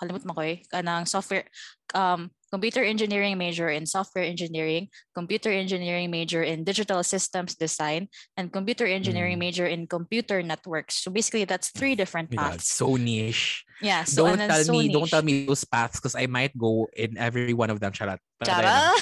[0.00, 1.48] kalimut mo ko eh kanang software
[1.96, 8.06] um computer engineering major in software engineering computer engineering major in digital systems design
[8.38, 9.50] and computer engineering Mm.
[9.50, 13.66] major in computer networks so basically that's three different Oh paths so niche.
[13.82, 16.86] yeah so don't tell so me, don't tell me those paths because I might go
[16.94, 17.90] in every one of them.
[17.90, 18.22] Charat.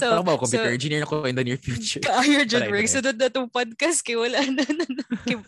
[0.00, 2.00] So Talk about computer so- engineer ako in the near future.
[2.00, 2.88] Kaya dyan, Rick.
[2.88, 4.64] Sunod na itong podcast kay wala na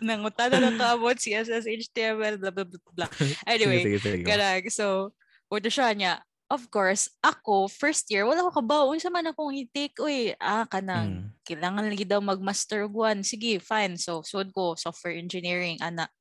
[0.02, 3.10] nangutan na ka about CSS, HTML, blah, blah, blah, blah.
[3.48, 4.24] Anyway, sige, sige, sige.
[4.28, 4.68] karag.
[4.68, 5.14] So,
[5.48, 6.14] wala siya niya.
[6.52, 8.92] Of course, ako, first year, wala ko kabaw.
[8.92, 11.48] Unsa man akong i-take, uy, ah, kanang, Mm.
[11.48, 13.24] kailangan lagi daw mag-master of one.
[13.24, 13.96] Sige, fine.
[13.96, 16.12] So, suod ko, software engineering, ana.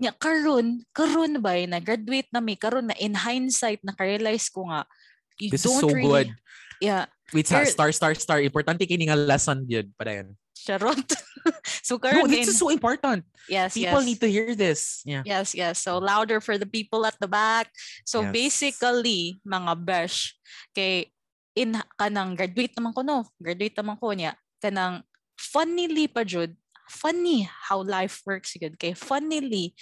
[0.00, 4.88] Nya, karon, karon ba, na graduate na may, karon na in hindsight, na-realize ko nga,
[5.36, 6.28] you This is don't so really, good.
[6.80, 7.04] Yeah,
[7.36, 8.40] Wait, sa- star, star, star.
[8.40, 9.92] Importante kini nga lesson yun.
[10.00, 10.39] Para yan.
[10.66, 11.08] Charot.
[11.86, 13.24] so, No, karon this is so important.
[13.48, 14.08] yes, People yes.
[14.08, 15.00] need to hear this.
[15.08, 15.22] Yeah.
[15.24, 15.80] Yes, yes.
[15.80, 17.72] So louder for the people at the back.
[18.04, 18.32] So Yes.
[18.32, 20.36] basically, mga besh,
[20.76, 21.08] kay
[21.56, 25.02] in kanang graduate naman ko no, graduate naman ko niya, kanang
[25.34, 26.52] funnily pa jud,
[26.86, 28.76] funny how life works yun.
[28.76, 29.72] Kay funnily,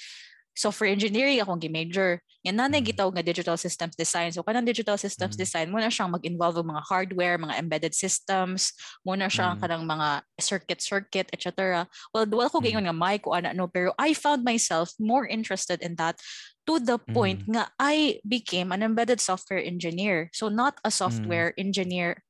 [0.59, 2.19] software engineering akong gi-major.
[2.43, 2.91] Yan nanay Mm.
[2.91, 4.35] gitaw nga digital systems design.
[4.35, 5.41] So kanang digital systems Mm.
[5.47, 8.75] design, muna siyang mag-involve mga hardware, mga embedded systems,
[9.07, 9.59] muna siya Mm.
[9.63, 10.09] kanang mga
[10.43, 11.87] circuit circuit, etc.
[12.11, 12.67] Well, wala ko Mm.
[12.67, 16.19] gingon nga may ko ana no, pero I found myself more interested in that
[16.67, 20.29] to the point nga I became an embedded software engineer.
[20.35, 22.27] So not a software engineer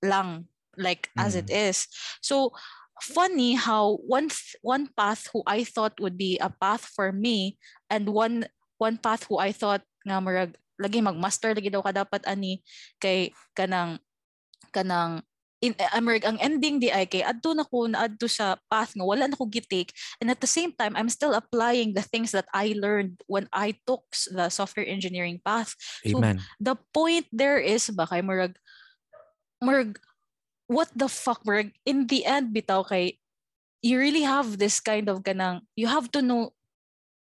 [0.00, 0.46] lang
[0.80, 1.84] like as it is.
[2.24, 2.56] So
[3.02, 4.30] funny how one
[4.62, 7.58] one path who I thought would be a path for me
[7.90, 8.46] and one
[8.78, 12.62] one path who I thought nga murag lagi magmaster lagi daw ka dapat ani
[13.02, 13.98] kay kanang
[14.70, 15.26] kanang
[15.62, 18.98] in eh, amurag ang ending di ay kay adto na ko na adto sa path
[18.98, 22.34] nga wala na ko gitake and at the same time I'm still applying the things
[22.34, 24.02] that I learned when I took
[24.34, 26.42] the software engineering path So, Amen.
[26.58, 28.58] the point there is ba kay murag
[29.62, 30.02] murag
[30.72, 33.16] what the fuck murag in the end bitaw kay
[33.84, 36.50] you really have this kind of kanang you have to know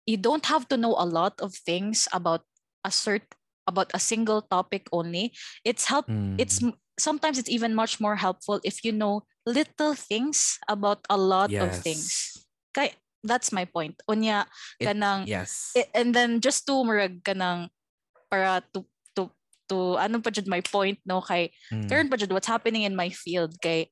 [0.10, 2.42] you don't have to know a lot of things about
[2.86, 3.22] a cert
[3.70, 5.30] about a single topic only.
[5.64, 6.10] It's help
[6.42, 6.74] it's Mm.
[6.74, 11.54] m- sometimes it's even much more helpful if you know little things about a lot
[11.54, 12.34] of things.
[12.74, 14.02] Kay that's my point.
[14.10, 14.50] Unya
[14.82, 15.78] It- kanang Yes.
[15.78, 17.70] I- and then just to murag kanang
[18.34, 18.82] para to
[19.72, 21.24] to ano pa jud my point no?
[21.24, 21.88] Kay Mm.
[21.88, 23.56] karon pa jud what's happening in my field?
[23.64, 23.88] Kay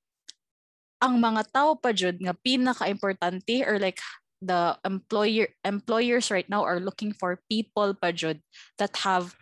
[1.00, 4.04] ang mga tao pa jud nga pinaka-importante or like
[4.44, 8.44] the employer employers right now are looking for people pa jud
[8.76, 9.36] that have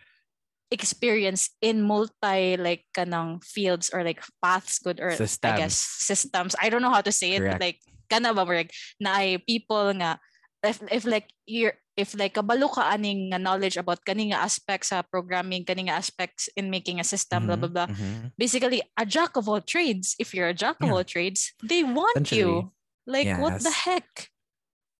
[0.70, 6.54] experience in multi like kanang fields or like paths good or I guess systems.
[6.60, 7.80] I don't know how to say it but like
[8.12, 8.70] kana ba murag
[9.00, 10.20] na ay people nga
[10.64, 15.02] if if like you're if like kabalo ka aning knowledge about kani nga aspects sa
[15.02, 18.32] programming kani nga aspects in making a system blah blah Mhm, blah mhm.
[18.38, 20.94] basically a jack of all trades if you're a jack of Yeah.
[20.98, 22.70] all trades they want you
[23.06, 24.30] like what the heck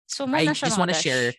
[0.09, 1.31] so I just want to share.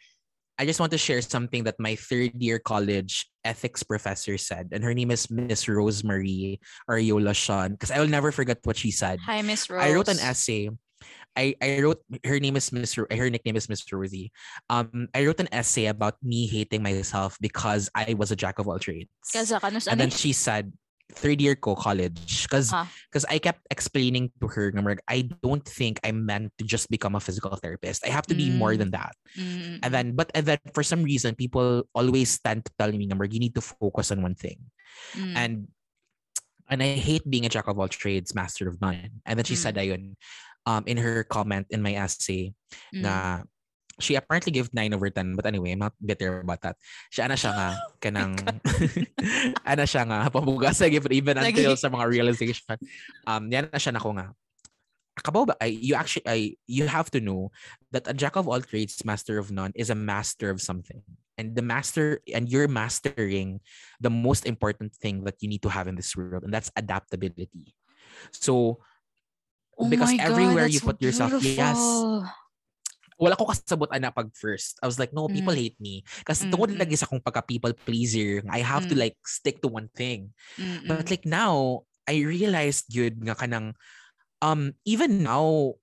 [0.61, 4.85] I just want to share something that my third year college ethics professor said, and
[4.85, 7.73] her name is Miss Rosemary Ariola Sean.
[7.73, 9.19] Because I will never forget what she said.
[9.25, 10.69] hi miss rose I wrote an essay.
[11.37, 14.33] I, I wrote her name is Miss Ro- her nickname is Miss Rosie.
[14.69, 18.67] Um, I wrote an essay about me hating myself because I was a jack of
[18.69, 19.11] all trades.
[19.35, 20.73] And then she said,
[21.11, 22.87] third year ko college, because Ah.
[23.11, 24.71] because I kept explaining to her,
[25.09, 28.07] I don't think I'm meant to just become a physical therapist.
[28.07, 28.79] I have to be more Mm.
[28.79, 29.15] than that.
[29.35, 33.11] Mm, And then, but and then for some reason, people always tend to tell me,
[33.11, 34.59] you need to focus on one thing.
[35.19, 35.69] mm, And
[36.71, 39.19] and I hate being a jack of all trades, master of none.
[39.27, 39.63] And then she Mm.
[39.67, 40.15] said ayun,
[40.67, 42.53] um, in her comment in my essay,
[42.95, 43.03] mm.
[43.03, 43.43] na
[44.01, 45.37] she apparently gave 9 over 10.
[45.37, 46.77] But anyway, I'm not bitter about that.
[47.13, 47.69] Siya, ana siya nga,
[48.03, 48.35] kanang,
[49.71, 52.77] ana siya nga, pabuga sa give even until sa mga realization.
[53.29, 54.33] Um, yan na siya na ko nga.
[55.21, 57.53] Kabaw ba, you actually, ay, you have to know
[57.93, 61.05] that a jack of all trades, master of none, is a master of something.
[61.37, 63.61] And the master, and you're mastering
[64.01, 67.77] the most important thing that you need to have in this world, and that's adaptability.
[68.33, 68.81] So,
[69.81, 72.05] Oh because God, everywhere you so put yourself, yes,
[73.21, 74.77] wala ko kasabot na pag first.
[74.81, 75.61] I was like, no, people Mm.
[75.61, 76.05] hate me.
[76.25, 79.01] Kasi Mm, tungkol lagi sa akong pagka people pleaser, I have to Mm.
[79.09, 80.33] like stick to one thing.
[80.57, 80.89] Mm-mm.
[80.89, 83.77] But like now, I realized yun nga kanang
[84.41, 85.77] um even now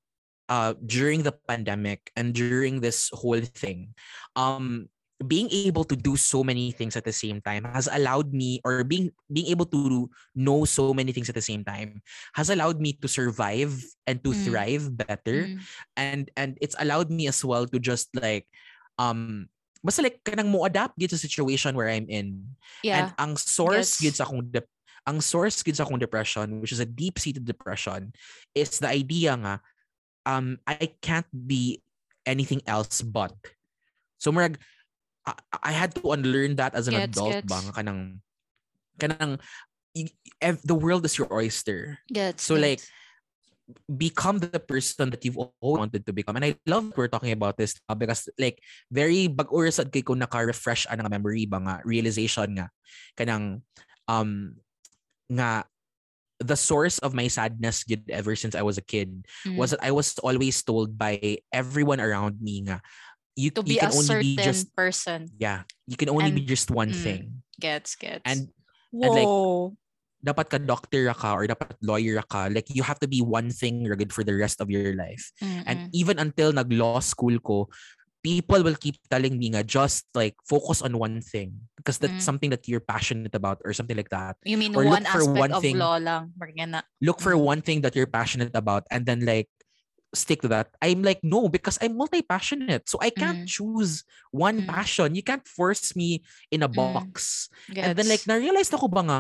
[0.50, 3.94] uh during the pandemic and during this whole thing,
[4.34, 4.90] um
[5.26, 8.86] being able to do so many things at the same time has allowed me or
[8.86, 10.06] being being able to
[10.38, 12.02] know so many things at the same time
[12.38, 13.74] has allowed me to survive
[14.06, 14.44] and to Mm.
[14.46, 15.58] thrive better Mm.
[15.98, 18.46] and and it's allowed me as well to just like
[19.02, 19.50] um
[19.82, 22.54] basta like kanang mo adapt gid sa situation where I'm in
[22.86, 22.98] yeah.
[22.98, 24.70] and ang source gid sa akong dep-
[25.10, 28.14] ang source gid sa akong depression which is a deep seated depression
[28.54, 29.66] is the idea nga
[30.30, 31.82] um I can't be
[32.22, 33.34] anything else but
[34.22, 34.62] so murag
[35.28, 37.52] I, I had to unlearn that as an Gets, adult gets.
[37.52, 38.24] ba kanang
[38.98, 39.38] kanang
[40.64, 42.80] the world is your oyster Gets, So, like,
[43.92, 45.52] become the person that you've always
[45.84, 46.40] wanted to become.
[46.40, 50.16] And I love that we're talking about this now because like very bag-urasad kay ko
[50.16, 52.72] naka-refresh ang memory ba nga realization nga
[53.20, 53.60] kanang
[54.08, 54.56] um
[55.28, 55.68] nga
[56.40, 59.58] the source of my sadness ever since I was a kid Mm.
[59.60, 62.80] was that I was always told by everyone around me nga
[63.38, 65.30] you, to you be a can only certain be just person.
[65.38, 66.98] yeah you can only be just one mm.
[66.98, 67.22] thing
[67.62, 68.26] Gets, gets.
[68.26, 68.50] and
[68.98, 69.30] and, like,
[70.26, 73.86] dapat ka doctor ka or dapat lawyer ka like you have to be one thing
[73.86, 75.94] rugged for the rest of your life And Mm-mm.
[75.94, 77.70] even until nag-law school ko,
[78.26, 82.28] people will keep telling me nga just like focus on one thing because that's Mm.
[82.28, 84.36] something that you're passionate about or something like that.
[84.44, 86.34] you mean or look one for aspect one of thing- law lang.
[87.00, 87.46] Look for Mm.
[87.46, 89.48] one thing that you're passionate about and then like
[90.18, 90.74] stick to that.
[90.82, 92.90] I'm like no because I'm multi-passionate.
[92.90, 93.50] So I can't Mm.
[93.50, 94.02] choose
[94.34, 94.68] one Mm.
[94.68, 95.14] passion.
[95.14, 96.76] You can't force me in a Mm.
[96.76, 97.48] box.
[97.70, 99.20] And then like na-realize na ko ba nga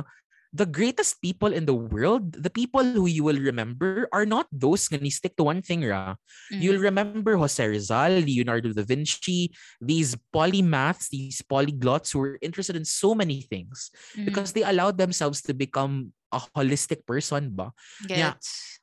[0.55, 4.87] the greatest people in the world, the people who you will remember are not those
[4.89, 6.15] ni stick to one thing ra.
[6.49, 6.59] Mm.
[6.63, 9.51] You'll remember Jose Rizal, Leonardo da Vinci,
[9.83, 14.23] these polymaths, these polyglots who were interested in so many things Mm.
[14.31, 17.75] because they allowed themselves to become a holistic person ba?
[18.07, 18.31] yeah.
[18.33, 18.79] Gets.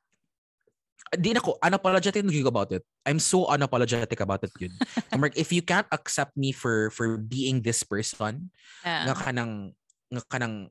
[1.19, 2.83] Na ko, unapologetic na about it.
[3.05, 4.73] I'm so unapologetic about it yun.
[5.13, 8.51] I'm like, if you can't accept me for for being this person,
[8.83, 9.15] nga Yeah.
[9.15, 9.73] kanang,
[10.11, 10.69] nga kanang,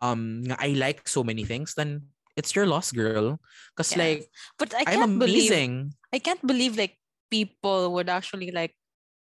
[0.00, 3.40] um, nga I like so many things, then it's your loss, girl.
[3.74, 4.02] Because Yeah.
[4.04, 4.20] like,
[4.58, 5.72] But I I'm can't believe amazing.
[6.12, 6.98] I can't believe like
[7.30, 8.74] people would actually like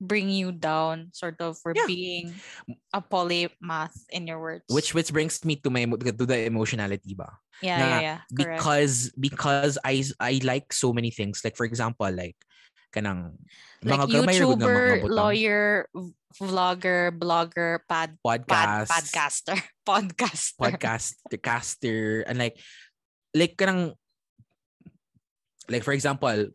[0.03, 1.87] bring you down sort of for Yeah.
[1.87, 2.35] being
[2.91, 4.67] a polymath in your words.
[4.67, 7.39] Which which brings me to my to the emotionality ba?
[7.63, 8.19] yeah, na yeah, yeah.
[8.35, 8.59] Correct.
[8.59, 11.41] because because I I like so many things.
[11.41, 12.35] Like for example, like
[12.93, 13.39] kanang
[13.81, 15.89] like mga ra mga YouTuber, lawyer,
[16.37, 19.57] vlogger, blogger, pad, pad podcast, podcaster,
[19.87, 20.59] podcaster.
[20.61, 22.59] podcaster, caster, and like
[23.33, 23.97] like kanang
[25.69, 26.51] like for example,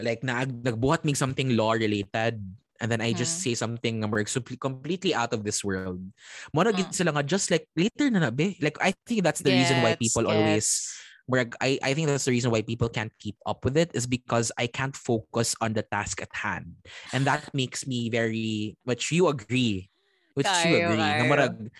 [0.00, 2.40] like na nagbuhat mig something law related
[2.80, 3.42] and then I just Mm.
[3.48, 6.04] say something nga sup- completely out of this world.
[6.52, 6.96] Mo na gid Mm.
[6.96, 8.60] sila nga just like later na na be.
[8.60, 11.04] Like I think that's the reason why people always gets.
[11.26, 14.06] where I, I think that's the reason why people can't keep up with it is
[14.06, 16.78] because I can't focus on the task at hand.
[17.10, 19.90] And that makes me very which you agree.
[20.38, 21.02] Which you agree.
[21.02, 21.72] Na murag,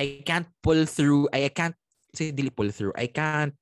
[0.00, 1.76] I can't pull through I, I can't
[2.10, 2.96] say dili pull through.
[2.98, 3.54] I can't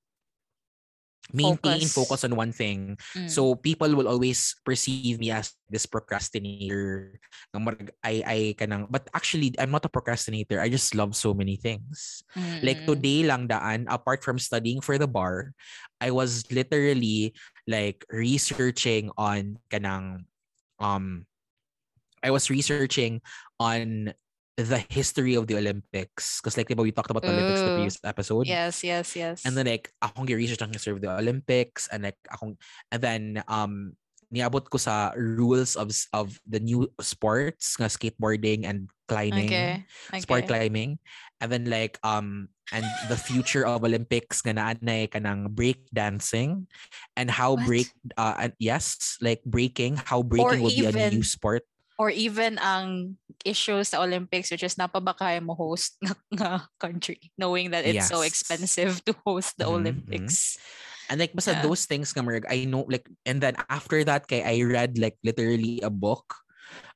[1.32, 1.94] maintain Focus.
[1.94, 2.96] focus on one thing.
[3.16, 3.30] Mm.
[3.30, 7.20] So people will always perceive me as this procrastinator.
[8.04, 10.60] I I kanang but actually I'm not a procrastinator.
[10.60, 12.22] I just love so many things.
[12.62, 12.90] Like Mm-mm.
[12.96, 15.52] today lang daan, apart from studying for the bar,
[16.00, 17.34] I was literally
[17.68, 20.26] like researching on kanang
[20.80, 21.26] um
[22.22, 23.20] I was researching
[23.58, 24.12] on
[24.68, 26.40] the history of the Olympics.
[26.40, 28.46] Because like we talked about the Olympics the previous episode.
[28.46, 29.46] Yes, yes, yes.
[29.46, 32.60] And then like akong gi-research ang history of the Olympics and like akong
[32.92, 33.96] and then um
[34.30, 39.82] niabot ko sa rules of of the new sports nga skateboarding and climbing okay.
[40.14, 40.22] okay.
[40.22, 41.02] sport climbing
[41.42, 46.70] and then like um and the future of Olympics nga naanay kanang break dancing
[47.18, 47.66] and how What?
[47.66, 51.66] break uh and yes like breaking how breaking will be a new sport
[52.00, 56.50] Or even ang issue sa Olympics which is napaba kaya mo host nga, nga
[56.80, 60.32] country knowing that it's so expensive to host the Mhm, mhm.
[60.32, 60.56] Olympics.
[61.12, 61.60] and like basta Yeah.
[61.60, 65.20] those things nga marag, I know like and then after that kay I read like
[65.26, 66.24] literally a book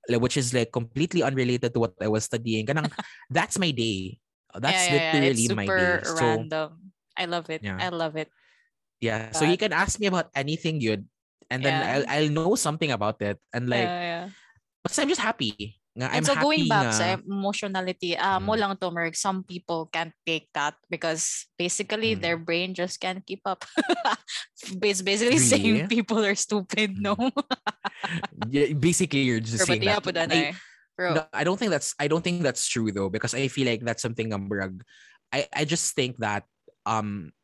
[0.09, 2.89] like, which is like completely unrelated to what I was studying kanang
[3.31, 4.21] that's my day
[4.57, 5.23] that's yeah, yeah, yeah.
[5.23, 6.93] literally It's my super day so random.
[7.19, 7.63] I love it.
[7.79, 8.31] I love it.
[9.01, 11.05] yeah so you can ask me about anything good
[11.51, 11.83] and then.
[11.85, 14.27] I'll, I'll know something about it and like yeah, yeah.
[14.85, 18.59] But I'm just happy Nga, And I'm so going back nga- sa emotionality, mo Mm.
[18.59, 22.21] lang to, Merg, some people can't take that because basically Mm.
[22.21, 23.63] their brain just can't keep up.
[24.83, 27.15] it's basically saying people are stupid, no?
[28.51, 30.03] yeah, basically you're just Pero saying that.
[30.35, 30.55] I.
[30.99, 33.67] Bro, no, I don't think that's I don't think that's true though because I feel
[33.67, 34.83] like that's something um, brag.
[35.35, 36.47] I I just think that
[36.87, 37.35] um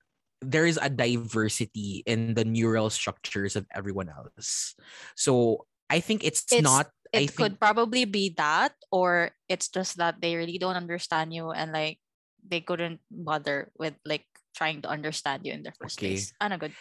[0.42, 4.74] there is a diversity in the neural structures of everyone else.
[5.14, 9.66] So I think it's, It's- not I it think could probably be that or it's
[9.66, 11.98] just that they really don't understand you and like
[12.40, 14.24] they couldn't bother with like
[14.54, 16.14] trying to understand you in the first Okay.
[16.16, 16.32] place.
[16.40, 16.74] Ano good?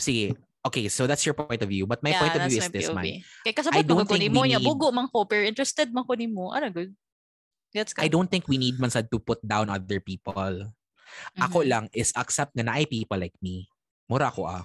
[0.00, 0.32] see
[0.64, 2.72] okay so that's your point of view but my yeah, point of that's view is
[2.72, 5.44] this man Kaya kasabot don't mo ko think mo niya, need- bugo man ko, pero
[5.44, 6.48] interested man ko ni mo.
[6.48, 6.96] Ano good?
[7.76, 8.00] Gets ka?
[8.00, 10.72] I don't think we need man sad to put down other people.
[11.36, 11.68] Ako Mhm.
[11.68, 13.68] lang is accept na ay people like me.
[14.08, 14.64] Mura ako ah.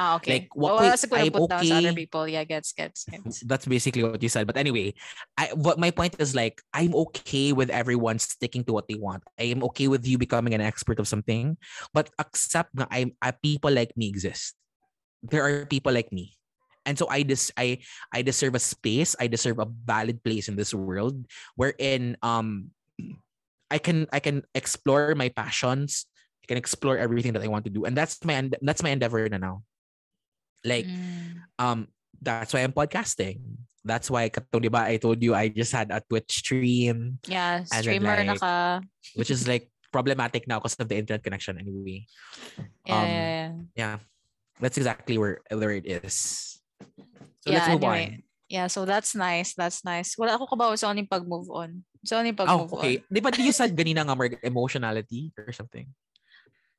[0.00, 0.44] Ah, okay.
[0.44, 2.24] Like, what Well, ko- wala siguro I'm put down other people.
[2.24, 3.44] Yeah, gets, gets, gets.
[3.50, 4.46] That's basically what you said.
[4.46, 4.94] But anyway,
[5.36, 9.22] I what my point is like I'm okay with everyone sticking to what they want.
[9.36, 11.58] I am okay with you becoming an expert of something,
[11.92, 14.56] but accept that I'm uh, people like me exist.
[15.22, 16.34] There are people like me.
[16.82, 20.56] And so I dis I I deserve a space, I deserve a valid place in
[20.56, 21.14] this world
[21.54, 22.74] wherein um
[23.70, 26.10] I can I can explore my passions,
[26.42, 27.84] I can explore everything that I want to do.
[27.86, 29.62] And that's my that's my endeavor now.
[30.62, 31.42] Like Mm.
[31.58, 31.78] um
[32.22, 33.42] that's why I'm podcasting.
[33.82, 37.66] That's why katong di ba I told you I just had a Twitch stream Yeah,
[37.66, 38.78] streamer like, naka...
[39.18, 42.06] which is like problematic now because of the internet connection anyway.
[42.86, 43.50] Yeah, um, yeah, yeah.
[43.74, 43.96] Yeah.
[44.62, 46.14] That's exactly where where it is.
[47.42, 48.22] So Yeah, let's move anyway.
[48.46, 49.56] Yeah, so that's nice.
[49.58, 50.14] That's nice.
[50.14, 51.82] Wala ako kabaw sa oning pag-move on.
[52.06, 52.46] Sa oning on.
[52.46, 52.94] Oh, pag-move okay.
[53.00, 53.08] on.
[53.10, 54.14] Di ba you said ganina nga
[54.44, 55.88] emotionality or something?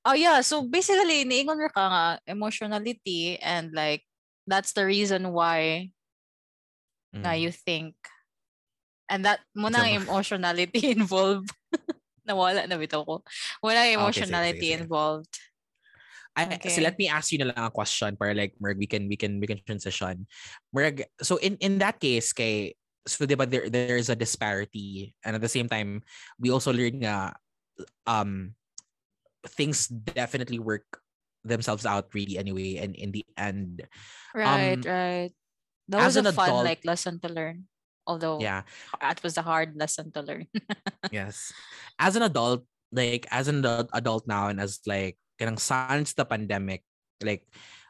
[0.03, 4.03] Oh yeah, so basically niingon ra ka nga emotionality and like
[4.47, 5.89] that's the reason why
[7.13, 7.29] Mm.
[7.45, 7.93] you think
[9.05, 11.53] and that mo na emotionality involved.
[12.25, 13.21] Nawala na bitaw ko.
[13.61, 14.79] Wala okay, sige, emotionality sige, sige.
[14.81, 15.33] involved.
[16.33, 16.73] I, Okay.
[16.73, 19.13] So let me ask you na lang a question para like Merg we can we
[19.13, 20.25] can we can transition.
[20.73, 22.73] Merg so in in that case kay
[23.05, 26.01] so diba there there's a disparity and at the same time
[26.41, 27.37] we also learn nga
[28.09, 28.57] um
[29.47, 30.85] things definitely work
[31.43, 33.83] themselves out really anyway and in the end
[34.33, 35.31] Right, Um, right.
[35.91, 37.67] That was a fun adult- like lesson to learn.
[38.07, 38.63] Although yeah
[38.99, 40.47] that was a hard lesson to learn.
[41.11, 41.51] yes
[41.99, 46.23] as an adult like as an adult- adult now and as like kanang sans the
[46.27, 46.83] pandemic
[47.23, 47.43] like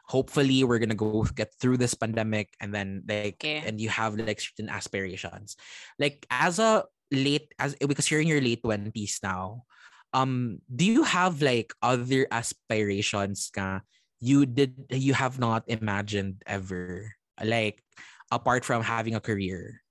[0.06, 3.62] hopefully we're gonna go get through this pandemic and then like Okay.
[3.66, 5.56] and you have like certain aspirations
[5.98, 9.62] like as a late as because you're in your late 20s now
[10.14, 13.82] um do you have like other aspirations ka
[14.22, 17.12] you did you have not imagined ever
[17.42, 17.82] like
[18.30, 19.82] apart from having a career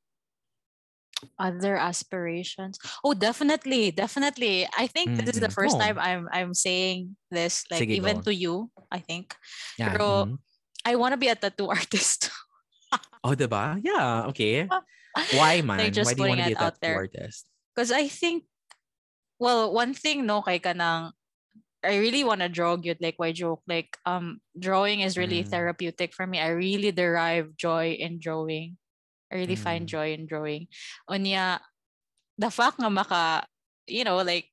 [1.40, 2.76] Other aspirations.
[3.00, 4.68] Oh, definitely, definitely.
[4.76, 5.80] I think this is the first Oh.
[5.80, 8.28] time I'm I'm saying this like Sige, even go.
[8.28, 9.32] to you, I think.
[9.80, 10.38] yeah Pero- mhm.
[10.84, 12.28] I want to be a tattoo artist.
[13.24, 13.80] Oh, diba?
[13.80, 14.68] Yeah, okay.
[15.40, 15.80] Why, man?
[15.80, 17.48] Like, just Why do you want to be a tattoo artist?
[17.72, 18.44] Because I think,
[19.40, 21.12] well, one thing no kay kanang,
[21.84, 25.50] I really want to draw good like why joke like um drawing is really Mm.
[25.50, 26.40] therapeutic for me.
[26.40, 28.78] I really derive joy in drawing.
[29.32, 29.90] I really find Mm.
[29.90, 30.68] joy in drawing.
[31.10, 31.60] Unya,
[32.38, 33.46] the fact nga maka,
[33.88, 34.52] you know, like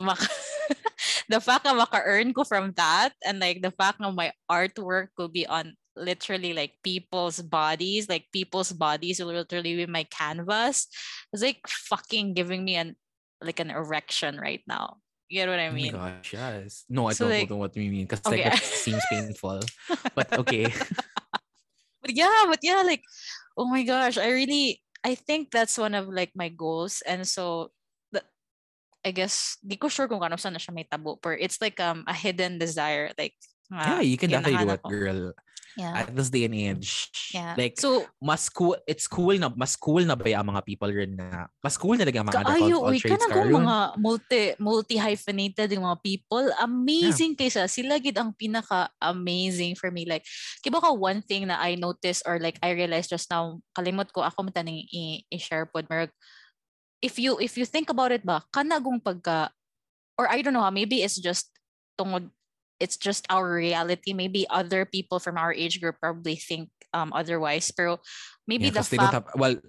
[0.00, 0.26] maka,
[1.32, 5.28] the fact nga maka-earn ko from that and like the fact nga my artwork will
[5.32, 10.88] be on literally like people's bodies, like people's bodies will literally be my canvas.
[11.32, 12.96] It's like fucking giving me an
[13.42, 15.00] like an erection right now.
[15.30, 15.94] You get what I mean?
[15.94, 16.84] Oh my gosh, yes.
[16.90, 18.44] No, I So, don't like- know what you mean because Okay.
[18.50, 19.60] like that seems painful.
[20.16, 20.66] But okay.
[22.02, 23.02] but yeah, but yeah, like,
[23.56, 27.70] oh my gosh, I really, I think that's one of like my goals, and so,
[28.10, 28.26] the,
[29.06, 31.78] I guess di ko sure kung ano saan na siya may tabo, pero it's like
[31.80, 33.34] um a hidden desire, like.
[33.70, 35.30] yeah, you can definitely do it, girl.
[35.78, 36.02] Yeah.
[36.02, 37.10] At this day and age.
[37.30, 37.54] Yeah.
[37.54, 41.14] Like, so, mas cool, it's cool na, mas cool na ba yung mga people rin
[41.14, 44.42] na, mas cool na ang mga other kaayo, all uy, ka trades kung mga multi,
[44.58, 50.02] multi-hyphenated yung mga people, amazing kaysa, sila gid ang pinaka-amazing for me.
[50.10, 50.26] Like,
[50.66, 54.26] kiba ka one thing na I noticed or like I realized just now, kalimot ko,
[54.26, 54.90] ako mataning
[55.30, 56.10] i-share pod, Merg,
[56.98, 59.54] if you, if you think about it ba, kanagong pagka,
[60.18, 61.54] or I don't know, maybe it's just
[61.94, 62.28] tungod,
[62.80, 64.16] it's just our reality.
[64.16, 67.70] Maybe other people from our age group probably think um otherwise.
[67.70, 68.00] Pero
[68.48, 69.60] maybe Yeah, the fact, have, well,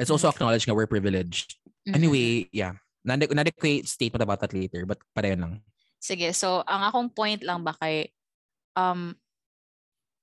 [0.00, 1.54] let's also acknowledge nga we're privileged.
[1.86, 1.94] Mhm.
[1.94, 2.74] Anyway, yeah.
[3.06, 5.62] Nandi, nandi ko statement about that later, but pareho lang.
[6.02, 8.10] Sige, so ang akong point lang ba kay
[8.74, 9.14] um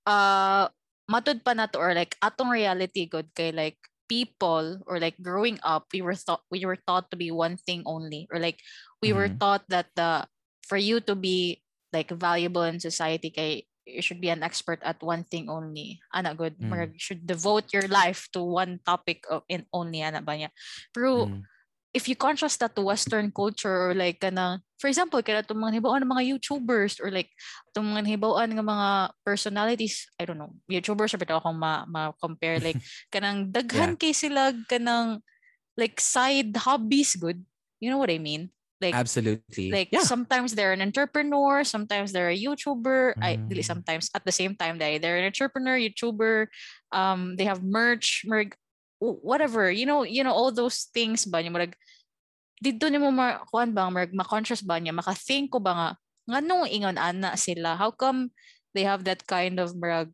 [0.04, 0.68] uh
[1.08, 3.80] matud pa na to or like atong reality good kay like
[4.12, 7.82] people or like growing up we were thought we were taught to be one thing
[7.88, 8.60] only or like
[9.00, 9.40] we were Mhm.
[9.40, 10.28] taught that the
[10.68, 11.63] for you to be
[11.94, 16.34] like valuable in society kay you should be an expert at one thing only ana
[16.34, 16.96] good Mm.
[16.98, 20.50] Should devote your life to one topic of in only ana ba niya
[20.96, 21.46] pero Mm.
[21.94, 25.78] if you contrast that to Western culture or like kana, for example, kana itong mga
[25.78, 27.30] hibawan ng mga YouTubers or like
[27.70, 32.58] itong mga hibawan ng mga personalities, I don't know, YouTubers or bitaw akong ma, ma-compare
[32.66, 32.82] like
[33.14, 35.22] kanang daghan kay sila kanang
[35.78, 37.46] like side hobbies good.
[37.78, 38.50] You know what I mean?
[38.84, 39.72] Like Absolutely.
[39.72, 40.04] like yeah.
[40.04, 43.16] sometimes they're an entrepreneur, sometimes they're a YouTuber.
[43.24, 43.64] I Mm.
[43.64, 46.52] sometimes at the same time they they're an entrepreneur, YouTuber.
[46.92, 48.60] Um, they have merch, merg,
[49.00, 49.72] whatever.
[49.72, 51.80] You know, you know all those things ba niya marag
[52.60, 55.90] dito nimo ma kuan ba marag ma-conscious ba niya maka-think ko ba nga
[56.28, 57.80] nganong ingon ana sila?
[57.80, 58.36] How come
[58.76, 60.12] they have that kind of marag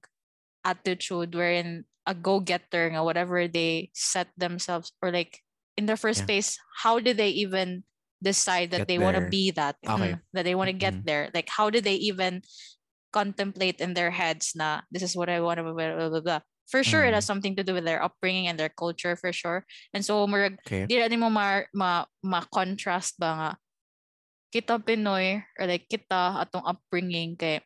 [0.65, 5.41] attitude wherein a go-getter nga whatever they set themselves or like
[5.77, 6.29] in the first Yeah.
[6.35, 7.85] place how did they even
[8.19, 10.15] decide that Get they want to be that Okay.
[10.15, 11.05] Mm, that they want to get Mhm.
[11.07, 12.43] there like how did they even
[13.15, 16.41] contemplate in their heads na this is what I want to blah, blah, blah, blah.
[16.69, 17.31] for sure it has Mm.
[17.33, 20.85] something to do with their upbringing and their culture for sure and so murag Okay.
[20.85, 23.49] di mo ma, ma, ma-contrast ba nga
[24.53, 27.61] kita Pinoy or like kita atong upbringing kay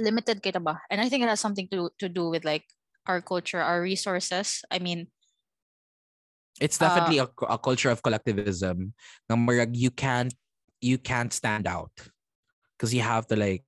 [0.00, 2.66] limited kita ba and I think it has something to to do with like
[3.06, 5.06] our culture our resources I mean
[6.60, 8.92] It's Uh, definitely a, a culture of collectivism.
[9.28, 10.32] Na marag you can't
[10.80, 11.92] you can't stand out
[12.76, 13.64] because you have to like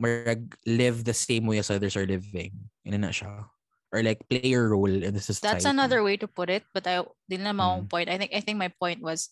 [0.00, 2.52] marag live the same way as others are living
[2.84, 3.50] in a nutshell
[3.92, 5.44] or like play your role in the society.
[5.48, 7.90] That's another way to put it, but I didn't own Mm.
[7.90, 8.08] point.
[8.08, 9.30] I think I think my point was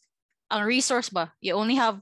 [0.51, 2.01] ang resource ba, you only have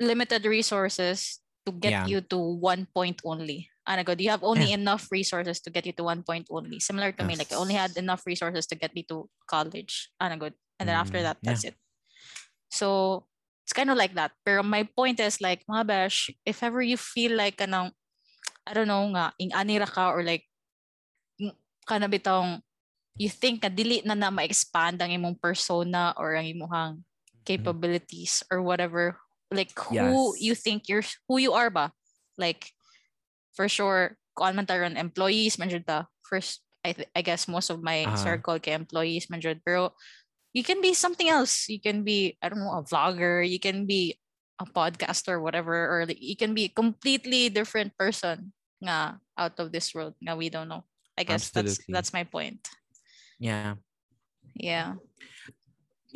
[0.00, 2.06] limited resources to get Yeah.
[2.06, 3.70] you to one point only.
[3.86, 6.80] And good, you have only enough resources to get you to one point only.
[6.80, 10.10] Similar to me, like I only had enough resources to get me to college.
[10.20, 10.54] And good.
[10.78, 11.74] And then after Mm, that, that's it.
[12.70, 13.26] So
[13.64, 14.32] it's kind of like that.
[14.44, 17.92] Pero my point is like, mga besh, if ever you feel like kanang,
[18.66, 20.44] I don't know nga, ing anira ka or like,
[21.86, 22.60] kana bitong
[23.16, 27.00] you think na dili na na ma-expand ang imong persona or ang imong
[27.46, 29.16] capabilities or whatever
[29.54, 30.42] like who Yes.
[30.42, 31.94] you think you're who you are ba
[32.36, 32.74] like
[33.56, 36.06] for sure kuan man taron employees man jud ta.
[36.28, 38.14] First I, th- I guess most of my Uh-huh.
[38.14, 39.64] circle kay employees man jud.
[39.64, 39.96] Pero
[40.52, 41.66] you can be something else.
[41.72, 44.20] You can be I don't know a vlogger you can be
[44.60, 49.72] a podcaster whatever or like, you can be a completely different person nga out of
[49.72, 50.84] this world nga we don't know.
[51.16, 52.60] I guess that's that's my point.
[53.40, 53.80] Yeah.
[54.56, 54.96] yeah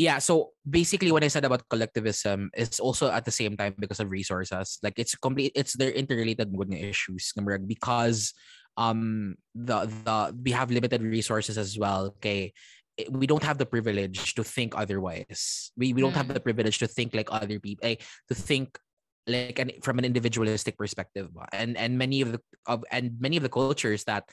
[0.00, 0.16] Yeah.
[0.16, 4.08] So basically what I said about collectivism is also at the same time because of
[4.08, 4.80] resources.
[4.80, 7.36] Like it's complete it's they're interrelated issues.
[7.68, 8.32] Because
[8.80, 12.16] um the the we have limited resources as well.
[12.16, 12.56] Okay.
[12.96, 15.68] eh, We don't have the privilege to think otherwise.
[15.76, 16.40] We we don't have Mm.
[16.40, 18.00] the privilege to think like other people, eh,
[18.32, 18.80] to think
[19.28, 21.28] like an, from an individualistic perspective.
[21.52, 24.24] And and many of the of and many of the cultures that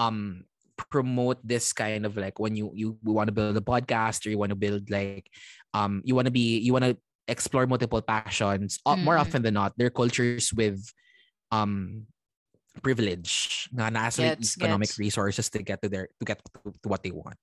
[0.00, 0.48] um
[0.90, 4.38] promote this kind of like when you you want to build a podcast or you
[4.38, 5.28] want to build like
[5.74, 6.96] um you want to be you want to
[7.28, 9.20] explore multiple passions uh, more Mm.
[9.20, 10.82] often than not they're cultures with
[11.50, 12.06] um
[12.82, 14.98] privilege nga nasa Gets, economic gets.
[14.98, 17.36] resources to get to their to get to, to what they want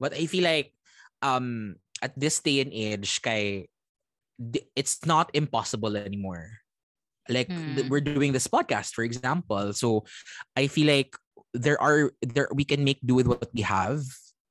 [0.00, 0.72] but i feel like
[1.22, 3.68] um at this day and age kay
[4.74, 6.48] it's not impossible anymore
[7.28, 7.88] like Hmm.
[7.92, 10.02] we're doing this podcast for example so
[10.56, 11.12] i feel like
[11.54, 14.02] there are there we can make do with what we have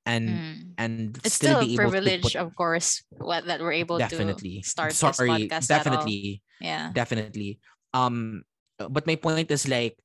[0.05, 0.55] and Mm.
[0.80, 3.76] and it's still still a be able to privilege put- of course what that we're
[3.77, 4.63] able definitely.
[4.63, 5.13] to start sorry.
[5.13, 6.41] this podcast definitely.
[6.59, 6.91] Yeah.
[6.91, 7.59] Definitely.
[7.93, 8.43] Um
[8.80, 9.95] but my point is like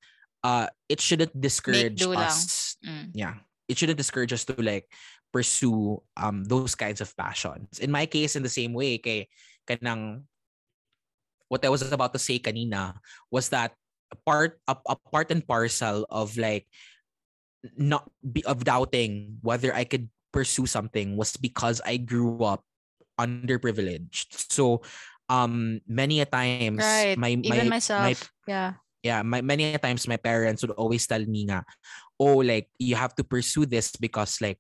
[0.43, 2.77] uh it shouldn't discourage us.
[2.85, 3.11] Mm.
[3.15, 3.35] yeah.
[3.71, 4.87] It shouldn't discourage us to like
[5.33, 7.79] pursue um those kinds of passions.
[7.79, 9.27] In my case in the same way kay
[9.67, 10.27] kanang
[11.49, 12.99] what I was about to say kanina
[13.31, 13.73] was that
[14.15, 16.71] a part a, a part and parcel of like
[17.75, 22.63] not be, of doubting whether I could pursue something was because I grew up
[23.19, 24.51] underprivileged.
[24.51, 24.87] So
[25.27, 27.19] um many a times right.
[27.19, 28.31] my my even my myself.
[28.47, 28.79] Yeah.
[29.05, 31.61] Yeah, my, many a times my parents would always tell me nga,
[32.17, 34.57] oh, like you have to pursue this because like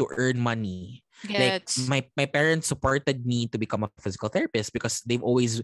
[0.00, 1.04] to earn money.
[1.28, 5.60] Like my my parents supported me to become a physical therapist because they've always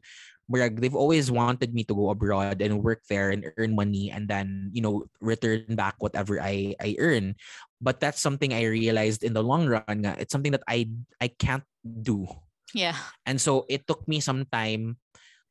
[0.50, 4.70] they've always wanted me to go abroad and work there and earn money and then
[4.74, 7.38] you know return back whatever I I earn.
[7.80, 10.04] But that's something I realized in the long run.
[10.18, 10.90] It's something that I
[11.22, 12.26] I can't do.
[12.74, 12.94] yeah
[13.26, 14.98] And so it took me some time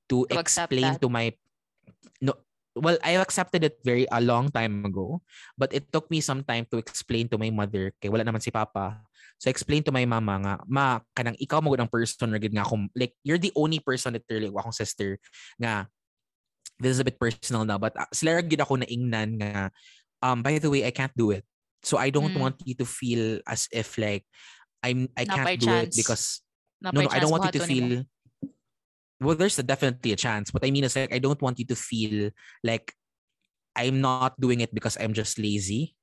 [0.07, 1.35] to, To explain to my
[2.19, 2.35] no
[2.79, 5.21] well, I accepted it very a long time ago,
[5.57, 8.51] but it took me some time to explain to my mother kay wala naman si
[8.51, 9.03] papa.
[9.39, 12.63] So I explained to my mama nga, ma, kanang ikaw mo ng person na nga
[12.67, 15.15] akong, like, you're the only person that really, akong sister,
[15.55, 15.87] nga,
[16.79, 19.71] this is a bit personal na, but uh, sila gid ako na ingnan nga,
[20.21, 21.47] um, by the way, I can't do it.
[21.83, 22.39] So I don't Mm.
[22.39, 24.27] want you to feel as if like,
[24.83, 25.95] I'm, I Na can't do it chance.
[25.95, 26.23] because
[26.83, 28.03] Na no, no, I don't want you to feel.
[29.19, 30.51] Well, there's a, definitely a chance.
[30.55, 32.31] What I mean is like I don't want you to feel
[32.63, 32.95] like
[33.75, 35.95] I'm not doing it because I'm just lazy.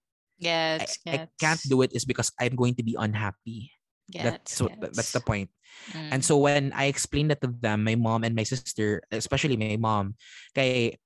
[0.79, 3.73] I, Gets, I can't do it is because I'm going to be unhappy.
[4.13, 5.51] that's Gets, what that's the point.
[5.93, 6.25] And Mm.
[6.25, 10.17] so when I explained that to them, my mom and my sister, especially my mom,
[10.57, 10.97] kay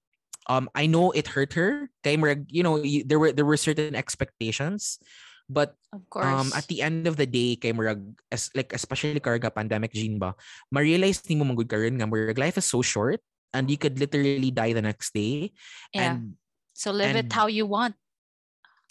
[0.46, 1.90] um I know it hurt her.
[2.06, 2.14] Kay
[2.48, 5.02] you know, there were there were certain expectations,
[5.50, 6.30] but of course.
[6.30, 7.98] um at the end of the day kay murag
[8.30, 10.38] as like especially karga pandemic gene ba
[10.70, 13.18] ma-realize ni mo magud karon nga murag life is so short
[13.50, 15.50] and you could literally die the next day
[15.90, 16.14] yeah.
[16.14, 16.38] and
[16.78, 17.98] so live it how you want.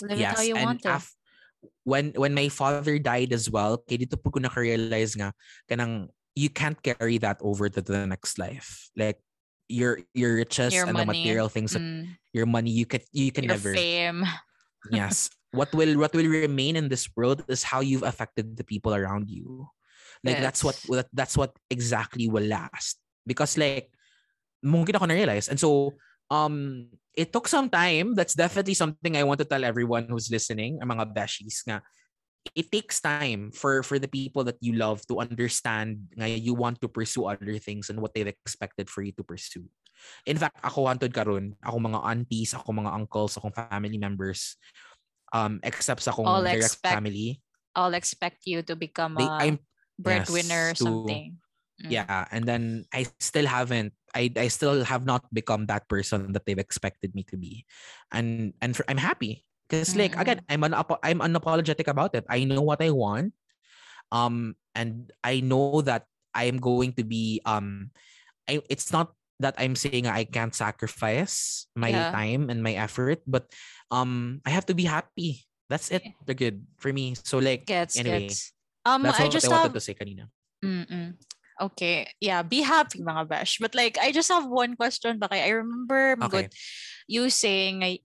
[0.01, 0.95] Live it how you and want to.
[0.95, 1.15] af-
[1.83, 5.35] when when my father died as well kay dito po ko na-realize nga
[5.67, 6.07] kanang
[6.37, 8.87] you can't carry that over to the next life.
[8.95, 9.19] Like
[9.67, 12.15] your your riches Your and the material things Mm.
[12.33, 14.23] your money you can you can Your never fame.
[14.93, 15.27] yes.
[15.51, 19.27] What will what will remain in this world is how you've affected the people around
[19.29, 19.67] you.
[20.23, 22.97] Like that's what that- that's what exactly will last.
[23.27, 23.91] Because like
[24.63, 25.49] mungkin ako na-realize.
[25.51, 25.97] And so
[26.31, 26.87] um
[27.19, 30.95] it took some time that's definitely something I want to tell everyone who's listening ang
[30.95, 31.83] mga beshies nga
[32.55, 36.79] it takes time for for the people that you love to understand nga you want
[36.79, 39.67] to pursue other things and what they've expected for you to pursue.
[40.23, 44.55] In fact, ako wanted karon, ako mga aunties, ako mga uncles, akong family members,
[45.35, 47.43] um, except sa akong All direct expect family,
[47.75, 49.55] I'll expect you to become they, a I'm
[49.99, 51.37] breadwinner or yes, to- something.
[51.79, 51.91] Mm.
[51.91, 53.95] yeah, and then I still haven't.
[54.15, 57.65] I I still have not become that person that they've expected me to be,
[58.11, 60.73] and and for, I'm happy because like again I'm un,
[61.03, 62.25] I'm unapologetic about it.
[62.29, 63.33] I know what I want,
[64.11, 67.91] um, and I know that I am going to be um,
[68.49, 72.11] I it's not that I'm saying I can't sacrifice my Yeah.
[72.11, 73.47] time and my effort, but
[73.91, 75.45] um, I have to be happy.
[75.69, 76.03] That's it.
[76.25, 77.15] They're good for me.
[77.15, 78.53] So like Gets, anyway, gets.
[78.85, 80.27] Um, that's I just I wanted have to say kanina.
[80.63, 81.15] Mm-mm.
[81.59, 82.07] Okay.
[82.19, 83.57] Yeah, be happy mga bash.
[83.59, 85.43] But like I just have one question bakay.
[85.43, 86.47] I remember Okay.
[86.47, 86.47] Magod,
[87.07, 87.99] you saying ay,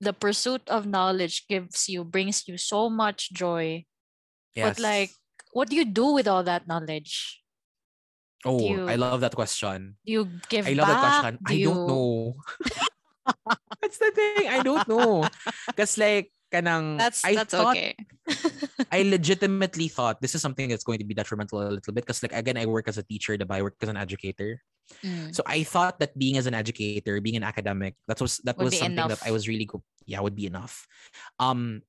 [0.00, 3.84] the pursuit of knowledge gives you brings you so much joy.
[4.54, 4.64] Yes.
[4.64, 5.10] But like
[5.52, 7.42] what do you do with all that knowledge?
[8.44, 9.96] Oh, you- I love that question.
[10.06, 10.96] Do you give I love back?
[10.96, 11.38] that question.
[11.44, 11.68] Do I you...
[11.74, 12.34] don't know.
[13.82, 14.48] that's the thing.
[14.48, 15.28] I don't know.
[15.66, 17.96] Because like, kanang, That's I that's thought, okay.
[18.92, 22.06] I legitimately thought this is something that's going to be detrimental a little bit.
[22.06, 23.54] Because like, again, I work as a teacher, diba?
[23.54, 24.60] I work as an educator.
[25.04, 25.34] Mm.
[25.34, 28.72] So I thought that being as an educator, being an academic, that was that Would
[28.72, 29.20] was something enough.
[29.20, 30.88] that I was really go- yeah would be enough.
[31.38, 31.82] Um,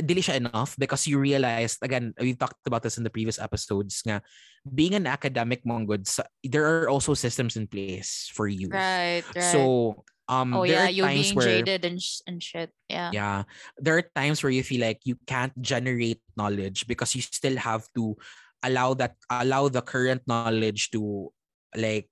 [0.00, 4.00] dili siya enough because you realize again we talked about this in the previous episodes
[4.00, 4.22] nga
[4.64, 6.08] being an academic mongod
[6.44, 8.68] there are also systems in place for you.
[8.68, 9.52] Right, right.
[9.52, 12.70] So um oh yeah, you times being where jaded and sh- and shit.
[12.88, 13.10] Yeah.
[13.12, 13.38] yeah
[13.80, 17.88] there are times where you feel like you can't generate knowledge because you still have
[17.96, 18.16] to
[18.62, 21.32] allow that allow the current knowledge to
[21.76, 22.10] like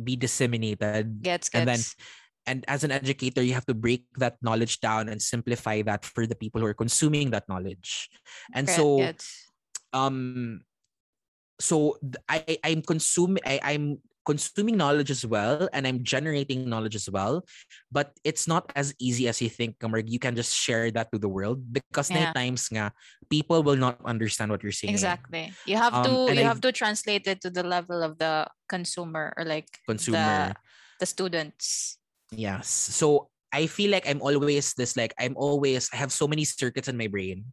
[0.00, 1.54] be disseminated Gets gets.
[1.54, 1.80] and then
[2.46, 6.26] and as an educator you have to break that knowledge down and simplify that for
[6.26, 8.08] the people who are consuming that knowledge
[8.54, 8.96] and so
[9.92, 10.60] um
[11.60, 17.08] so I I'm consuming I, I'm consuming knowledge as well and I'm generating knowledge as
[17.08, 17.44] well
[17.90, 20.08] but it's not as easy as you think Kamarg.
[20.10, 22.32] you can just share that to the world because Yeah.
[22.36, 22.92] times nga
[23.32, 25.52] people will not understand what you're saying Exactly.
[25.64, 28.46] You have Um, to you I've- have to translate it to the level of the
[28.68, 30.56] consumer or like consumer the,
[31.00, 31.96] the students.
[32.30, 32.68] Yes.
[32.68, 36.88] So I feel like I'm always this like I'm always I have so many circuits
[36.88, 37.52] in my brain.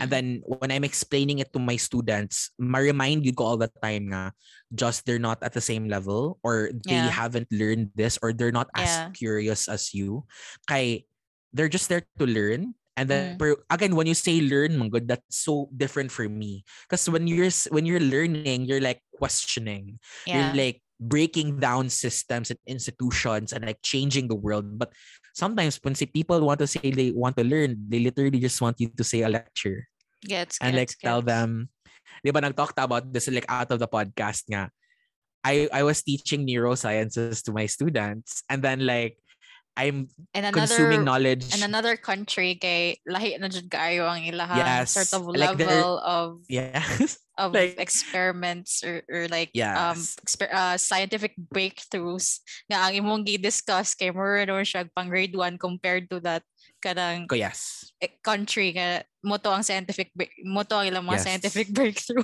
[0.00, 0.12] And Mm.
[0.12, 4.12] then when I'm explaining it to my students, ma remind you ko all the time
[4.12, 4.32] nga
[4.74, 7.10] just they're not at the same level or they Yeah.
[7.10, 9.10] haven't learned this or they're not as Yeah.
[9.16, 10.24] curious as you.
[10.68, 11.06] Kay
[11.54, 12.74] they're just there to learn.
[12.94, 13.38] And then Mm.
[13.40, 16.62] pero again when you say learn, good, that's so different for me.
[16.86, 20.36] Because when you're when you're learning, you're like questioning yeah.
[20.36, 24.78] you're like breaking down systems and institutions and like changing the world.
[24.78, 24.92] But
[25.34, 28.80] sometimes when say people want to say they want to learn, they literally just want
[28.80, 29.88] you to say a lecture
[30.24, 31.68] gets and like gets, tell them.
[32.24, 34.70] Di ba nag-talked about this like out of the podcast nga.
[35.44, 39.20] I I was teaching neurosciences to my students and then like
[39.74, 41.50] I'm And consuming knowledge.
[41.50, 45.98] in another country kay lahi na jud kaayo ang ilaha Yes, sort of like level
[45.98, 47.18] of yes.
[47.42, 52.38] of like- experiments or, or like um exper- uh, scientific breakthroughs
[52.70, 56.46] nga ang imong gi-discuss kay more no siya pang grade 1 compared to that
[56.78, 57.90] kanang Ko yes.
[57.98, 60.14] eh, country nga mo to ang scientific
[60.46, 61.26] mo to ang ilang mga Yes.
[61.26, 62.22] scientific breakthrough.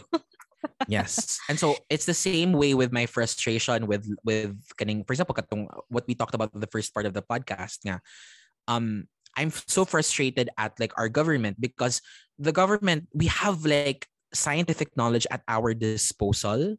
[0.88, 5.34] Yes and so it's the same way with my frustration with with kaning for example
[5.34, 8.00] katong what we talked about in the first part of the podcast nga
[8.68, 9.04] um
[9.36, 12.02] i'm so frustrated at like our government because
[12.38, 16.76] the government we have like scientific knowledge at our disposal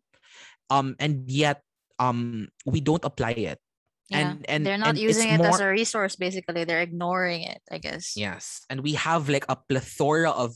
[0.69, 1.61] um and yet
[1.99, 3.59] um we don't apply it
[4.11, 4.35] Yeah.
[4.35, 6.67] and and They're not and using it as a resource basically.
[6.67, 8.19] They're ignoring it, I guess.
[8.19, 8.67] Yes.
[8.67, 10.51] And we have like a plethora of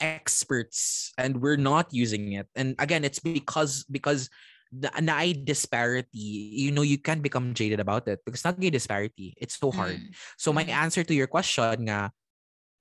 [0.00, 2.46] experts and we're not using it.
[2.54, 4.30] And again, it's because because
[4.74, 6.18] the na disparity,
[6.64, 9.34] you know, you can't become jaded about it because not gay disparity.
[9.38, 9.96] It's so hard.
[10.02, 10.10] Mm.
[10.38, 10.74] So my Mm.
[10.74, 12.10] answer to your question nga,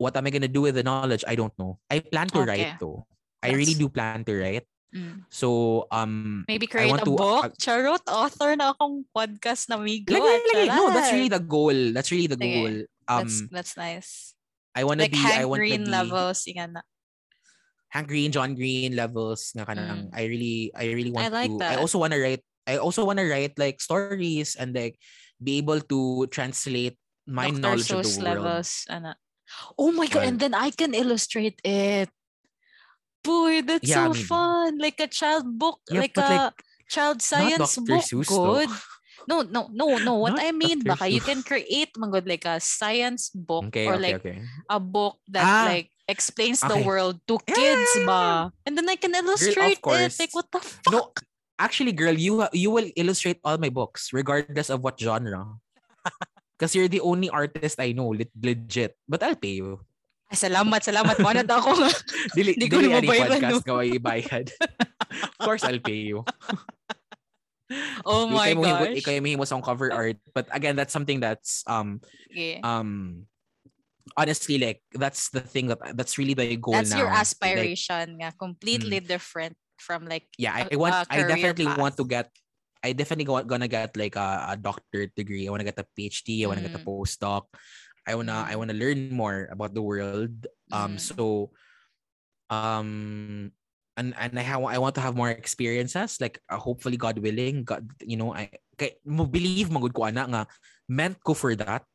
[0.01, 1.23] what am I gonna do with the knowledge?
[1.27, 1.77] I don't know.
[1.89, 2.49] I plan to Okay.
[2.49, 3.05] write though.
[3.43, 4.65] I really do plan to write.
[4.93, 5.25] Mm.
[5.29, 7.43] So um Maybe I create want a to- book.
[7.45, 10.13] uh, Charot, author na akong podcast na migo.
[10.17, 10.67] lagi, at lagi.
[10.69, 11.77] No, that's really the goal.
[11.93, 12.53] That's really the Sige.
[12.57, 12.75] goal.
[13.09, 14.11] Um that's, that's nice.
[14.73, 16.41] I wanna Like be I want Green to be levels.
[16.49, 16.81] Na.
[17.93, 19.65] Hank Green, John Green levels Mm.
[19.69, 21.77] kanang I really I really want I like to that.
[21.77, 24.97] I also want to write I also want to write like stories and like
[25.37, 26.97] be able to translate
[27.29, 27.59] my Dr.
[27.61, 28.25] knowledge of the world.
[28.25, 28.71] levels.
[28.89, 29.13] Ana.
[29.77, 32.09] Oh my god, Well- and then I can illustrate it.
[33.23, 34.79] Boy, that's Yeah, so fun.
[34.79, 36.59] Like a child book, Yeah, like a like,
[36.91, 38.03] child science book.
[38.03, 38.59] Seuss though.
[38.59, 38.71] Good.
[39.27, 40.13] No, no, no, no.
[40.23, 40.99] What Not I mean, Dr.
[40.99, 44.37] baka you can create mangod like a science book Okay, or okay, like okay.
[44.67, 48.21] a book that Ah, like explains the world to Yeah, kids yeah, yeah, ba.
[48.69, 49.83] And then I can illustrate it.
[49.83, 50.21] course.
[50.21, 50.93] Like what the fuck?
[50.93, 51.09] No,
[51.57, 55.57] actually, girl, you you will illustrate all my books regardless of what genre.
[56.53, 58.93] Because you're the only artist I know, legit.
[59.09, 59.81] But I'll pay you.
[60.29, 61.17] Ay, salamat, salamat.
[61.19, 61.89] Manad ako nga.
[62.37, 63.81] Dili, Di ko dili any podcast no?
[63.81, 64.53] ibayad.
[65.11, 66.21] of course, I'll pay you.
[68.05, 68.97] Oh my mo himu- gosh.
[69.01, 70.17] Ikaw yung mahimo sa cover art.
[70.33, 71.99] But again, that's something that's um
[72.29, 72.61] Yeah.
[72.61, 73.25] um
[74.17, 76.99] honestly like that's the thing that that's really the goal That's now.
[76.99, 78.29] your Like, aspiration nga.
[78.35, 82.27] Completely different from like yeah, I want a I definitely want to get
[82.83, 85.47] I definitely go, gonna get like a, a doctorate degree.
[85.47, 86.43] I want to get a PhD.
[86.43, 86.87] I want to get a Mm.
[86.87, 87.47] postdoc.
[88.03, 88.59] I wanna I Mm.
[88.59, 90.47] wanna learn more about the world.
[90.67, 90.75] Mm.
[90.75, 91.51] Um so
[92.51, 93.51] um
[93.95, 97.63] and and I have I want to have more experiences like uh, hopefully God willing
[97.63, 100.41] God you know I kay mo believe magud ko ana nga
[100.89, 101.85] meant ko for that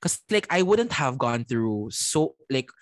[0.00, 2.72] cuz like I wouldn't have gone through so like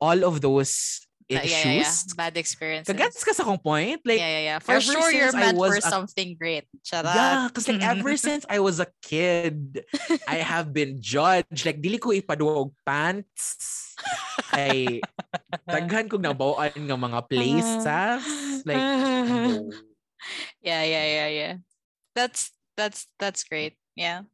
[0.00, 1.94] all of those issues yeah, yeah, yeah.
[2.16, 2.92] Bad experiences.
[2.92, 4.58] Kagets ka sa akong point like yeah, yeah, yeah.
[4.60, 6.68] For sure, you're meant for a- something great.
[6.84, 7.16] Charat.
[7.16, 9.84] Yeah, because like ever since I was a kid,
[10.28, 11.64] I have been judged.
[11.64, 13.96] Like, dili ko ipaduog pants.
[14.52, 15.00] Ay,
[15.64, 18.62] daghan kong nabawaan nga mga places.
[18.68, 19.72] Like, no.
[20.68, 21.54] yeah, yeah, yeah, yeah.
[22.12, 23.80] That's that's that's great.
[23.96, 24.28] Yeah.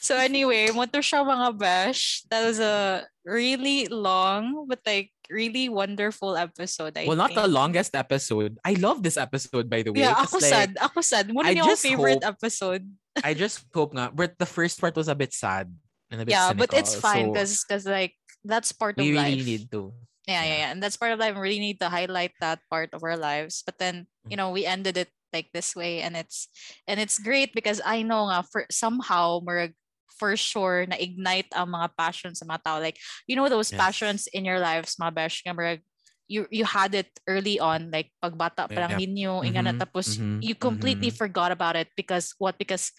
[0.00, 2.22] So anyway, mo to siya mga bash.
[2.30, 6.96] That was a really long but like really wonderful episode.
[6.96, 8.58] I well, not the longest episode.
[8.64, 10.04] I love this episode, by the way.
[10.04, 10.70] Yeah, ako like, sad.
[10.80, 11.28] Ako sad.
[11.32, 12.84] Muna I yung just favorite hope- episode.
[13.22, 14.10] I just hope nga.
[14.12, 15.70] But the first part was a bit sad.
[16.10, 18.14] And a bit Yeah, but it's cynical, fine so because because like
[18.44, 19.30] that's part of we life.
[19.32, 19.94] really need to.
[20.26, 20.58] yeah, yeah, Yeah.
[20.58, 20.68] yeah.
[20.74, 21.34] And that's part of life.
[21.36, 23.62] We really need to highlight that part of our lives.
[23.64, 24.30] But then, mm.
[24.32, 26.46] you know, we ended it like this way and it's
[26.86, 29.74] and it's great because I know nga for somehow murag
[30.14, 32.78] for sure na ignite ang mga passions sa mga tao.
[32.78, 33.74] Like, you know those Yes.
[33.74, 35.82] passions in your lives, mga besh, nga murag
[36.30, 39.02] you you had it early on like pagbata pa lang Yep.
[39.02, 41.12] ninyo na Mhm, tapos mhm, you completely mhm.
[41.12, 42.92] forgot about it because what because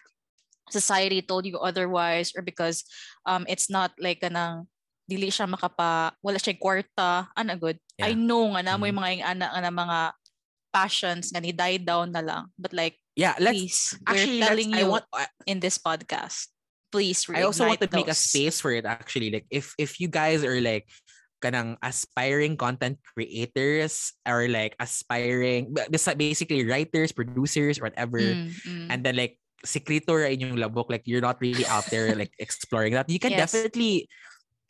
[0.71, 2.83] society told you otherwise or because
[3.25, 4.65] um it's not like kanang
[5.05, 8.17] dili siya makapa wala siya kwarta ana good I Yeah.
[8.17, 8.89] know nga na mo Mhm.
[8.89, 9.99] mga yung ana nga mga
[10.75, 13.79] passions nga ni die down na lang but like Yeah, let's please
[14.11, 16.51] actually we're let's, telling I you want I, in this podcast
[16.91, 19.31] please I also want to reignite make a space for it actually.
[19.31, 20.91] Like if if you guys are like
[21.39, 28.87] kanang aspiring content creators or like aspiring ba- basi- basically writers, producers, whatever, Mm, mm.
[28.91, 32.93] and then like secretor in yung labok, like you're not really out there like exploring
[32.99, 33.07] that.
[33.07, 33.51] You can Yes.
[33.51, 34.07] definitely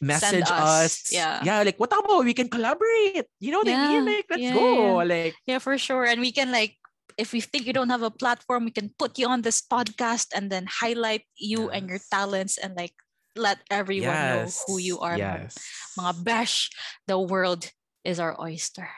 [0.02, 1.12] message us, us.
[1.12, 1.42] yeah.
[1.44, 3.26] Yeah, like what about we can collaborate?
[3.40, 4.06] You know what I mean?
[4.06, 4.98] Like let's yeah, go.
[5.04, 6.06] Like Yeah, for sure.
[6.06, 6.76] And we can like
[7.18, 10.36] if we think you don't have a platform, we can put you on this podcast
[10.36, 12.94] and then highlight you and your talents and like
[13.36, 15.18] let everyone know who you are.
[15.18, 15.56] Yes.
[15.98, 16.70] Mga bash,
[17.08, 17.72] the world
[18.04, 18.90] is our oyster.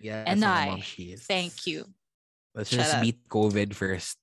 [0.00, 0.82] Yes, And I.
[1.26, 1.86] Thank you.
[2.54, 3.02] Let's Shout just out.
[3.02, 4.18] beat COVID first.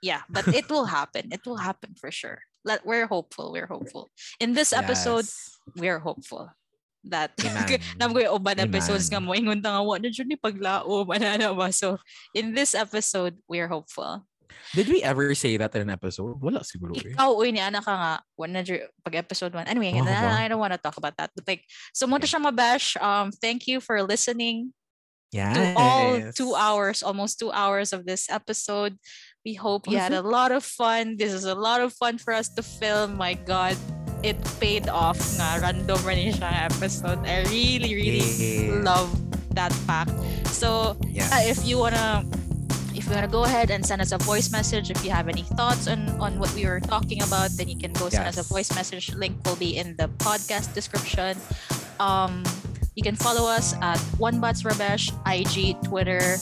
[0.00, 1.28] yeah, but it will happen.
[1.32, 2.40] It will happen for sure.
[2.64, 3.52] Let we're hopeful.
[3.52, 4.10] We're hopeful.
[4.38, 5.58] In this episode, Yes.
[5.76, 6.52] we're hopeful
[7.08, 7.32] that
[7.96, 11.72] nam ko yung uban episodes nga mo ingon nga wa na ni paglao manana ba
[11.72, 11.96] so
[12.36, 14.20] in this episode we're hopeful
[14.74, 16.36] Did we ever say that in an episode?
[16.42, 17.14] Wala siguro eh.
[17.14, 20.04] ikaw uy ni ana ka nga wa na jud pag episode 1 anyway Oh.
[20.04, 21.64] I don't want to talk about that but like
[21.96, 24.74] so mo to siya mabash um thank you for listening
[25.30, 25.54] Yes.
[25.54, 28.98] to all two hours, almost two hours of this episode.
[29.44, 31.16] We hope you had a lot of fun.
[31.16, 33.16] This is a lot of fun for us to film.
[33.16, 33.72] My God,
[34.22, 35.16] it paid off.
[35.16, 37.24] Nga random siya episode.
[37.24, 38.84] I really, really Yeah.
[38.84, 39.08] love
[39.56, 40.12] that fact.
[40.52, 41.32] So Yes.
[41.32, 42.28] uh, if you wanna
[42.92, 45.46] if you wanna go ahead and send us a voice message if you have any
[45.56, 48.44] thoughts on on what we were talking about then you can go send us a
[48.44, 51.32] voice message link will be in the podcast description
[52.02, 52.42] um
[52.96, 56.36] you can follow us at one bats rabesh ig twitter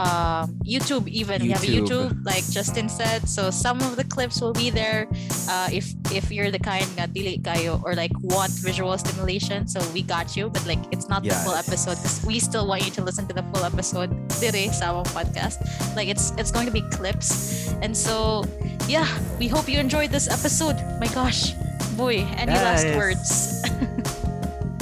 [0.00, 1.42] um, YouTube even.
[1.42, 2.16] We have a YouTube.
[2.16, 3.28] YouTube like Justin said.
[3.28, 5.06] So some of the clips will be there
[5.48, 9.68] uh, if if you're the kind that dili kayo or like want visual stimulation.
[9.68, 12.84] So we got you but like it's not the full episode 'cause we still want
[12.84, 14.08] you to listen to the full episode
[14.40, 15.60] dire sa podcast.
[15.92, 17.68] Like it's it's going to be clips.
[17.84, 18.48] And so
[18.88, 19.06] yeah
[19.36, 20.80] we hope you enjoyed this episode.
[20.96, 21.52] My gosh
[22.00, 23.60] boy any last words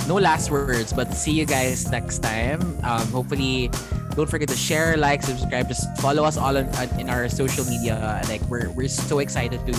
[0.08, 2.58] no last words, but see you guys next time.
[2.82, 3.68] Um, hopefully,
[4.16, 7.62] don't forget to share, like, subscribe, just follow us all on, on- in our social
[7.68, 8.00] media.
[8.28, 9.74] Like we're we're so excited to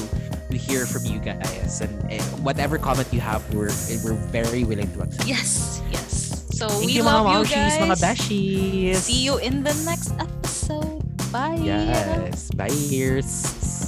[0.50, 1.92] to hear from you guys, and
[2.46, 3.74] whatever comment you have, we're
[4.06, 5.28] we're very willing to accept.
[5.28, 8.96] yes yes so Thank we you, love mga you guys mga beshies.
[9.08, 11.00] see you in the next episode
[11.32, 13.79] bye Yes, bye, ears.